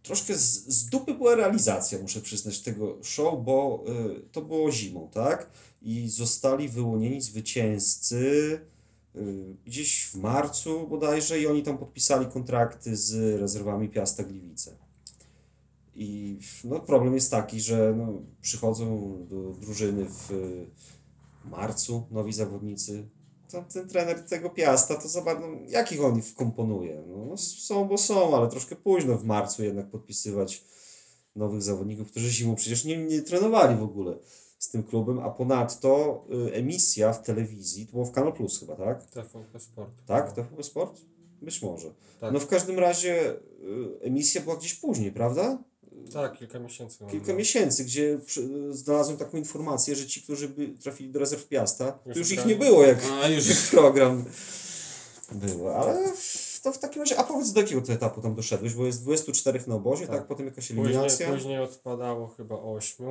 troszkę 0.04 0.36
z, 0.36 0.68
z 0.68 0.86
dupy 0.86 1.14
była 1.14 1.36
realizacja, 1.36 1.99
muszę 1.99 2.22
przyznać, 2.22 2.60
tego 2.60 2.97
show, 3.04 3.45
bo 3.45 3.84
y, 4.18 4.30
to 4.32 4.41
było 4.41 4.72
zimą, 4.72 5.10
tak? 5.14 5.49
I 5.82 6.10
zostali 6.10 6.70
wyłonieni 6.70 7.22
zwycięzcy 7.22 8.60
y, 9.16 9.56
gdzieś 9.66 10.06
w 10.06 10.16
marcu 10.16 10.88
bodajże 10.88 11.39
i 11.39 11.47
oni 11.47 11.64
tam 11.64 11.78
podpisali 11.78 12.26
kontrakty 12.26 12.95
z 12.95 13.39
rezerwami 13.41 13.89
Piasta 13.89 14.24
Gliwice. 14.24 14.76
I 15.95 16.39
no, 16.64 16.80
problem 16.80 17.14
jest 17.14 17.32
taki, 17.32 17.62
że 17.62 17.93
no, 17.97 18.22
przychodzą 18.41 19.18
do 19.30 19.52
drużyny 19.52 20.06
w 20.06 20.32
y, 20.32 20.66
marcu 21.49 22.08
nowi 22.12 22.34
zawodnicy, 22.34 23.08
to 23.52 23.64
ten 23.74 23.88
trener 23.88 24.26
tego 24.26 24.49
Piasta, 24.49 24.95
to 24.95 25.08
za 25.08 25.22
bardzo, 25.22 25.47
jakich 25.68 26.04
on 26.04 26.22
wkomponuje? 26.22 27.04
No, 27.08 27.26
no 27.26 27.38
są, 27.38 27.86
bo 27.86 27.97
są, 27.97 28.38
ale 28.38 28.49
troszkę 28.49 28.76
późno 28.76 29.18
w 29.18 29.24
marcu 29.24 29.64
jednak 29.64 29.89
podpisywać 29.89 30.64
nowych 31.36 31.62
zawodników, 31.62 32.12
którzy 32.12 32.30
zimą 32.30 32.56
przecież 32.56 32.86
nie, 32.86 32.97
nie 32.97 33.22
trenowali 33.22 33.76
w 33.76 33.84
ogóle 33.84 34.18
z 34.60 34.70
tym 34.70 34.84
klubem, 34.84 35.20
a 35.20 35.30
ponadto 35.30 36.24
y, 36.49 36.54
emisja 36.54 37.14
w 37.14 37.24
telewizji, 37.24 37.86
to 37.86 37.91
było 37.91 38.06
w 38.06 38.12
Kanal 38.12 38.34
Plus 38.34 38.60
chyba, 38.60 38.76
tak? 38.76 39.06
TVP 39.06 39.60
Sport. 39.60 39.91
Tak? 40.06 40.34
TVP 40.34 40.64
Sport? 40.64 41.02
Być 41.41 41.62
może. 41.62 41.93
Tak. 42.20 42.34
No 42.34 42.39
w 42.39 42.47
każdym 42.47 42.80
razie 42.80 43.32
y, 43.32 43.39
emisja 44.02 44.41
była 44.41 44.56
gdzieś 44.56 44.74
później, 44.74 45.12
prawda? 45.12 45.64
Tak, 46.14 46.38
kilka 46.38 46.60
miesięcy. 46.60 46.98
Kilka 47.12 47.26
było. 47.26 47.38
miesięcy, 47.38 47.84
gdzie 47.84 48.20
znalazłem 48.70 49.18
taką 49.18 49.38
informację, 49.38 49.96
że 49.96 50.06
ci, 50.08 50.22
którzy 50.22 50.50
by 50.50 50.68
trafili 50.68 51.10
do 51.12 51.20
rezerw 51.20 51.48
Piasta, 51.48 51.92
to 51.92 52.10
Już 52.10 52.18
już 52.18 52.32
ich 52.32 52.46
nie 52.46 52.56
było, 52.56 52.84
jak, 52.84 53.00
A 53.24 53.28
już 53.28 53.50
jak 53.50 53.58
program 53.72 54.26
było, 55.32 55.76
ale 55.76 56.14
to 56.64 56.72
w 56.72 56.80
takim 56.80 57.02
razie, 57.02 57.18
a 57.18 57.24
powiedz 57.24 57.52
do 57.54 57.62
jakiego 57.62 57.94
etapu 57.94 58.22
tam 58.22 58.36
doszedłeś, 58.36 58.74
bo 58.74 58.86
jest 58.86 59.04
24 59.04 59.64
na 59.68 59.76
obozie, 59.76 60.08
tak, 60.08 60.16
Tak. 60.16 60.28
potem 60.28 60.46
jakaś 60.46 60.68
Później, 60.68 60.86
eliminacja. 60.86 61.32
później 61.34 61.60
odpadało 61.60 62.28
chyba 62.28 62.56
8 62.62 63.06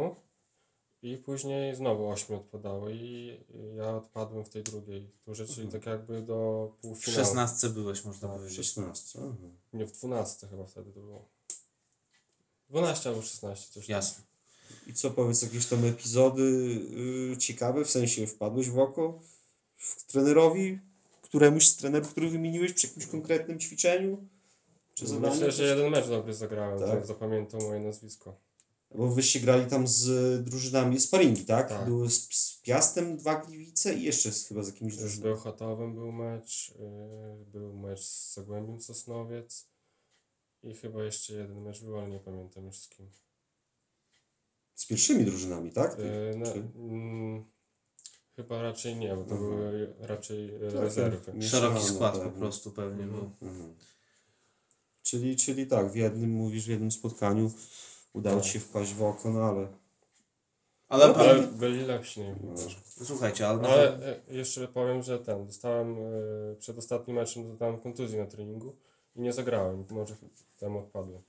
i 1.03 1.17
później 1.17 1.75
znowu 1.75 2.09
8 2.09 2.37
odpadało 2.37 2.91
i 2.91 3.41
ja 3.77 3.97
odpadłem 3.97 4.45
w 4.45 4.49
tej 4.49 4.63
drugiej 4.63 5.11
turze, 5.25 5.47
czyli 5.47 5.69
tak 5.69 5.87
jakby 5.87 6.23
do 6.23 6.71
w 6.79 6.81
półfinału. 6.81 7.25
16 7.25 7.69
byłeś, 7.69 8.05
można 8.05 8.29
Tak, 8.29 8.37
W 8.37 8.41
powiedzieć. 8.41 8.67
16, 8.67 9.19
aha. 9.23 9.35
Nie, 9.73 9.87
w 9.87 9.93
12 9.93 10.47
chyba 10.49 10.67
wtedy 10.67 10.93
to 10.93 11.01
było. 11.01 11.29
12 12.71 13.09
albo 13.09 13.23
16, 13.23 13.73
coś 13.73 13.87
tam. 13.87 13.97
Jasne. 13.97 14.25
I 14.87 14.95
co, 14.95 15.11
powiedz, 15.11 15.43
jakieś 15.43 15.67
tam 15.67 15.85
epizody 15.85 16.43
y, 17.33 17.37
ciekawe, 17.39 17.85
w 17.85 17.91
sensie 17.91 18.27
wpadłeś 18.27 18.71
w 18.71 18.79
oko 18.79 19.21
w 19.77 20.05
trenerowi, 20.05 20.79
któremuś 21.23 21.67
z 21.67 21.77
trenerów, 21.77 22.09
który 22.11 22.31
wymieniłeś 22.31 22.73
przy 22.73 22.87
jakimś 22.87 23.07
konkretnym 23.07 23.59
ćwiczeniu? 23.59 24.29
Czy 24.95 25.07
zadaniu? 25.07 25.35
Myślę, 25.35 25.53
że 25.53 25.65
jeden 25.65 25.91
mecz 25.91 26.09
dobry 26.09 26.35
zagrałem, 26.35 26.79
Tak. 26.79 26.91
tak, 26.91 27.07
zapamiętał 27.07 27.61
moje 27.61 27.81
nazwisko. 27.81 28.37
Bo 28.95 29.09
wyście 29.09 29.41
grali 29.41 29.67
tam 29.67 29.87
z 29.89 30.45
drużynami, 30.45 31.01
sparingi, 31.01 31.45
tak? 31.45 31.69
Tak. 31.69 31.85
Były 31.85 32.11
z, 32.11 32.29
z 32.31 32.61
Piastem 32.63 33.17
dwa 33.17 33.41
Gliwice 33.41 33.95
i 33.95 34.03
jeszcze 34.03 34.33
z, 34.33 34.49
chyba 34.49 34.63
z 34.63 34.67
jakimiś 34.67 34.95
Z 34.95 34.99
drużynami. 34.99 35.23
Bełchatowem 35.23 35.95
był 35.95 36.13
mecz, 36.13 36.75
yy, 36.79 37.45
był 37.47 37.75
mecz 37.75 38.01
z 38.01 38.35
Zagłębiem 38.35 38.81
Sosnowiec 38.81 39.70
i 40.63 40.75
chyba 40.75 41.05
jeszcze 41.05 41.33
jeden 41.35 41.63
mecz 41.63 41.83
był, 41.85 41.99
ale 41.99 42.09
nie 42.09 42.19
pamiętam 42.21 42.65
już 42.67 42.77
z 42.79 42.89
kim. 42.89 43.11
Z 44.75 44.87
pierwszymi 44.87 45.25
drużynami, 45.25 45.73
tak? 45.73 45.97
E, 46.01 46.37
na, 46.39 46.53
mm, 46.53 47.45
chyba 48.37 48.63
raczej 48.63 48.97
nie, 48.97 49.17
bo 49.17 49.25
to 49.25 49.35
Mhm. 49.35 49.51
były 49.51 49.95
raczej 49.99 50.55
e, 50.55 50.59
Tak, 50.73 50.81
rezerwy. 50.81 51.33
nie. 51.35 51.43
Szeroki 51.49 51.85
skład 51.85 52.15
po 52.15 52.21
pewnie. 52.21 52.39
prostu 52.39 52.71
pewnie 52.71 53.05
był. 53.05 53.31
Mhm. 53.43 53.75
Czyli, 55.03 55.37
czyli 55.37 55.67
tak, 55.67 55.93
w 55.93 55.95
jednym, 55.97 56.31
mówisz, 56.31 56.65
w 56.67 56.69
jednym 56.69 56.91
spotkaniu 56.91 57.51
udało 58.13 58.37
Tak. 58.37 58.45
Ci 58.47 58.53
się 58.53 58.61
wpaść 58.61 58.95
w 58.95 59.03
oko, 59.03 59.31
no 59.31 59.43
ale... 59.45 59.69
Ale, 60.89 61.05
Ale 61.05 61.15
ale 61.31 61.43
byli 61.47 61.81
lepsi 61.87 62.21
piłkarze. 62.41 62.77
słuchajcie, 63.05 63.49
ale, 63.49 63.63
No, 63.63 63.69
ale 63.69 64.07
e, 64.17 64.21
jeszcze 64.35 64.69
powiem, 64.69 65.03
że 65.03 65.19
ten, 65.19 65.47
dostałem 65.47 65.97
przed 66.59 66.79
ostatnim 66.79 67.17
meczem 67.17 67.49
dostałem 67.49 67.81
kontuzję 67.81 68.21
na 68.21 68.27
treningu 68.27 68.77
i 69.21 69.23
nie 69.23 69.33
zagrałem, 69.33 69.85
może 69.91 70.15
temu 70.61 70.79
odpadłem. 70.79 71.23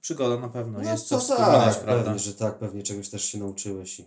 przygoda 0.00 0.36
na 0.40 0.48
pewno 0.48 0.78
No 0.82 0.90
jest 0.92 1.08
to 1.08 1.20
co 1.20 1.20
wspominać, 1.34 1.74
tak, 1.74 1.84
prawda? 1.84 2.04
pewnie, 2.04 2.18
że 2.18 2.34
tak, 2.34 2.58
pewnie 2.58 2.82
czegoś 2.82 3.08
też 3.08 3.24
się 3.24 3.38
nauczyłeś 3.38 4.00
i... 4.00 4.04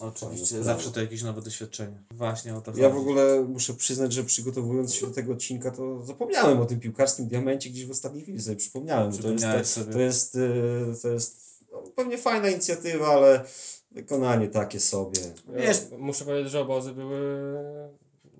Oczywiście, 0.00 0.62
zawsze 0.64 0.90
to 0.90 1.00
jakieś 1.00 1.22
nowe 1.22 1.42
doświadczenie. 1.42 2.02
Właśnie 2.10 2.56
o 2.56 2.60
to 2.60 2.70
Ja 2.76 2.88
w 2.88 2.92
chodzi. 2.92 3.02
ogóle 3.02 3.40
muszę 3.48 3.74
przyznać, 3.74 4.12
że 4.12 4.24
przygotowując 4.24 4.94
się 4.94 5.06
do 5.06 5.12
tego 5.12 5.32
odcinka, 5.32 5.70
to 5.70 6.02
zapomniałem 6.02 6.60
o 6.60 6.64
tym 6.64 6.80
piłkarskim 6.80 7.26
diamencie, 7.28 7.70
gdzieś 7.70 7.86
w 7.86 7.90
ostatniej 7.90 8.22
chwili 8.22 8.40
sobie 8.42 8.56
przypomniałem. 8.56 9.12
że 9.12 9.18
To 9.22 9.28
jest, 9.28 9.36
Przypomniałeś 9.38 9.66
sobie. 9.68 9.92
to 9.92 9.98
jest, 10.00 10.34
y, 10.34 11.02
to 11.02 11.08
jest 11.08 11.64
no, 11.72 11.78
pewnie 11.96 12.18
fajna 12.18 12.48
inicjatywa, 12.48 13.06
ale 13.08 13.44
wykonanie 13.90 14.48
takie 14.48 14.80
sobie. 14.80 15.20
Ja 15.52 15.52
Wiesz- 15.62 15.86
muszę 15.98 16.24
powiedzieć, 16.24 16.52
że 16.52 16.60
obozy 16.60 16.92
były 16.92 17.18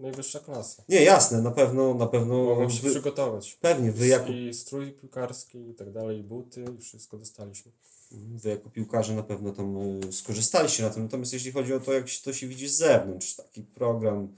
najwyższa 0.03 0.41
klasa. 0.41 0.83
Nie, 0.89 1.03
jasne, 1.03 1.43
na 1.43 1.51
pewno, 1.51 1.95
na 1.95 2.07
pewno 2.07 2.45
Mogłem 2.45 2.71
się 2.71 2.83
wy, 2.83 2.91
przygotować. 2.91 3.59
pewnie 3.61 3.93
wy 3.93 4.07
jako, 4.07 4.33
I 4.33 4.55
strój 4.55 4.93
piłkarski 4.93 5.59
i 5.71 5.75
tak 5.75 5.93
dalej, 5.93 6.19
i 6.19 6.23
buty, 6.23 6.65
i 6.79 6.83
wszystko 6.83 7.17
dostaliśmy. 7.19 7.73
wy 8.13 8.49
jako 8.51 8.71
piłkarze 8.71 9.15
na 9.15 9.23
pewno 9.23 9.53
tam 9.53 9.77
y, 10.09 10.13
skorzystaliście 10.13 10.83
na 10.83 10.91
tym. 10.91 11.03
Natomiast 11.03 11.33
jeśli 11.33 11.53
chodzi 11.53 11.75
o 11.75 11.81
to, 11.81 11.93
jak 11.93 12.05
to 12.25 12.33
się 12.33 12.47
widzi 12.49 12.69
z 12.69 12.77
zewnątrz, 12.77 13.35
taki 13.37 13.63
program, 13.63 14.29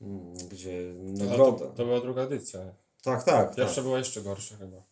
mm, 0.00 0.34
gdzie 0.50 0.94
Ale 1.16 1.28
nagroda. 1.28 1.58
to, 1.58 1.66
to 1.66 1.84
była 1.84 2.00
druga 2.00 2.22
edycja. 2.22 2.60
Tak, 3.02 3.24
tak. 3.24 3.46
tak. 3.46 3.56
Pierwsza 3.56 3.82
była 3.82 3.98
jeszcze 3.98 4.22
gorsza 4.22 4.56
chyba. 4.56 4.82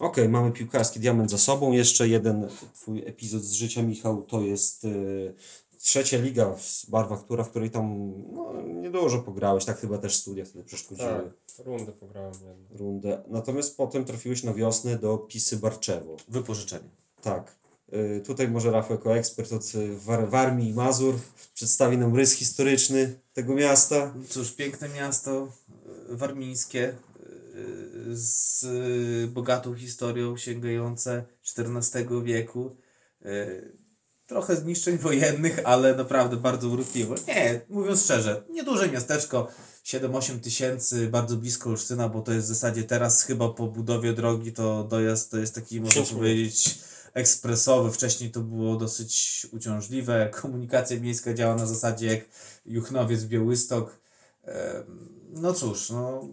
Okej, 0.00 0.28
mamy 0.28 0.52
piłkarski 0.52 1.00
diament 1.00 1.30
za 1.30 1.38
sobą. 1.38 1.72
Jeszcze 1.72 2.08
jeden 2.08 2.48
twój 2.74 3.02
epizod 3.06 3.42
z 3.42 3.52
życia, 3.52 3.82
Michał, 3.82 4.22
to 4.22 4.40
jest 4.40 4.84
y, 4.84 5.34
trzecia 5.84 6.18
liga 6.18 6.54
w 6.58 6.90
barwach, 6.90 7.24
która, 7.24 7.44
w 7.44 7.50
której 7.50 7.70
tam 7.70 8.12
no, 8.32 8.62
niedużo 8.62 9.18
pograłeś. 9.18 9.64
Tak 9.64 9.78
chyba 9.78 9.98
też 9.98 10.16
studia 10.16 10.44
wtedy 10.44 10.64
przeszkodziły 10.64 11.08
Tak, 11.56 11.66
rundę 11.66 11.92
pograłem 11.92 12.32
jedną. 12.32 12.78
rundę. 12.78 13.22
Natomiast 13.28 13.76
potem 13.76 14.04
trafiłeś 14.04 14.42
na 14.42 14.54
wiosnę 14.54 14.98
do 14.98 15.18
Pisy 15.18 15.56
Barczewo. 15.56 16.16
Wypożyczenie. 16.28 16.88
Tak. 17.22 17.56
Y, 17.92 18.20
tutaj 18.26 18.48
może 18.48 18.70
Rafał 18.70 18.96
jako 18.96 19.16
ekspert 19.16 19.52
od 19.52 19.74
y, 19.74 19.98
War- 19.98 20.28
Warmii 20.30 20.68
i 20.70 20.74
Mazur 20.74 21.14
przedstawi 21.54 21.98
nam 21.98 22.16
rys 22.16 22.32
historyczny 22.32 23.20
tego 23.32 23.54
miasta. 23.54 24.14
Cóż, 24.28 24.52
piękne 24.52 24.88
miasto 24.88 25.48
e, 26.10 26.16
warmińskie 26.16 26.94
z 28.12 28.66
bogatą 29.30 29.74
historią 29.74 30.36
sięgające 30.36 31.24
XIV 31.58 32.22
wieku. 32.24 32.76
Trochę 34.26 34.56
zniszczeń 34.56 34.98
wojennych, 34.98 35.60
ale 35.64 35.94
naprawdę 35.94 36.36
bardzo 36.36 36.68
urokliwe. 36.68 37.14
Nie, 37.28 37.60
mówiąc 37.68 38.04
szczerze, 38.04 38.44
nieduże 38.50 38.88
miasteczko, 38.88 39.48
7-8 39.84 40.40
tysięcy, 40.40 41.08
bardzo 41.08 41.36
blisko 41.36 41.70
Olsztyna, 41.70 42.08
bo 42.08 42.20
to 42.20 42.32
jest 42.32 42.46
w 42.46 42.48
zasadzie 42.48 42.84
teraz 42.84 43.22
chyba 43.22 43.48
po 43.48 43.66
budowie 43.66 44.12
drogi 44.12 44.52
to 44.52 44.84
dojazd 44.84 45.30
to 45.30 45.38
jest 45.38 45.54
taki, 45.54 45.80
można 45.80 46.02
powiedzieć, 46.02 46.78
ekspresowy. 47.14 47.92
Wcześniej 47.92 48.30
to 48.30 48.40
było 48.40 48.76
dosyć 48.76 49.46
uciążliwe. 49.52 50.30
Komunikacja 50.42 51.00
miejska 51.00 51.34
działa 51.34 51.54
na 51.54 51.66
zasadzie 51.66 52.06
jak 52.06 52.20
Juchnowiec, 52.66 53.24
Białystok. 53.24 54.00
No 55.30 55.52
cóż, 55.52 55.90
no, 55.90 56.28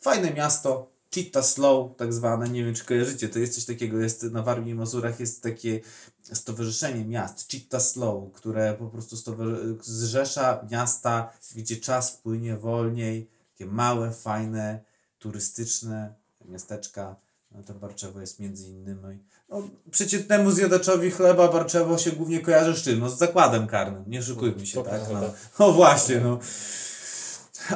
fajne 0.00 0.34
miasto, 0.34 0.92
Chitta 1.14 1.42
Slow 1.42 1.96
tak 1.96 2.12
zwane, 2.12 2.48
nie 2.48 2.64
wiem 2.64 2.74
czy 2.74 2.84
kojarzycie, 2.84 3.28
to 3.28 3.38
jest 3.38 3.54
coś 3.54 3.64
takiego, 3.64 3.98
jest 3.98 4.22
na 4.22 4.42
Warmii 4.42 4.72
i 4.72 4.74
Mazurach 4.74 5.20
jest 5.20 5.42
takie 5.42 5.80
stowarzyszenie 6.34 7.04
miast, 7.04 7.48
Chitta 7.48 7.80
Slow, 7.80 8.32
które 8.32 8.74
po 8.74 8.86
prostu 8.86 9.16
zrzesza 9.82 10.66
miasta, 10.70 11.32
gdzie 11.56 11.76
czas 11.76 12.12
płynie 12.12 12.56
wolniej, 12.56 13.30
takie 13.52 13.66
małe, 13.66 14.12
fajne, 14.12 14.80
turystyczne 15.18 16.14
miasteczka, 16.44 17.16
no 17.52 17.62
to 17.62 17.74
Barczewo 17.74 18.20
jest 18.20 18.40
między 18.40 18.68
innymi. 18.68 19.18
No, 19.48 19.62
przeciętnemu 19.90 20.50
zjadaczowi 20.50 21.10
chleba 21.10 21.48
Barczewo 21.48 21.98
się 21.98 22.12
głównie 22.12 22.40
kojarzy 22.40 22.76
z 22.76 22.82
czym? 22.82 23.00
No 23.00 23.10
z 23.10 23.18
zakładem 23.18 23.66
karnym, 23.66 24.04
nie 24.06 24.22
szukujmy 24.22 24.66
się, 24.66 24.82
To 24.82 24.90
tak? 24.90 25.00
No. 25.12 25.20
no 25.58 25.72
właśnie, 25.82 26.20
no. 26.20 26.38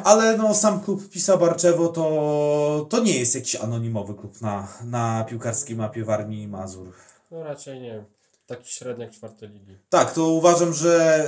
Ale 0.04 0.36
no, 0.36 0.54
sam 0.54 0.80
klub 0.80 1.08
Pisa 1.08 1.36
Barczewo 1.36 1.88
to, 1.88 2.86
to 2.90 3.00
nie 3.02 3.18
jest 3.18 3.34
jakiś 3.34 3.56
anonimowy 3.56 4.14
klub 4.14 4.40
na, 4.40 4.68
na 4.84 5.24
piłkarskiej 5.28 5.76
mapie 5.76 6.04
Warmii 6.04 6.42
i 6.42 6.48
Mazur. 6.48 6.92
No 7.30 7.42
raczej 7.42 7.80
nie. 7.80 8.04
Taki 8.46 8.68
średniak 8.72 9.10
czwartej 9.10 9.48
ligi. 9.48 9.78
Tak, 9.88 10.12
to 10.14 10.28
uważam, 10.28 10.74
że 10.74 11.26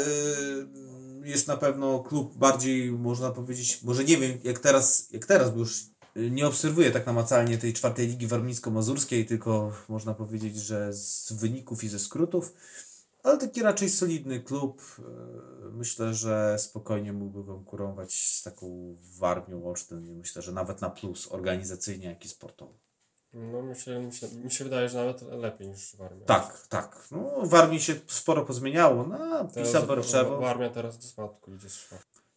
y, 1.25 1.29
jest 1.29 1.49
na 1.49 1.57
pewno 1.57 2.01
klub 2.01 2.37
bardziej, 2.37 2.93
można 2.93 3.31
powiedzieć, 3.31 3.83
może 3.83 4.05
nie 4.05 4.17
wiem 4.17 4.39
jak 4.45 4.59
teraz, 4.59 5.09
jak 5.13 5.27
teraz, 5.27 5.51
bo 5.51 5.59
już 5.59 5.83
nie 6.31 6.47
obserwuję 6.47 6.91
tak 6.91 7.07
namacalnie 7.07 7.59
tej 7.59 7.73
czwartej 7.73 8.07
ligi 8.09 8.27
warmińsko-mazurskiej, 8.27 9.27
tylko 9.27 9.73
można 9.89 10.15
powiedzieć, 10.15 10.57
że 10.57 10.93
z 10.93 11.33
wyników 11.33 11.85
i 11.85 11.89
ze 11.89 11.99
skrótów, 11.99 12.55
ale 13.23 13.39
taki 13.39 13.63
raczej 13.63 13.91
solidny 13.91 14.41
klub. 14.41 14.83
y, 14.99 15.03
Myślę, 15.73 16.15
że 16.15 16.57
spokojnie 16.59 17.13
mógłby 17.13 17.45
konkurować 17.45 18.15
z 18.15 18.43
taką 18.43 18.97
Warmią 19.19 19.67
Olsztyn. 19.67 20.19
Myślę, 20.19 20.43
że 20.43 20.53
nawet 20.53 20.81
na 20.81 20.91
plus 20.91 21.33
organizacyjnie, 21.33 22.07
jak 22.07 22.25
i 22.25 22.29
sportowo. 22.29 22.84
No 23.35 23.63
mi 23.63 23.77
się, 23.77 24.01
mi 24.01 24.13
się, 24.13 24.29
mi 24.29 24.51
się 24.51 24.65
wydaje, 24.65 24.89
że 24.89 24.99
nawet 24.99 25.23
lepiej 25.23 25.69
niż 25.69 25.97
w 25.97 26.03
Armii. 26.03 26.25
Tak, 26.27 26.67
tak. 26.69 27.09
No, 27.11 27.47
w 27.47 27.55
Armii 27.55 27.81
się 27.81 27.95
sporo 28.07 28.45
pozmieniało. 28.45 29.07
No, 29.07 29.49
Pisa 29.57 29.83
Barczewo. 29.83 30.41
w 30.41 30.45
Armia 30.45 30.71
teraz 30.71 30.99
do 30.99 31.03
spadku 31.03 31.55
idzie 31.55 31.69
z. 31.71 31.89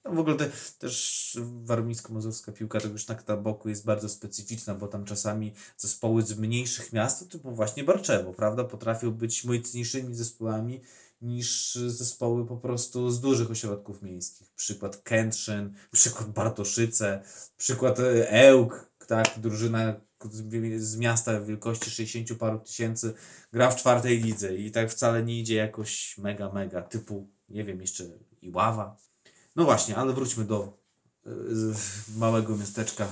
No 0.06 0.14
w 0.14 0.20
ogóle 0.20 0.36
te, 0.36 0.50
też 0.80 1.38
warmińsko-mazurska 1.64 2.52
piłka 2.52 2.80
tak 2.80 2.92
już 2.92 3.06
tak 3.06 3.28
na 3.28 3.38
boku 3.38 3.70
jest 3.70 3.86
bardzo 3.86 4.10
specyficzna, 4.10 4.76
bo 4.76 4.88
tam 4.88 5.06
czasami 5.06 5.54
zespoły 5.78 6.22
z 6.22 6.38
mniejszych 6.38 6.94
miast, 6.94 7.32
typu 7.32 7.52
właśnie 7.52 7.84
Barczewo, 7.84 8.34
prawda, 8.34 8.64
potrafią 8.64 9.12
być 9.12 9.44
mocniejszymi 9.44 10.16
zespołami 10.16 10.82
niż 11.22 11.76
zespoły 11.76 12.46
po 12.46 12.58
prostu 12.58 13.10
z 13.10 13.22
dużych 13.22 13.52
ośrodków 13.52 14.02
miejskich. 14.02 14.52
Przykład 14.52 14.98
Kętrzyn, 14.98 15.74
przykład 15.92 16.30
Bartoszyce, 16.30 17.22
przykład 17.58 18.00
e, 18.00 18.30
Ełk, 18.30 18.90
tak, 19.08 19.28
drużyna 19.38 20.07
z- 20.78 20.98
miasta 20.98 21.42
wielkości 21.42 21.90
60 21.92 22.40
paru 22.40 22.60
tysięcy 22.60 23.14
gra 23.54 23.72
w 23.72 23.76
czwartej 23.76 24.20
lidze 24.22 24.56
i 24.58 24.72
tak 24.72 24.92
wcale 24.92 25.24
nie 25.24 25.40
idzie 25.40 25.56
jakoś 25.56 26.18
mega, 26.18 26.52
mega, 26.52 26.82
typu, 26.82 27.28
nie 27.50 27.64
wiem, 27.64 27.82
jeszcze 27.82 28.04
Iława. 28.42 28.98
No 29.56 29.66
właśnie, 29.66 29.96
ale 29.96 30.14
wróćmy 30.14 30.46
do 30.46 30.78
y, 31.28 31.30
małego 32.18 32.58
miasteczka 32.58 33.08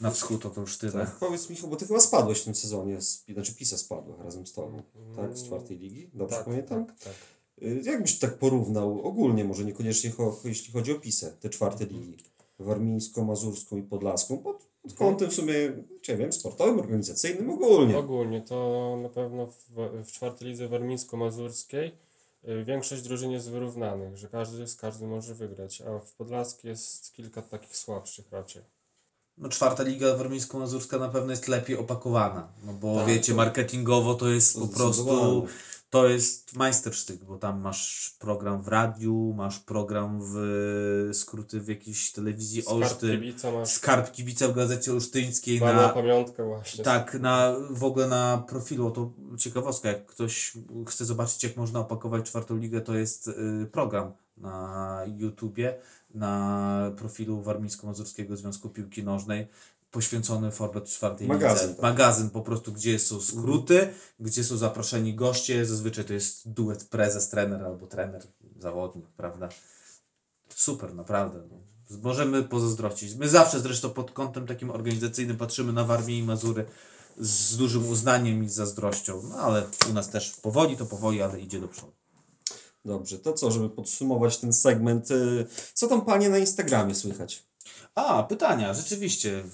na 0.00 0.10
wschód 0.10 0.46
od 0.46 0.58
Olsztyna. 0.58 0.92
Tak, 1.06 1.16
powiedz 1.16 1.50
Michał, 1.50 1.70
bo 1.70 1.76
ty 1.76 1.86
chyba 1.86 2.00
spadłeś 2.00 2.40
w 2.40 2.44
tym 2.44 2.54
sezonie, 2.54 3.00
z, 3.02 3.24
znaczy 3.28 3.54
Pisa 3.54 3.78
spadła 3.78 4.22
razem 4.24 4.46
z 4.46 4.52
tobą, 4.52 4.82
tak? 5.16 5.38
Z 5.38 5.44
czwartej 5.44 5.78
ligi, 5.78 6.10
dobrze 6.14 6.36
Tak, 6.36 6.44
pamiętam? 6.44 6.86
tak, 6.86 6.98
tak. 6.98 7.12
Y, 7.62 7.82
Jak 7.84 8.02
byś 8.02 8.18
tak 8.18 8.38
porównał 8.38 9.00
ogólnie, 9.02 9.44
może 9.44 9.64
niekoniecznie 9.64 10.10
cho, 10.10 10.40
jeśli 10.44 10.72
chodzi 10.72 10.92
o 10.92 10.94
Pisę, 11.00 11.32
te 11.40 11.50
czwarte 11.50 11.84
ligi, 11.86 12.16
warmińską, 12.58 13.24
mazurską 13.24 13.76
i 13.76 13.82
podlaską, 13.82 14.38
pod, 14.38 14.56
pod 14.56 14.69
kątem 14.98 15.30
w 15.30 15.34
sumie, 15.34 15.54
czy 16.02 16.12
ja 16.12 16.18
wiem, 16.18 16.32
sportowym, 16.32 16.80
organizacyjnym, 16.80 17.50
ogólnie. 17.50 17.98
Ogólnie 17.98 18.42
to 18.42 18.98
na 19.02 19.08
pewno 19.08 19.46
w, 19.46 19.70
w 20.04 20.12
czwartej 20.12 20.48
lidze 20.48 20.68
warmińsko-mazurskiej 20.68 21.92
y, 22.48 22.64
większość 22.64 23.02
drużyn 23.02 23.30
jest 23.30 23.50
wyrównanych, 23.50 24.16
że 24.16 24.28
każdy 24.28 24.66
z 24.66 24.76
każdym 24.76 25.08
może 25.08 25.34
wygrać, 25.34 25.80
a 25.80 25.98
w 25.98 26.12
Podlaskiej 26.12 26.68
jest 26.68 27.12
kilka 27.12 27.42
takich 27.42 27.76
słabszych 27.76 28.32
raczej. 28.32 28.62
No 29.38 29.48
czwarta 29.48 29.82
liga 29.82 30.16
warmińsko-mazurska 30.16 30.98
na 30.98 31.08
pewno 31.08 31.30
jest 31.30 31.48
lepiej 31.48 31.76
opakowana, 31.76 32.52
no 32.64 32.72
bo 32.72 32.96
Tak, 32.96 33.06
wiecie, 33.06 33.34
marketingowo 33.34 34.14
to 34.14 34.28
jest 34.28 34.58
po 34.58 34.68
prostu. 34.68 35.46
To 35.90 36.08
jest 36.08 36.56
majstersztyk, 36.56 37.24
bo 37.24 37.38
tam 37.38 37.60
masz 37.60 38.14
program 38.18 38.62
w 38.62 38.68
radiu, 38.68 39.34
masz 39.36 39.58
program 39.58 40.20
w 40.22 41.10
skróty 41.12 41.60
w 41.60 41.68
jakiejś 41.68 42.12
telewizji 42.12 42.62
Skarb 42.62 42.76
Olsztyn, 42.76 43.10
kibica 43.10 43.52
masz 43.52 43.68
skarb 43.68 44.12
kibica 44.12 44.48
w 44.48 44.54
Gazecie 44.54 44.92
Olsztyńskiej 44.92 45.60
na, 45.60 45.72
na 45.72 45.88
pamiątkę 45.88 46.44
właśnie. 46.44 46.84
Tak, 46.84 47.14
na, 47.14 47.54
w 47.70 47.84
ogóle 47.84 48.06
na 48.06 48.44
profilu, 48.48 48.90
to 48.90 49.12
ciekawostka, 49.38 49.88
jak 49.88 50.06
ktoś 50.06 50.52
chce 50.86 51.04
zobaczyć, 51.04 51.44
jak 51.44 51.56
można 51.56 51.80
opakować 51.80 52.26
czwartą 52.26 52.56
ligę, 52.56 52.80
to 52.80 52.94
jest 52.94 53.28
y, 53.28 53.66
program 53.72 54.12
na 54.36 55.04
YouTubie, 55.16 55.74
na 56.14 56.92
profilu 56.96 57.42
Warmińsko-Mazurskiego 57.42 58.36
Związku 58.36 58.68
Piłki 58.68 59.04
Nożnej. 59.04 59.48
Poświęcony 59.90 60.50
Forbet 60.50 60.84
czwartej 60.84 61.28
Magazyn, 61.28 61.68
lidze. 61.68 61.74
tak. 61.74 61.82
Magazyn 61.82 62.30
po 62.30 62.40
prostu, 62.42 62.72
gdzie 62.72 62.98
są 62.98 63.20
skróty, 63.20 63.94
gdzie 64.20 64.44
są 64.44 64.56
zaproszeni 64.56 65.14
goście, 65.14 65.66
zazwyczaj 65.66 66.04
to 66.04 66.12
jest 66.12 66.48
duet 66.48 66.84
prezes, 66.84 67.28
trener 67.28 67.64
albo 67.64 67.86
trener, 67.86 68.22
zawodnik, 68.58 69.06
prawda? 69.16 69.48
Super, 70.54 70.94
naprawdę. 70.94 71.42
Możemy 72.02 72.42
pozazdrościć. 72.42 73.14
My 73.14 73.28
zawsze 73.28 73.60
zresztą 73.60 73.90
pod 73.90 74.10
kątem 74.10 74.46
takim 74.46 74.70
organizacyjnym 74.70 75.36
patrzymy 75.36 75.72
na 75.72 75.84
Warmię 75.84 76.18
i 76.18 76.22
Mazury 76.22 76.64
z 77.18 77.56
dużym 77.56 77.88
uznaniem 77.88 78.44
i 78.44 78.48
zazdrością, 78.48 79.22
no 79.28 79.36
ale 79.36 79.66
u 79.90 79.92
nas 79.92 80.10
też 80.10 80.30
powoli 80.30 80.76
to 80.76 80.86
powoli, 80.86 81.22
ale 81.22 81.40
idzie 81.40 81.60
do 81.60 81.68
przodu. 81.68 81.92
Dobrze, 82.84 83.18
to 83.18 83.32
co, 83.32 83.50
żeby 83.50 83.70
podsumować 83.70 84.38
ten 84.38 84.52
segment, 84.52 85.10
y, 85.10 85.46
co 85.74 85.88
tam 85.88 86.04
panie 86.04 86.28
na 86.28 86.38
Instagramie 86.38 86.94
słychać? 86.94 87.46
A, 87.94 88.22
pytania, 88.22 88.74
rzeczywiście. 88.74 89.44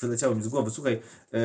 Wyleciało 0.00 0.34
mi 0.34 0.42
z 0.42 0.48
głowy. 0.48 0.70
Słuchaj, 0.70 1.00
e, 1.34 1.38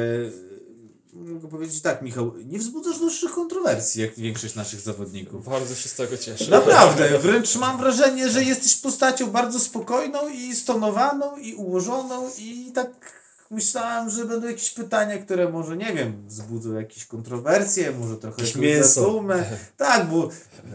mogę 1.14 1.48
powiedzieć 1.48 1.82
tak, 1.82 2.02
Michał, 2.02 2.34
nie 2.46 2.60
wzbudzasz 2.60 3.00
dłuższych 3.00 3.32
kontrowersji, 3.32 4.02
jak 4.02 4.16
większość 4.16 4.56
naszych 4.56 4.80
zawodników. 4.80 5.46
Bardzo 5.46 5.76
się 5.76 5.90
z 5.90 5.96
tego 5.96 6.18
cieszę. 6.18 6.52
Naprawdę, 6.52 7.20
wręcz 7.20 7.56
mam 7.56 7.78
wrażenie, 7.78 8.30
że 8.30 8.44
jesteś 8.44 8.76
postacią 8.76 9.32
bardzo 9.32 9.60
spokojną 9.60 10.30
i 10.30 10.56
stonowaną 10.56 11.38
i 11.38 11.54
ułożoną 11.56 12.30
i 12.38 12.72
tak 12.76 13.20
myślałem, 13.52 14.10
że 14.10 14.26
będą 14.26 14.48
jakieś 14.48 14.72
pytania, 14.72 15.18
które 15.18 15.50
może, 15.50 15.78
nie 15.78 15.94
wiem, 15.94 16.24
wzbudzą 16.28 16.74
jakieś 16.74 17.06
kontrowersje, 17.06 17.92
może 17.92 18.18
trochę 18.18 18.46
zatumę. 18.84 19.46
Tak, 19.78 20.10
bo 20.10 20.30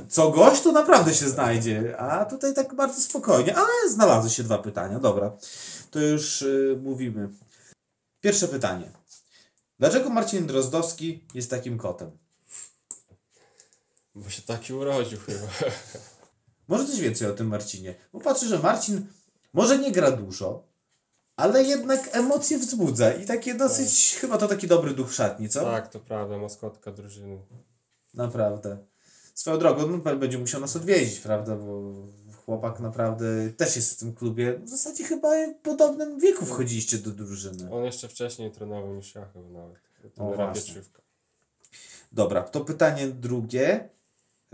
co 0.09 0.31
gość, 0.31 0.63
to 0.63 0.73
naprawdę 0.73 1.15
się 1.15 1.29
znajdzie, 1.29 1.97
a 1.99 2.25
tutaj 2.25 2.55
tak 2.55 2.75
bardzo 2.75 3.01
spokojnie, 3.01 3.57
ale 3.57 3.91
znalazły 3.91 4.31
się 4.31 4.43
dwa 4.43 4.59
pytania, 4.59 4.99
dobra, 4.99 5.33
to 5.91 6.01
już 6.01 6.43
y, 6.43 6.79
mówimy. 6.83 7.29
Pierwsze 8.25 8.49
pytanie. 8.49 8.91
Dlaczego 9.79 10.11
Marcin 10.11 10.47
Drozdowski 10.47 11.25
jest 11.35 11.51
takim 11.51 11.79
kotem? 11.79 12.11
Bo 14.15 14.31
się 14.31 14.43
taki 14.43 14.73
urodził 14.73 15.19
chyba. 15.19 15.47
Może 16.69 16.87
coś 16.87 17.01
więcej 17.01 17.29
o 17.29 17.35
tym 17.35 17.47
Marcinie. 17.47 17.95
Bo 18.13 18.21
patrzę, 18.21 18.47
że 18.47 18.59
Marcin 18.59 19.07
może 19.53 19.79
nie 19.79 19.93
gra 19.93 20.11
dużo, 20.11 20.69
ale 21.37 21.63
jednak 21.63 22.17
emocje 22.17 22.59
wzbudza 22.59 23.13
i 23.13 23.27
takie 23.27 23.55
dosyć, 23.55 24.17
chyba 24.21 24.39
to 24.39 24.49
taki 24.49 24.67
dobry 24.67 24.95
duch 24.95 25.13
szatni, 25.13 25.49
co? 25.49 25.61
Tak, 25.61 25.89
to 25.89 26.01
prawda, 26.01 26.39
maskotka 26.39 26.93
drużyny. 26.93 27.39
Naprawdę. 28.15 28.79
Swoją 29.35 29.59
drogą, 29.59 29.87
no, 29.87 30.17
będzie 30.17 30.39
musiał 30.39 30.61
nas 30.61 30.77
odwiedzić, 30.77 31.19
prawda, 31.19 31.57
bo 31.57 31.93
chłopak 32.45 32.81
naprawdę 32.81 33.27
też 33.57 33.77
jest 33.77 33.93
w 33.93 33.97
tym 33.97 34.15
klubie. 34.15 34.59
W 34.59 34.69
zasadzie 34.69 35.05
chyba 35.05 35.29
w 35.47 35.55
podobnym 35.63 36.21
wieku 36.21 36.47
wchodziliście 36.47 36.99
do 36.99 37.11
drużyny. 37.11 37.73
On 37.73 37.85
jeszcze 37.85 38.09
wcześniej 38.09 38.51
trenował 38.51 38.95
niż 38.95 39.15
ja 39.15 39.27
chyba 39.33 39.49
nawet. 39.49 39.77
O, 40.19 40.53
To. 40.93 41.03
Dobra, 42.13 42.43
to 42.43 42.61
pytanie 42.61 43.07
drugie. 43.09 43.89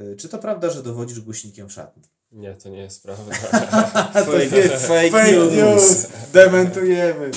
Y, 0.00 0.16
Czy 0.16 0.28
to 0.28 0.38
prawda, 0.38 0.70
że 0.70 0.82
dowodzisz 0.82 1.20
głośnikiem 1.20 1.68
w 1.68 1.72
szatni? 1.72 2.02
Nie, 2.32 2.54
to 2.54 2.68
nie 2.68 2.78
jest 2.78 3.02
prawda. 3.02 3.34
Fake, 4.12 4.78
fake, 4.78 5.32
news. 5.34 6.06
Dementujemy. 6.32 7.30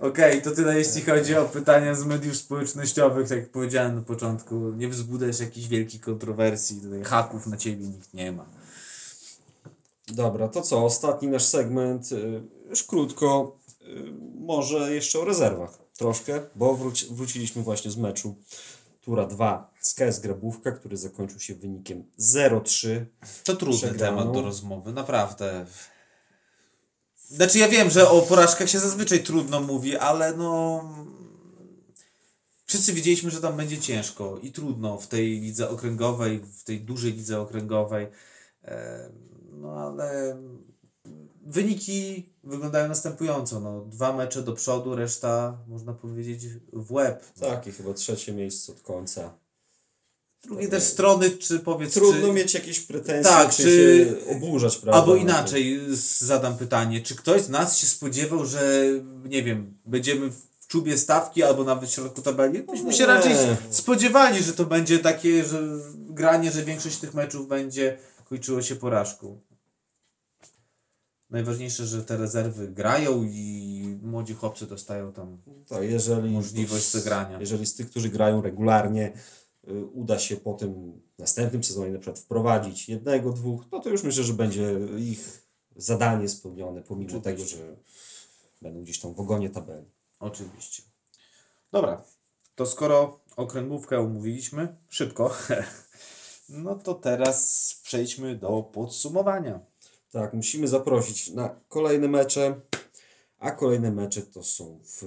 Okej, 0.00 0.42
to 0.42 0.50
tyle 0.50 0.78
jeśli 0.78 1.02
chodzi 1.02 1.36
o 1.36 1.44
pytania 1.44 1.94
z 1.94 2.04
mediów 2.04 2.36
społecznościowych. 2.36 3.28
Tak 3.28 3.38
jak 3.38 3.50
powiedziałem 3.50 3.94
na 3.94 4.02
początku, 4.02 4.54
nie 4.54 4.88
wzbudzać 4.88 5.40
jakichś 5.40 5.66
wielkich 5.66 6.00
kontrowersji. 6.00 6.80
Tutaj 6.80 7.02
haków 7.02 7.46
na 7.46 7.56
ciebie 7.56 7.86
nikt 7.86 8.14
nie 8.14 8.32
ma. 8.32 8.46
Dobra, 10.06 10.48
to 10.48 10.62
co, 10.62 10.84
ostatni 10.84 11.28
nasz 11.28 11.44
segment, 11.44 12.12
y, 12.12 12.42
już 12.70 12.84
krótko, 12.84 13.58
y, 13.82 14.12
może 14.34 14.94
jeszcze 14.94 15.20
o 15.20 15.24
rezerwach 15.24 15.78
troszkę, 15.96 16.40
bo 16.54 16.74
wróci, 16.74 17.06
wróciliśmy 17.10 17.62
właśnie 17.62 17.90
z 17.90 17.96
meczu 17.96 18.36
Tura 19.00 19.26
2 19.26 19.70
z 19.80 19.94
KS 19.94 20.18
Grabówka, 20.18 20.72
który 20.72 20.96
zakończył 20.96 21.40
się 21.40 21.54
wynikiem 21.54 22.04
0-3. 22.18 23.04
To 23.44 23.56
trudny 23.56 23.94
temat 23.94 24.32
do 24.32 24.42
rozmowy, 24.42 24.92
naprawdę. 24.92 25.66
Znaczy 27.28 27.58
ja 27.58 27.68
wiem, 27.68 27.90
że 27.90 28.10
o 28.10 28.22
porażkach 28.22 28.70
się 28.70 28.78
zazwyczaj 28.78 29.22
trudno 29.22 29.60
mówi, 29.60 29.96
ale 29.96 30.36
no... 30.36 30.84
Wszyscy 32.64 32.92
wiedzieliśmy, 32.92 33.30
że 33.30 33.40
tam 33.40 33.56
będzie 33.56 33.78
ciężko 33.78 34.38
i 34.42 34.52
trudno 34.52 34.98
w 34.98 35.06
tej 35.06 35.40
lidze 35.40 35.70
okręgowej, 35.70 36.38
w 36.38 36.64
tej 36.64 36.80
dużej 36.80 37.12
lidze 37.12 37.40
okręgowej. 37.40 38.06
E, 38.64 39.10
No 39.56 39.72
ale 39.72 40.36
wyniki 41.46 42.28
wyglądają 42.44 42.88
następująco. 42.88 43.60
No, 43.60 43.80
dwa 43.80 44.12
mecze 44.12 44.42
do 44.42 44.52
przodu, 44.52 44.94
reszta 44.94 45.58
można 45.68 45.92
powiedzieć 45.92 46.40
w 46.72 46.92
łeb. 46.92 47.24
Takie 47.40 47.72
chyba 47.72 47.94
trzecie 47.94 48.32
miejsce 48.32 48.72
od 48.72 48.80
końca. 48.80 49.34
Z 50.44 50.46
drugiej 50.46 50.68
też 50.70 50.82
strony, 50.82 51.30
czy 51.30 51.58
powiedz, 51.58 51.94
Trudno 51.94 52.26
czy... 52.26 52.32
mieć 52.32 52.54
jakieś 52.54 52.80
pretensje, 52.80 53.32
Tak, 53.32 53.50
czy, 53.50 53.62
czy- 53.62 54.16
się 54.26 54.36
oburzać, 54.36 54.76
prawda? 54.76 55.00
Albo 55.00 55.16
inaczej 55.16 55.80
zadam 56.18 56.56
pytanie, 56.56 57.00
czy 57.00 57.14
ktoś 57.16 57.42
z 57.42 57.48
nas 57.48 57.78
się 57.78 57.86
spodziewał, 57.86 58.46
że 58.46 58.82
nie 59.24 59.42
wiem, 59.42 59.78
będziemy 59.84 60.30
w 60.60 60.66
czubie 60.68 60.98
stawki 60.98 61.42
albo 61.42 61.64
nawet 61.64 61.90
w 61.90 61.92
środku 61.92 62.22
tabeli? 62.22 62.64
Myśmy 62.72 62.92
się 62.92 63.06
raczej 63.06 63.32
spodziewali, 63.70 64.42
że 64.42 64.52
to 64.52 64.64
będzie 64.64 64.98
takie, 64.98 65.44
że 65.44 65.62
granie, 65.94 66.50
że 66.50 66.62
większość 66.64 66.96
tych 66.96 67.14
meczów 67.14 67.48
będzie 67.48 67.98
kończyło 68.28 68.62
się 68.62 68.76
porażką. 68.76 69.40
Najważniejsze, 71.30 71.86
że 71.86 72.04
te 72.04 72.16
rezerwy 72.16 72.68
grają 72.68 73.24
i 73.24 73.98
młodzi 74.02 74.34
chłopcy 74.34 74.66
dostają 74.66 75.12
tam 75.12 75.38
Tak, 75.68 75.82
jeżeli, 75.82 76.30
możliwość 76.30 76.90
zagrania. 76.90 77.40
jeżeli 77.40 77.66
z 77.66 77.74
tych, 77.74 77.90
którzy 77.90 78.08
grają 78.08 78.42
regularnie, 78.42 79.12
y, 79.68 79.84
uda 79.84 80.18
się 80.18 80.36
po 80.36 80.54
tym 80.54 81.00
następnym 81.18 81.64
sezonie 81.64 81.90
na 81.92 81.98
przykład 81.98 82.18
wprowadzić 82.18 82.88
jednego, 82.88 83.32
dwóch, 83.32 83.64
no 83.72 83.80
to 83.80 83.88
już 83.90 84.02
myślę, 84.02 84.24
że 84.24 84.32
będzie 84.32 84.72
ich 84.98 85.46
zadanie 85.76 86.28
spełnione, 86.28 86.82
pomimo 86.82 87.20
tego, 87.20 87.44
że 87.44 87.76
będą 88.62 88.82
gdzieś 88.82 89.00
tam 89.00 89.14
w 89.14 89.20
ogonie 89.20 89.50
tabeli. 89.50 89.86
Oczywiście. 90.20 90.82
Dobra, 91.72 92.02
to 92.54 92.66
skoro 92.66 93.20
okręgówkę 93.36 93.98
omówiliśmy 93.98 94.76
szybko, 94.88 95.34
no 96.48 96.74
to 96.74 96.94
teraz 96.94 97.80
przejdźmy 97.82 98.36
do 98.36 98.62
podsumowania. 98.62 99.60
Tak, 100.10 100.32
musimy 100.32 100.68
zaprosić 100.68 101.30
na 101.30 101.60
kolejne 101.68 102.08
mecze, 102.08 102.60
a 103.38 103.50
kolejne 103.50 103.90
mecze 103.90 104.22
to 104.22 104.42
są 104.42 104.80
w 104.84 105.02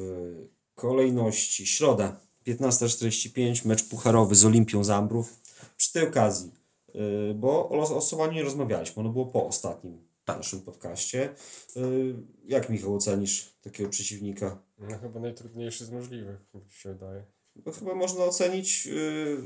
kolejności 0.75 1.67
środa 1.67 2.19
15.45, 2.47 3.67
mecz 3.67 3.83
pucharowy 3.83 4.35
z 4.35 4.45
Olimpią 4.45 4.83
Zambrów. 4.83 5.39
Przy 5.77 5.93
tej 5.93 6.07
okazji, 6.07 6.51
yy, 6.93 7.33
bo 7.35 7.69
o 7.69 7.75
losowaniu 7.75 8.33
nie 8.33 8.43
rozmawialiśmy, 8.43 8.99
ono 8.99 9.09
było 9.09 9.25
po 9.25 9.47
ostatnim 9.47 10.09
naszym 10.27 10.61
podcaście. 10.61 11.35
Yy, 11.75 12.15
Jak 12.45 12.69
Michał 12.69 12.95
ocenisz 12.95 13.55
takiego 13.61 13.89
przeciwnika? 13.89 14.61
No 14.79 14.97
chyba 14.97 15.19
najtrudniejszy 15.19 15.85
z 15.85 15.91
możliwych, 15.91 16.39
mi 16.53 16.71
się 16.71 16.89
wydaje. 16.89 17.23
No, 17.65 17.71
chyba 17.71 17.95
można 17.95 18.23
ocenić 18.23 18.85
yy, 18.85 19.43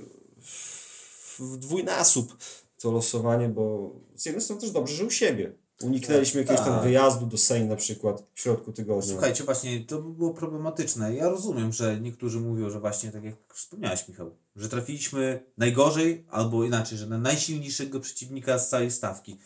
w 1.40 1.58
dwójnasób 1.58 2.38
to 2.82 2.92
losowanie, 2.92 3.50
bo 3.50 3.96
z 4.16 4.26
jednej 4.26 4.42
strony 4.42 4.62
też 4.62 4.72
dobrze, 4.72 4.96
że 4.96 5.06
u 5.06 5.10
siebie. 5.10 5.54
Uniknęliśmy 5.82 6.42
jakiegoś 6.42 6.66
tam 6.66 6.74
Tak. 6.74 6.84
wyjazdu 6.84 7.26
do 7.26 7.38
Sejn 7.38 7.68
na 7.68 7.76
przykład 7.76 8.24
w 8.34 8.40
środku 8.40 8.72
tygodnia. 8.72 9.12
Słuchajcie, 9.12 9.44
właśnie 9.44 9.86
to 9.86 10.02
by 10.02 10.10
było 10.10 10.34
problematyczne. 10.34 11.16
Ja 11.16 11.30
rozumiem, 11.30 11.74
że 11.74 12.00
niektórzy 12.02 12.40
mówią, 12.40 12.70
że 12.70 12.80
właśnie 12.80 13.12
tak 13.12 13.24
jak 13.24 13.36
wspomniałeś, 13.54 14.08
Michał, 14.08 14.32
że 14.56 14.70
trafiliśmy 14.70 15.46
najgorzej, 15.58 16.26
albo 16.30 16.64
inaczej, 16.64 16.98
że 16.98 17.08
na 17.08 17.18
najsilniejszego 17.18 18.00
przeciwnika 18.00 18.60
z 18.60 18.70
całej 18.70 18.92
stawki. 18.92 19.38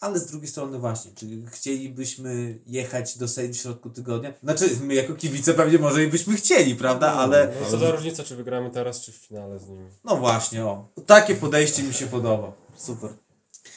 Ale 0.00 0.18
z 0.18 0.26
drugiej 0.26 0.48
strony 0.48 0.78
właśnie, 0.78 1.10
czy 1.14 1.26
chcielibyśmy 1.50 2.58
jechać 2.66 3.18
do 3.18 3.28
Sejn 3.28 3.52
w 3.52 3.56
środku 3.56 3.90
tygodnia? 3.90 4.32
Znaczy, 4.42 4.70
my 4.82 4.94
jako 4.94 5.14
kibice 5.14 5.54
pewnie 5.54 5.78
może 5.78 6.04
i 6.04 6.08
byśmy 6.08 6.36
chcieli, 6.36 6.74
prawda? 6.76 7.12
Ale 7.12 7.54
No 7.60 7.70
co 7.70 7.78
za 7.78 7.90
różnica, 7.90 8.24
czy 8.24 8.36
wygramy 8.36 8.70
teraz, 8.70 9.00
czy 9.00 9.12
w 9.12 9.16
finale 9.16 9.58
z 9.58 9.68
nimi. 9.68 9.88
no 10.04 10.16
właśnie, 10.16 10.64
o. 10.66 10.88
Takie 11.06 11.34
podejście 11.34 11.82
mi 11.82 11.94
się 11.94 12.06
podoba. 12.06 12.52
Super. 12.76 13.10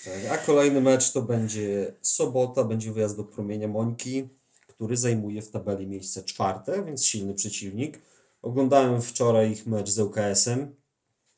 Tak, 0.05 0.31
a 0.31 0.37
kolejny 0.45 0.81
mecz 0.81 1.11
to 1.11 1.21
będzie 1.21 1.93
sobota, 2.01 2.63
będzie 2.63 2.91
wyjazd 2.91 3.17
do 3.17 3.23
Promienia 3.23 3.67
Mońki, 3.67 4.29
który 4.67 4.97
zajmuje 4.97 5.41
w 5.41 5.51
tabeli 5.51 5.87
miejsce 5.87 6.23
czwarte, 6.23 6.83
więc 6.85 7.05
silny 7.05 7.33
przeciwnik. 7.33 7.99
Oglądałem 8.41 9.01
wczoraj 9.01 9.51
ich 9.51 9.67
mecz 9.67 9.89
z 9.89 9.99
ŁKS-em 9.99 10.75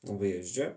na 0.03 0.13
wyjeździe. 0.13 0.75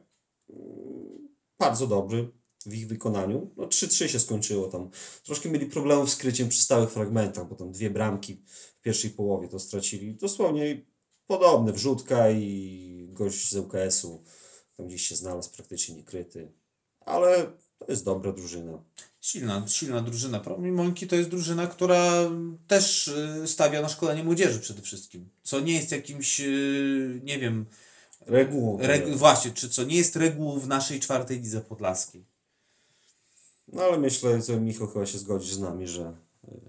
Mm, 0.51 1.29
Bardzo 1.59 1.87
dobry 1.87 2.29
w 2.67 2.75
ich 2.75 2.89
wykonaniu. 2.89 3.51
No 3.57 3.67
3-3 3.67 4.07
się 4.07 4.21
skończyło 4.21 4.69
tam. 4.69 4.91
Troszkę 5.25 5.49
mieli 5.49 5.67
problemów 5.67 6.11
z 6.11 6.17
kryciem 6.17 6.49
przy 6.49 6.62
stałych 6.62 6.91
fragmentach, 6.91 7.49
bo 7.49 7.55
tam 7.57 7.73
dwie 7.73 7.91
bramki 7.91 8.43
w 8.79 8.81
pierwszej 8.81 9.11
połowie 9.11 9.49
to 9.49 9.59
stracili. 9.59 10.15
Dosłownie 10.15 10.85
podobne, 11.27 11.73
wrzutka 11.73 12.31
i 12.31 13.09
gość 13.12 13.51
z 13.51 13.57
ŁKS-u 13.57 14.25
tam 14.77 14.87
gdzieś 14.87 15.09
się 15.09 15.17
znalazł 15.17 15.51
praktycznie 15.51 15.95
niekryty. 15.95 16.53
Ale 17.01 17.53
to 17.79 17.87
jest 17.89 18.05
dobra 18.05 18.33
drużyna. 18.33 18.85
Silna, 19.21 19.65
silna 19.69 20.01
drużyna. 20.01 20.41
Promimonki 20.41 21.07
to 21.07 21.17
jest 21.17 21.31
drużyna, 21.31 21.67
która 21.67 22.31
też 22.67 23.09
y, 23.09 23.43
stawia 23.49 23.83
na 23.83 23.89
szkolenie 23.89 24.25
młodzieży 24.25 24.61
przede 24.61 24.83
wszystkim. 24.83 25.29
Co 25.43 25.61
nie 25.61 25.73
jest 25.75 25.93
jakimś, 25.93 26.41
y, 26.41 27.21
nie 27.25 27.39
wiem, 27.39 27.67
Regułą. 28.27 28.79
regu- 28.79 29.17
właśnie, 29.17 29.51
czy 29.51 29.69
co 29.69 29.85
nie 29.85 29.97
jest 29.97 30.17
regułą 30.17 30.61
w 30.61 30.69
naszej 30.69 31.01
czwartej 31.01 31.41
lidze 31.41 31.61
podlaskiej. 31.61 32.27
No 33.75 33.83
ale 33.83 33.99
myślę, 33.99 34.43
że 34.43 34.61
Michał 34.61 34.87
chyba 34.87 35.07
się 35.07 35.18
zgodzisz 35.18 35.55
z 35.55 35.61
nami, 35.61 35.89
że 35.89 36.14
y, 36.49 36.61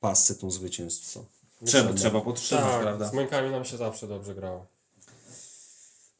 pasce 0.00 0.34
tą 0.34 0.50
zwycięstwo. 0.50 1.24
Trzeba, 1.66 1.92
trzeba 1.94 2.20
podtrzymać, 2.20 2.64
Tak, 2.64 2.82
prawda? 2.82 3.08
z 3.08 3.12
Mońkami 3.12 3.50
nam 3.50 3.64
się 3.64 3.76
zawsze 3.76 4.08
dobrze 4.08 4.34
grało. 4.34 4.66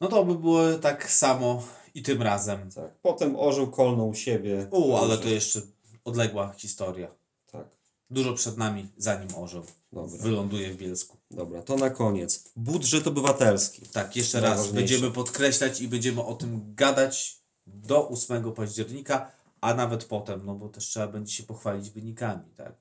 No 0.01 0.07
to 0.07 0.25
by 0.25 0.35
było 0.35 0.73
tak 0.73 1.11
samo 1.11 1.63
i 1.95 2.03
tym 2.03 2.21
razem. 2.21 2.71
Tak. 2.71 2.91
Potem 3.01 3.35
orzeł 3.35 3.71
kolnął 3.71 4.09
u 4.09 4.13
siebie. 4.15 4.67
U, 4.71 4.95
ale 4.97 5.17
to 5.17 5.27
jeszcze 5.27 5.61
odległa 6.05 6.53
historia. 6.57 7.07
Tak. 7.51 7.65
Dużo 8.09 8.33
przed 8.33 8.57
nami, 8.57 8.87
zanim 8.97 9.35
orzeł 9.35 9.63
Dobra. 9.91 10.17
wyląduje 10.23 10.73
w 10.73 10.77
Bielsku. 10.77 11.17
Dobra, 11.31 11.61
to 11.61 11.75
na 11.75 11.89
koniec. 11.89 12.43
Budżet 12.55 13.07
obywatelski. 13.07 13.81
Tak, 13.87 14.15
jeszcze 14.15 14.41
raz 14.41 14.71
będziemy 14.71 15.11
podkreślać 15.11 15.81
i 15.81 15.87
będziemy 15.87 16.23
o 16.23 16.33
tym 16.33 16.75
gadać 16.75 17.37
do 17.67 18.09
8 18.09 18.53
października, 18.53 19.31
a 19.63 19.73
nawet 19.73 20.05
potem, 20.05 20.45
no 20.45 20.55
bo 20.55 20.69
też 20.69 20.85
trzeba 20.85 21.07
będzie 21.07 21.33
się 21.33 21.43
pochwalić 21.43 21.89
wynikami, 21.89 22.51
tak? 22.55 22.75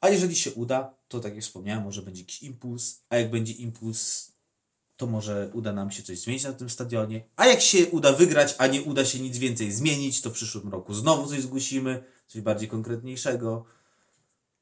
A 0.00 0.08
jeżeli 0.08 0.36
się 0.36 0.52
uda, 0.52 0.94
to 1.08 1.20
tak 1.20 1.34
jak 1.34 1.44
wspomniałem, 1.44 1.84
może 1.84 2.02
będzie 2.02 2.22
jakiś 2.22 2.42
impuls, 2.42 3.00
a 3.08 3.16
jak 3.16 3.30
będzie 3.30 3.52
impuls, 3.52 4.32
to 4.96 5.06
może 5.06 5.50
uda 5.52 5.72
nam 5.72 5.90
się 5.90 6.02
coś 6.02 6.18
zmienić 6.18 6.44
na 6.44 6.52
tym 6.52 6.70
stadionie, 6.70 7.24
a 7.36 7.46
jak 7.46 7.60
się 7.60 7.86
uda 7.86 8.12
wygrać, 8.12 8.54
a 8.58 8.66
nie 8.66 8.82
uda 8.82 9.04
się 9.04 9.20
nic 9.20 9.38
więcej 9.38 9.72
zmienić, 9.72 10.20
to 10.20 10.30
w 10.30 10.32
przyszłym 10.32 10.68
roku 10.68 10.94
znowu 10.94 11.26
coś 11.26 11.42
zgłosimy, 11.42 12.04
coś 12.26 12.42
bardziej 12.42 12.68
konkretniejszego 12.68 13.64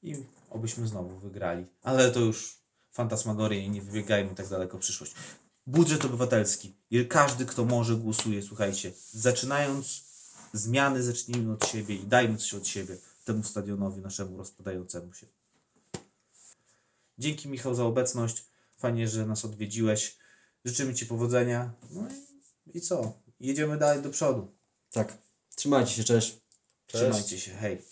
i 0.02 0.16
obyśmy 0.50 0.88
znowu 0.88 1.18
wygrali. 1.18 1.66
Ale 1.82 2.10
to 2.10 2.20
już 2.20 2.58
fantasmagoria 2.92 3.60
i 3.60 3.70
nie 3.70 3.82
wybiegajmy 3.82 4.34
tak 4.34 4.48
daleko 4.48 4.78
w 4.78 4.80
przyszłość. 4.80 5.12
Budżet 5.66 6.04
obywatelski. 6.04 6.76
Każdy, 7.08 7.46
kto 7.46 7.64
może, 7.64 7.96
głosuje. 7.96 8.42
Słuchajcie, 8.42 8.92
zaczynając 9.10 10.13
zmiany, 10.54 11.02
zacznijmy 11.02 11.52
od 11.52 11.66
siebie 11.66 11.94
i 11.94 12.06
dajmy 12.06 12.36
coś 12.36 12.54
od 12.54 12.66
siebie 12.66 12.96
temu 13.24 13.44
stadionowi 13.44 14.00
naszemu 14.00 14.36
rozpadającemu 14.36 15.14
się. 15.14 15.26
Dzięki 17.18 17.48
Michał 17.48 17.74
za 17.74 17.84
obecność. 17.84 18.44
Fajnie, 18.78 19.08
że 19.08 19.26
nas 19.26 19.44
odwiedziłeś. 19.44 20.18
Życzymy 20.64 20.94
Ci 20.94 21.06
powodzenia. 21.06 21.72
No 21.90 22.08
i, 22.66 22.78
i 22.78 22.80
co? 22.80 23.18
Jedziemy 23.40 23.78
dalej 23.78 24.02
do 24.02 24.10
przodu. 24.10 24.54
Tak. 24.92 25.18
Trzymajcie 25.56 25.92
się, 25.92 26.04
cześć. 26.04 26.40
Cześć. 26.86 27.04
Trzymajcie 27.04 27.40
się. 27.40 27.52
Hej. 27.52 27.82